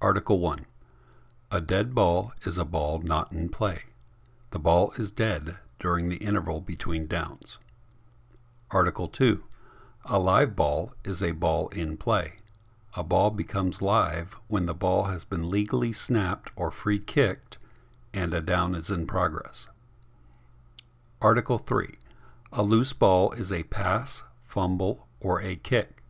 Article 0.00 0.38
1 0.40 0.64
A 1.50 1.60
dead 1.60 1.94
ball 1.94 2.32
is 2.46 2.56
a 2.56 2.64
ball 2.64 3.00
not 3.00 3.32
in 3.32 3.50
play. 3.50 3.82
The 4.50 4.58
ball 4.58 4.92
is 4.96 5.10
dead 5.10 5.56
during 5.78 6.08
the 6.08 6.16
interval 6.16 6.62
between 6.62 7.06
downs. 7.06 7.58
Article 8.70 9.08
2 9.08 9.44
A 10.06 10.18
live 10.18 10.56
ball 10.56 10.94
is 11.04 11.22
a 11.22 11.32
ball 11.32 11.68
in 11.68 11.98
play. 11.98 12.36
A 12.96 13.04
ball 13.04 13.30
becomes 13.30 13.82
live 13.82 14.38
when 14.48 14.64
the 14.64 14.74
ball 14.74 15.04
has 15.04 15.26
been 15.26 15.50
legally 15.50 15.92
snapped 15.92 16.50
or 16.56 16.70
free 16.70 16.98
kicked 16.98 17.58
and 18.14 18.32
a 18.32 18.40
down 18.40 18.74
is 18.74 18.88
in 18.88 19.06
progress. 19.06 19.68
Article 21.20 21.58
3. 21.58 21.96
A 22.52 22.62
loose 22.62 22.92
ball 22.92 23.32
is 23.32 23.50
a 23.50 23.64
pass, 23.64 24.22
fumble, 24.44 25.08
or 25.20 25.40
a 25.42 25.56
kick. 25.56 26.02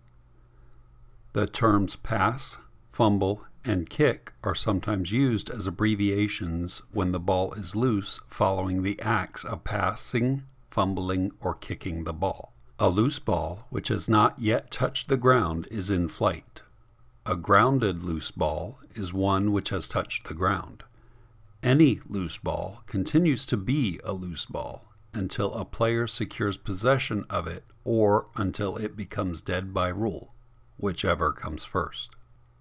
The 1.32 1.46
terms 1.46 1.96
pass, 1.96 2.58
fumble, 2.90 3.44
and 3.64 3.90
kick 3.90 4.32
are 4.44 4.54
sometimes 4.54 5.12
used 5.12 5.50
as 5.50 5.66
abbreviations 5.66 6.82
when 6.92 7.12
the 7.12 7.20
ball 7.20 7.52
is 7.54 7.74
loose 7.74 8.20
following 8.28 8.82
the 8.82 9.00
acts 9.00 9.44
of 9.44 9.64
passing, 9.64 10.44
fumbling, 10.70 11.32
or 11.40 11.54
kicking 11.54 12.04
the 12.04 12.12
ball. 12.12 12.52
A 12.78 12.90
loose 12.90 13.18
ball 13.18 13.66
which 13.70 13.88
has 13.88 14.08
not 14.08 14.38
yet 14.38 14.70
touched 14.70 15.08
the 15.08 15.16
ground 15.16 15.66
is 15.70 15.90
in 15.90 16.08
flight. 16.08 16.62
A 17.24 17.34
grounded 17.34 18.02
loose 18.02 18.30
ball 18.30 18.78
is 18.94 19.12
one 19.12 19.52
which 19.52 19.70
has 19.70 19.88
touched 19.88 20.28
the 20.28 20.34
ground. 20.34 20.84
Any 21.62 21.98
loose 22.06 22.36
ball 22.36 22.82
continues 22.86 23.46
to 23.46 23.56
be 23.56 23.98
a 24.04 24.12
loose 24.12 24.46
ball 24.46 24.92
until 25.16 25.54
a 25.54 25.64
player 25.64 26.06
secures 26.06 26.58
possession 26.58 27.24
of 27.30 27.46
it 27.46 27.64
or 27.84 28.26
until 28.36 28.76
it 28.76 28.96
becomes 28.96 29.40
dead 29.40 29.72
by 29.72 29.88
rule, 29.88 30.34
whichever 30.76 31.32
comes 31.32 31.64
first. 31.64 32.10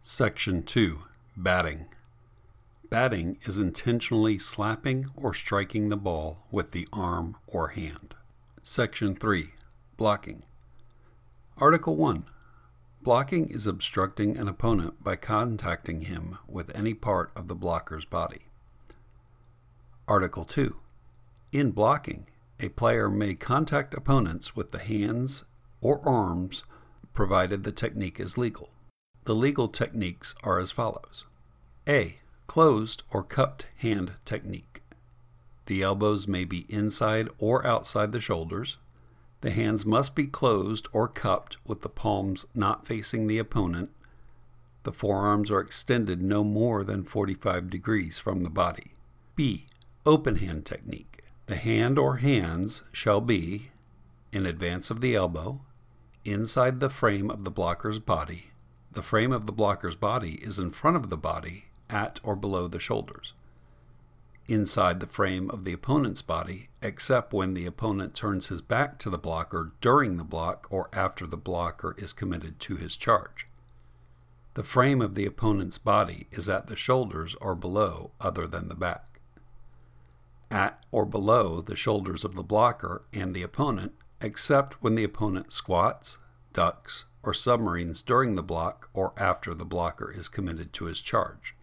Section 0.01 0.63
2 0.63 0.99
Batting. 1.35 1.87
Batting 2.89 3.39
is 3.43 3.57
intentionally 3.57 4.37
slapping 4.37 5.07
or 5.15 5.33
striking 5.33 5.89
the 5.89 5.97
ball 5.97 6.45
with 6.49 6.71
the 6.71 6.87
arm 6.93 7.35
or 7.45 7.69
hand. 7.69 8.15
Section 8.63 9.15
3 9.15 9.49
Blocking. 9.97 10.43
Article 11.57 11.95
1 11.97 12.25
Blocking 13.01 13.49
is 13.49 13.67
obstructing 13.67 14.37
an 14.37 14.47
opponent 14.47 15.03
by 15.03 15.15
contacting 15.15 16.01
him 16.01 16.37
with 16.47 16.73
any 16.73 16.93
part 16.93 17.31
of 17.35 17.47
the 17.47 17.55
blocker's 17.55 18.05
body. 18.05 18.45
Article 20.07 20.45
2. 20.45 20.75
In 21.51 21.71
blocking, 21.71 22.27
a 22.59 22.69
player 22.69 23.09
may 23.09 23.35
contact 23.35 23.93
opponents 23.93 24.55
with 24.55 24.71
the 24.71 24.79
hands 24.79 25.43
or 25.81 26.07
arms 26.07 26.63
provided 27.13 27.63
the 27.63 27.71
technique 27.71 28.19
is 28.19 28.37
legal. 28.37 28.69
The 29.25 29.35
legal 29.35 29.67
techniques 29.67 30.35
are 30.43 30.59
as 30.59 30.71
follows 30.71 31.25
A. 31.87 32.19
Closed 32.47 33.03
or 33.09 33.23
cupped 33.23 33.67
hand 33.77 34.13
technique. 34.23 34.81
The 35.65 35.81
elbows 35.81 36.27
may 36.27 36.45
be 36.45 36.65
inside 36.69 37.27
or 37.39 37.65
outside 37.65 38.11
the 38.11 38.21
shoulders. 38.21 38.77
The 39.41 39.49
hands 39.49 39.85
must 39.85 40.15
be 40.15 40.27
closed 40.27 40.87
or 40.93 41.07
cupped 41.07 41.57
with 41.65 41.81
the 41.81 41.89
palms 41.89 42.45
not 42.53 42.85
facing 42.85 43.27
the 43.27 43.39
opponent. 43.39 43.89
The 44.83 44.91
forearms 44.91 45.49
are 45.49 45.59
extended 45.59 46.21
no 46.21 46.43
more 46.43 46.83
than 46.83 47.03
45 47.03 47.69
degrees 47.69 48.19
from 48.19 48.43
the 48.43 48.49
body. 48.49 48.93
B. 49.35 49.65
Open 50.05 50.35
hand 50.35 50.65
technique. 50.65 51.14
The 51.47 51.55
hand 51.55 51.99
or 51.99 52.17
hands 52.17 52.83
shall 52.91 53.21
be 53.21 53.69
in 54.31 54.45
advance 54.45 54.89
of 54.89 54.99
the 54.99 55.15
elbow, 55.15 55.61
inside 56.23 56.79
the 56.79 56.89
frame 56.89 57.29
of 57.29 57.43
the 57.43 57.51
blocker's 57.51 57.99
body. 57.99 58.51
the 58.95 59.03
frame 59.03 59.31
of 59.31 59.45
the 59.45 59.51
blocker's 59.51 59.95
body 59.95 60.35
is 60.35 60.57
in 60.57 60.71
front 60.71 60.97
of 60.97 61.09
the 61.09 61.17
body 61.17 61.65
at 61.89 62.19
or 62.23 62.35
below 62.35 62.67
the 62.67 62.79
shoulders. 62.79 63.33
Inside 64.47 64.99
the 64.99 65.07
frame 65.07 65.49
of 65.49 65.65
the 65.65 65.73
opponent's 65.73 66.21
body, 66.21 66.69
except 66.81 67.33
when 67.33 67.53
the 67.53 67.65
opponent 67.65 68.13
turns 68.15 68.47
his 68.47 68.61
back 68.61 68.97
to 68.99 69.09
the 69.09 69.17
blocker 69.17 69.73
during 69.81 70.17
the 70.17 70.23
block 70.23 70.67
or 70.69 70.89
after 70.93 71.27
the 71.27 71.37
blocker 71.37 71.95
is 71.97 72.13
committed 72.13 72.59
to 72.61 72.75
his 72.75 72.95
charge. 72.95 73.47
The 74.53 74.63
frame 74.63 75.01
of 75.01 75.15
the 75.15 75.25
opponent's 75.25 75.77
body 75.77 76.27
is 76.31 76.47
at 76.47 76.67
the 76.67 76.75
shoulders 76.75 77.35
or 77.41 77.55
below, 77.55 78.11
other 78.21 78.47
than 78.47 78.69
the 78.69 78.75
back. 78.75 79.14
At 80.55 80.85
or 80.89 81.05
below 81.05 81.59
the 81.59 81.75
shoulders 81.75 82.23
of 82.23 82.33
the 82.33 82.41
blocker 82.41 83.01
and 83.11 83.35
the 83.35 83.43
opponent, 83.43 83.91
except 84.21 84.81
when 84.81 84.95
the 84.95 85.03
opponent 85.03 85.51
squats, 85.51 86.17
ducks, 86.53 87.03
or 87.23 87.33
submarines 87.33 88.01
during 88.01 88.35
the 88.35 88.41
block 88.41 88.89
or 88.93 89.11
after 89.17 89.53
the 89.53 89.65
blocker 89.65 90.09
is 90.09 90.29
committed 90.29 90.71
to 90.71 90.85
his 90.85 91.01
charge. 91.01 91.57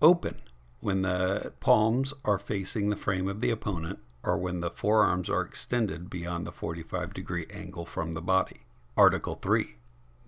Open 0.00 0.36
when 0.78 1.02
the 1.02 1.52
palms 1.58 2.14
are 2.24 2.38
facing 2.38 2.90
the 2.90 2.96
frame 2.96 3.26
of 3.26 3.40
the 3.40 3.50
opponent 3.50 3.98
or 4.22 4.38
when 4.38 4.60
the 4.60 4.70
forearms 4.70 5.28
are 5.28 5.42
extended 5.42 6.08
beyond 6.08 6.46
the 6.46 6.52
45 6.52 7.12
degree 7.12 7.46
angle 7.50 7.86
from 7.86 8.12
the 8.12 8.22
body. 8.22 8.60
Article 8.96 9.34
3. 9.34 9.74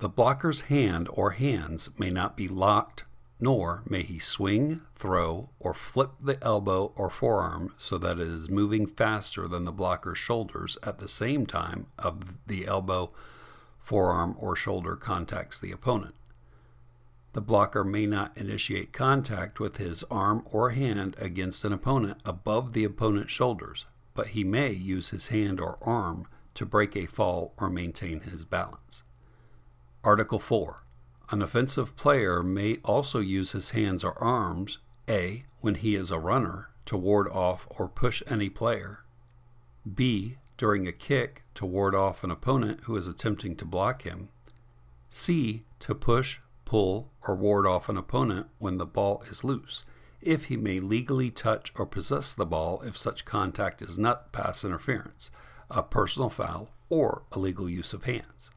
The 0.00 0.08
blocker's 0.08 0.62
hand 0.62 1.08
or 1.12 1.30
hands 1.30 1.90
may 1.96 2.10
not 2.10 2.36
be 2.36 2.48
locked, 2.48 3.04
nor 3.38 3.82
may 3.88 4.02
he 4.02 4.18
swing, 4.18 4.80
throw, 4.94 5.50
or 5.60 5.74
flip 5.74 6.10
the 6.20 6.42
elbow 6.42 6.92
or 6.96 7.10
forearm 7.10 7.74
so 7.76 7.98
that 7.98 8.18
it 8.18 8.28
is 8.28 8.48
moving 8.48 8.86
faster 8.86 9.46
than 9.46 9.64
the 9.64 9.72
blocker's 9.72 10.18
shoulders 10.18 10.78
at 10.82 10.98
the 10.98 11.08
same 11.08 11.44
time 11.44 11.86
of 11.98 12.46
the 12.46 12.66
elbow 12.66 13.12
forearm, 13.86 14.34
or 14.38 14.56
shoulder 14.56 14.96
contacts 14.96 15.60
the 15.60 15.70
opponent. 15.70 16.14
The 17.34 17.40
blocker 17.40 17.84
may 17.84 18.06
not 18.06 18.36
initiate 18.36 18.92
contact 18.92 19.60
with 19.60 19.76
his 19.76 20.02
arm 20.10 20.42
or 20.50 20.70
hand 20.70 21.14
against 21.18 21.64
an 21.64 21.72
opponent 21.72 22.18
above 22.24 22.72
the 22.72 22.82
opponent's 22.82 23.32
shoulders, 23.32 23.84
but 24.14 24.28
he 24.28 24.42
may 24.42 24.72
use 24.72 25.10
his 25.10 25.28
hand 25.28 25.60
or 25.60 25.78
arm 25.82 26.26
to 26.54 26.66
break 26.66 26.96
a 26.96 27.06
fall 27.06 27.52
or 27.58 27.68
maintain 27.68 28.20
his 28.20 28.44
balance. 28.44 29.02
Article 30.02 30.38
4. 30.40 30.82
An 31.30 31.42
offensive 31.42 31.96
player 31.96 32.42
may 32.42 32.78
also 32.84 33.18
use 33.18 33.52
his 33.52 33.70
hands 33.70 34.04
or 34.04 34.16
arms, 34.22 34.78
A, 35.08 35.44
when 35.60 35.74
he 35.74 35.96
is 35.96 36.10
a 36.10 36.18
runner, 36.18 36.70
to 36.84 36.96
ward 36.96 37.28
off 37.28 37.66
or 37.70 37.88
push 37.88 38.22
any 38.28 38.48
player, 38.48 39.00
B, 39.92 40.36
during 40.56 40.86
a 40.86 40.92
kick 40.92 41.42
to 41.54 41.66
ward 41.66 41.94
off 41.94 42.24
an 42.24 42.30
opponent 42.30 42.80
who 42.84 42.96
is 42.96 43.06
attempting 43.06 43.56
to 43.56 43.64
block 43.64 44.02
him. 44.02 44.28
C. 45.08 45.64
To 45.80 45.94
push, 45.94 46.38
pull, 46.64 47.10
or 47.26 47.34
ward 47.34 47.66
off 47.66 47.88
an 47.88 47.96
opponent 47.96 48.46
when 48.58 48.78
the 48.78 48.86
ball 48.86 49.22
is 49.30 49.44
loose, 49.44 49.84
if 50.20 50.44
he 50.44 50.56
may 50.56 50.80
legally 50.80 51.30
touch 51.30 51.72
or 51.76 51.86
possess 51.86 52.34
the 52.34 52.46
ball 52.46 52.82
if 52.82 52.96
such 52.96 53.24
contact 53.24 53.82
is 53.82 53.98
not 53.98 54.32
pass 54.32 54.64
interference, 54.64 55.30
a 55.70 55.82
personal 55.82 56.30
foul, 56.30 56.70
or 56.88 57.22
illegal 57.34 57.68
use 57.68 57.92
of 57.92 58.04
hands. 58.04 58.50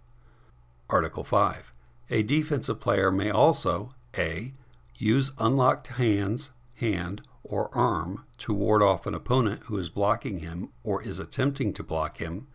Article 0.89 1.24
5. 1.24 1.72
A 2.10 2.24
defensive 2.24 2.80
player 2.80 3.12
may 3.12 3.30
also 3.30 3.93
A. 4.18 4.53
Use 4.95 5.32
unlocked 5.38 5.88
hands, 5.88 6.51
hand, 6.76 7.22
or 7.43 7.70
arm 7.76 8.26
to 8.39 8.53
ward 8.53 8.82
off 8.82 9.05
an 9.05 9.14
opponent 9.14 9.64
who 9.64 9.78
is 9.78 9.89
blocking 9.89 10.39
him 10.39 10.70
or 10.84 11.01
is 11.01 11.20
attempting 11.20 11.74
to 11.74 11.84
block 11.84 12.18
him. 12.18 12.47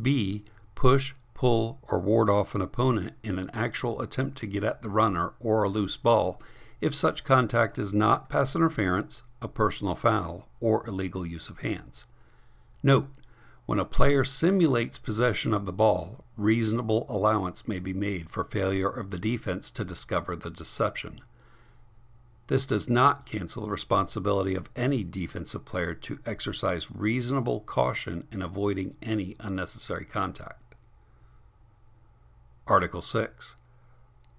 B. 0.00 0.42
Push, 0.74 1.14
pull, 1.34 1.78
or 1.82 1.98
ward 1.98 2.30
off 2.30 2.54
an 2.54 2.60
opponent 2.60 3.14
in 3.22 3.38
an 3.38 3.50
actual 3.52 4.00
attempt 4.00 4.38
to 4.38 4.46
get 4.46 4.64
at 4.64 4.82
the 4.82 4.90
runner 4.90 5.34
or 5.40 5.62
a 5.62 5.68
loose 5.68 5.96
ball 5.96 6.40
if 6.80 6.94
such 6.94 7.24
contact 7.24 7.78
is 7.78 7.94
not 7.94 8.28
pass 8.28 8.54
interference, 8.54 9.22
a 9.40 9.48
personal 9.48 9.94
foul, 9.94 10.48
or 10.60 10.86
illegal 10.86 11.26
use 11.26 11.48
of 11.48 11.60
hands. 11.60 12.04
Note, 12.82 13.08
when 13.64 13.78
a 13.78 13.84
player 13.84 14.24
simulates 14.24 14.98
possession 14.98 15.52
of 15.52 15.66
the 15.66 15.72
ball, 15.72 16.24
reasonable 16.36 17.06
allowance 17.08 17.66
may 17.66 17.78
be 17.78 17.92
made 17.92 18.30
for 18.30 18.44
failure 18.44 18.90
of 18.90 19.10
the 19.10 19.18
defense 19.18 19.70
to 19.70 19.84
discover 19.84 20.36
the 20.36 20.50
deception. 20.50 21.20
This 22.48 22.66
does 22.66 22.88
not 22.88 23.26
cancel 23.26 23.64
the 23.64 23.70
responsibility 23.70 24.54
of 24.54 24.70
any 24.76 25.02
defensive 25.02 25.64
player 25.64 25.94
to 25.94 26.20
exercise 26.24 26.92
reasonable 26.92 27.60
caution 27.60 28.28
in 28.30 28.40
avoiding 28.40 28.96
any 29.02 29.34
unnecessary 29.40 30.04
contact. 30.04 30.74
Article 32.68 33.02
6. 33.02 33.56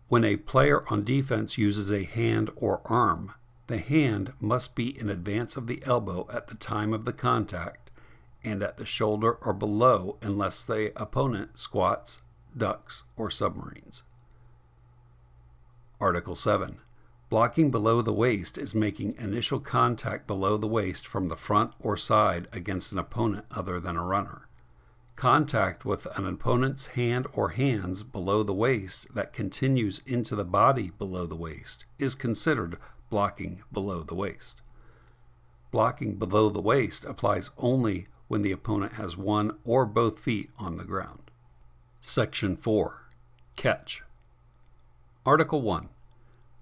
When 0.07 0.23
a 0.23 0.37
player 0.37 0.83
on 0.89 1.03
defense 1.03 1.57
uses 1.57 1.91
a 1.91 2.03
hand 2.03 2.49
or 2.55 2.81
arm, 2.85 3.33
the 3.67 3.77
hand 3.77 4.31
must 4.39 4.75
be 4.75 4.97
in 4.97 5.09
advance 5.09 5.57
of 5.57 5.67
the 5.67 5.83
elbow 5.85 6.27
at 6.31 6.47
the 6.47 6.55
time 6.55 6.93
of 6.93 7.03
the 7.03 7.11
contact 7.11 7.86
and 8.47 8.63
at 8.63 8.77
the 8.77 8.85
shoulder 8.85 9.33
or 9.41 9.53
below 9.53 10.17
unless 10.21 10.63
the 10.63 10.91
opponent 10.95 11.59
squats, 11.59 12.21
ducks, 12.55 13.03
or 13.15 13.29
submarines. 13.29 14.03
Article 15.99 16.35
7. 16.35 16.79
Blocking 17.29 17.71
below 17.71 18.01
the 18.01 18.13
waist 18.13 18.57
is 18.57 18.73
making 18.73 19.15
initial 19.19 19.59
contact 19.59 20.27
below 20.27 20.55
the 20.55 20.67
waist 20.67 21.05
from 21.05 21.27
the 21.27 21.35
front 21.35 21.73
or 21.79 21.97
side 21.97 22.47
against 22.53 22.93
an 22.93 22.99
opponent 22.99 23.45
other 23.51 23.79
than 23.79 23.97
a 23.97 24.03
runner. 24.03 24.47
Contact 25.17 25.83
with 25.83 26.05
an 26.17 26.25
opponent's 26.25 26.87
hand 26.87 27.27
or 27.33 27.49
hands 27.49 28.03
below 28.03 28.43
the 28.43 28.53
waist 28.53 29.13
that 29.13 29.33
continues 29.33 29.99
into 30.05 30.35
the 30.35 30.45
body 30.45 30.91
below 30.97 31.25
the 31.25 31.35
waist 31.35 31.85
is 31.99 32.15
considered 32.15 32.77
blocking 33.09 33.63
below 33.73 34.03
the 34.03 34.15
waist. 34.15 34.61
Blocking 35.71 36.15
below 36.15 36.49
the 36.49 36.61
waist 36.61 37.03
applies 37.03 37.49
only 37.57 38.07
when 38.27 38.41
the 38.41 38.51
opponent 38.51 38.93
has 38.93 39.17
one 39.17 39.57
or 39.63 39.85
both 39.85 40.19
feet 40.19 40.49
on 40.57 40.77
the 40.77 40.85
ground. 40.85 41.31
Section 42.01 42.55
4 42.55 43.07
Catch 43.55 44.03
Article 45.25 45.61
1 45.61 45.89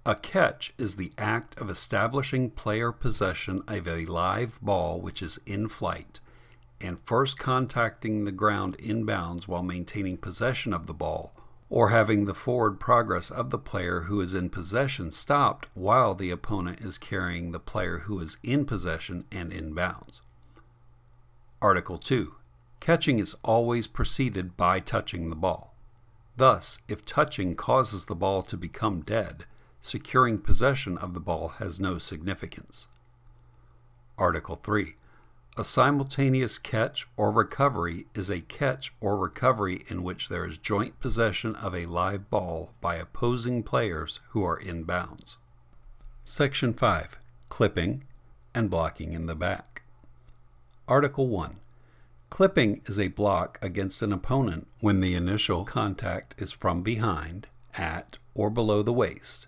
a 0.07 0.13
catch 0.13 0.71
is 0.77 0.97
the 0.97 1.11
act 1.17 1.59
of 1.59 1.67
establishing 1.67 2.51
player 2.51 2.91
possession 2.91 3.63
of 3.67 3.87
a 3.87 4.05
live 4.05 4.59
ball 4.61 5.01
which 5.01 5.23
is 5.23 5.39
in 5.47 5.67
flight 5.67 6.19
and 6.79 6.99
first 6.99 7.39
contacting 7.39 8.25
the 8.25 8.31
ground 8.31 8.77
inbounds 8.77 9.47
while 9.47 9.63
maintaining 9.63 10.17
possession 10.17 10.73
of 10.73 10.85
the 10.85 10.93
ball, 10.93 11.33
or 11.69 11.89
having 11.89 12.25
the 12.25 12.33
forward 12.33 12.79
progress 12.79 13.31
of 13.31 13.49
the 13.49 13.57
player 13.57 14.01
who 14.01 14.21
is 14.21 14.33
in 14.33 14.49
possession 14.49 15.11
stopped 15.11 15.67
while 15.73 16.13
the 16.13 16.29
opponent 16.29 16.81
is 16.81 16.97
carrying 16.97 17.51
the 17.51 17.59
player 17.59 17.99
who 17.99 18.19
is 18.19 18.37
in 18.43 18.65
possession 18.65 19.25
and 19.31 19.51
inbounds. 19.51 20.21
Article 21.61 21.97
2. 21.97 22.35
Catching 22.79 23.19
is 23.19 23.35
always 23.43 23.87
preceded 23.87 24.57
by 24.57 24.79
touching 24.79 25.29
the 25.29 25.35
ball. 25.35 25.73
Thus, 26.35 26.79
if 26.87 27.05
touching 27.05 27.55
causes 27.55 28.05
the 28.05 28.15
ball 28.15 28.41
to 28.43 28.57
become 28.57 29.01
dead, 29.01 29.45
securing 29.79 30.39
possession 30.39 30.97
of 30.97 31.13
the 31.13 31.19
ball 31.19 31.49
has 31.59 31.79
no 31.79 31.97
significance. 31.97 32.87
Article 34.17 34.59
3. 34.61 34.95
A 35.57 35.63
simultaneous 35.63 36.59
catch 36.59 37.07
or 37.15 37.31
recovery 37.31 38.07
is 38.13 38.29
a 38.29 38.41
catch 38.41 38.93
or 38.99 39.17
recovery 39.17 39.85
in 39.87 40.03
which 40.03 40.27
there 40.27 40.45
is 40.45 40.57
joint 40.57 40.99
possession 40.99 41.55
of 41.55 41.73
a 41.73 41.85
live 41.85 42.29
ball 42.29 42.73
by 42.81 42.95
opposing 42.95 43.63
players 43.63 44.19
who 44.29 44.43
are 44.43 44.57
in 44.57 44.83
bounds. 44.83 45.37
Section 46.25 46.73
5. 46.73 47.17
Clipping 47.47 48.03
and 48.53 48.69
blocking 48.69 49.13
in 49.13 49.27
the 49.27 49.35
back. 49.35 49.74
Article 50.87 51.27
1. 51.27 51.61
Clipping 52.29 52.79
is 52.85 52.99
a 52.99 53.07
block 53.07 53.57
against 53.59 54.03
an 54.03 54.13
opponent 54.13 54.67
when 54.81 54.99
the 54.99 55.15
initial 55.15 55.65
contact 55.65 56.35
is 56.37 56.51
from 56.51 56.83
behind, 56.83 57.47
at, 57.73 58.19
or 58.35 58.51
below 58.51 58.83
the 58.83 58.93
waist, 58.93 59.47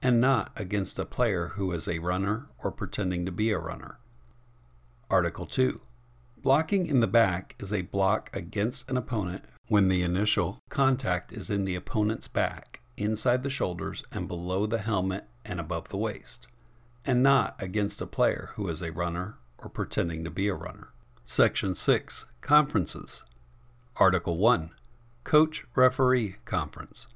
and 0.00 0.18
not 0.18 0.50
against 0.56 0.98
a 0.98 1.04
player 1.04 1.48
who 1.56 1.70
is 1.72 1.86
a 1.86 1.98
runner 1.98 2.46
or 2.64 2.70
pretending 2.70 3.26
to 3.26 3.30
be 3.30 3.50
a 3.50 3.58
runner. 3.58 3.98
Article 5.10 5.44
2. 5.44 5.78
Blocking 6.38 6.86
in 6.86 7.00
the 7.00 7.06
back 7.06 7.54
is 7.58 7.70
a 7.70 7.82
block 7.82 8.34
against 8.34 8.90
an 8.90 8.96
opponent 8.96 9.44
when 9.66 9.88
the 9.88 10.02
initial 10.02 10.58
contact 10.70 11.32
is 11.32 11.50
in 11.50 11.66
the 11.66 11.74
opponent's 11.74 12.28
back, 12.28 12.80
inside 12.96 13.42
the 13.42 13.50
shoulders, 13.50 14.02
and 14.10 14.26
below 14.26 14.64
the 14.64 14.78
helmet 14.78 15.24
and 15.44 15.60
above 15.60 15.90
the 15.90 15.98
waist, 15.98 16.46
and 17.04 17.22
not 17.22 17.62
against 17.62 18.00
a 18.00 18.06
player 18.06 18.52
who 18.54 18.66
is 18.70 18.80
a 18.80 18.90
runner 18.90 19.36
or 19.58 19.68
pretending 19.68 20.24
to 20.24 20.30
be 20.30 20.48
a 20.48 20.54
runner. 20.54 20.88
Section 21.24 21.74
6 21.74 22.26
Conferences. 22.40 23.22
Article 23.96 24.36
1 24.38 24.70
Coach 25.24 25.66
Referee 25.74 26.36
Conference. 26.44 27.06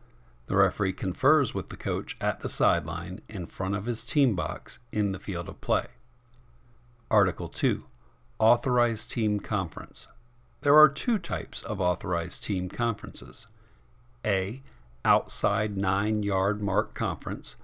The 0.47 0.57
referee 0.57 0.93
confers 0.93 1.55
with 1.55 1.69
the 1.71 1.77
coach 1.77 2.17
at 2.21 2.41
the 2.41 2.49
sideline 2.49 3.23
in 3.29 3.47
front 3.47 3.75
of 3.75 3.87
his 3.87 4.03
team 4.03 4.35
box 4.35 4.81
in 4.93 5.13
the 5.13 5.19
field 5.19 5.49
of 5.49 5.61
play. 5.61 5.87
Article 7.11 7.49
2 7.49 7.85
Authorized 8.39 9.11
Team 9.11 9.41
Conference. 9.41 10.09
There 10.63 10.77
are 10.77 10.89
two 10.89 11.19
types 11.19 11.63
of 11.63 11.81
authorized 11.81 12.45
team 12.45 12.69
conferences. 12.69 13.47
A. 14.27 14.63
outside 15.05 15.77
nine 15.77 16.23
yard 16.23 16.61
mark 16.61 16.95
conference, 16.95 17.57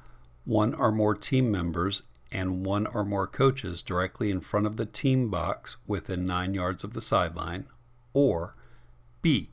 one 0.45 0.75
or 0.75 0.91
more 0.91 1.15
team 1.15 1.51
members 1.51 2.03
and 2.31 2.65
one 2.65 2.87
or 2.87 3.05
more 3.05 3.27
coaches 3.27 3.83
directly 3.83 4.31
in 4.31 4.41
front 4.41 4.67
of 4.67 4.77
the 4.77 4.87
team 4.87 5.29
box 5.29 5.77
within 5.87 6.25
nine 6.25 6.55
yards 6.55 6.85
of 6.85 6.95
the 6.95 7.03
sideline, 7.03 7.67
or 8.13 8.55
B. 9.21 9.51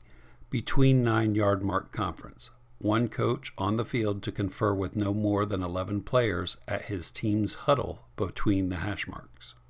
Between 0.48 1.02
nine 1.02 1.34
yard 1.34 1.62
mark 1.62 1.90
conference, 1.90 2.50
one 2.78 3.08
coach 3.08 3.52
on 3.58 3.76
the 3.76 3.84
field 3.84 4.22
to 4.22 4.30
confer 4.30 4.72
with 4.72 4.94
no 4.94 5.12
more 5.12 5.44
than 5.44 5.62
11 5.62 6.02
players 6.02 6.56
at 6.68 6.82
his 6.82 7.10
team's 7.10 7.54
huddle 7.54 8.06
between 8.16 8.68
the 8.68 8.76
hash 8.76 9.08
marks. 9.08 9.56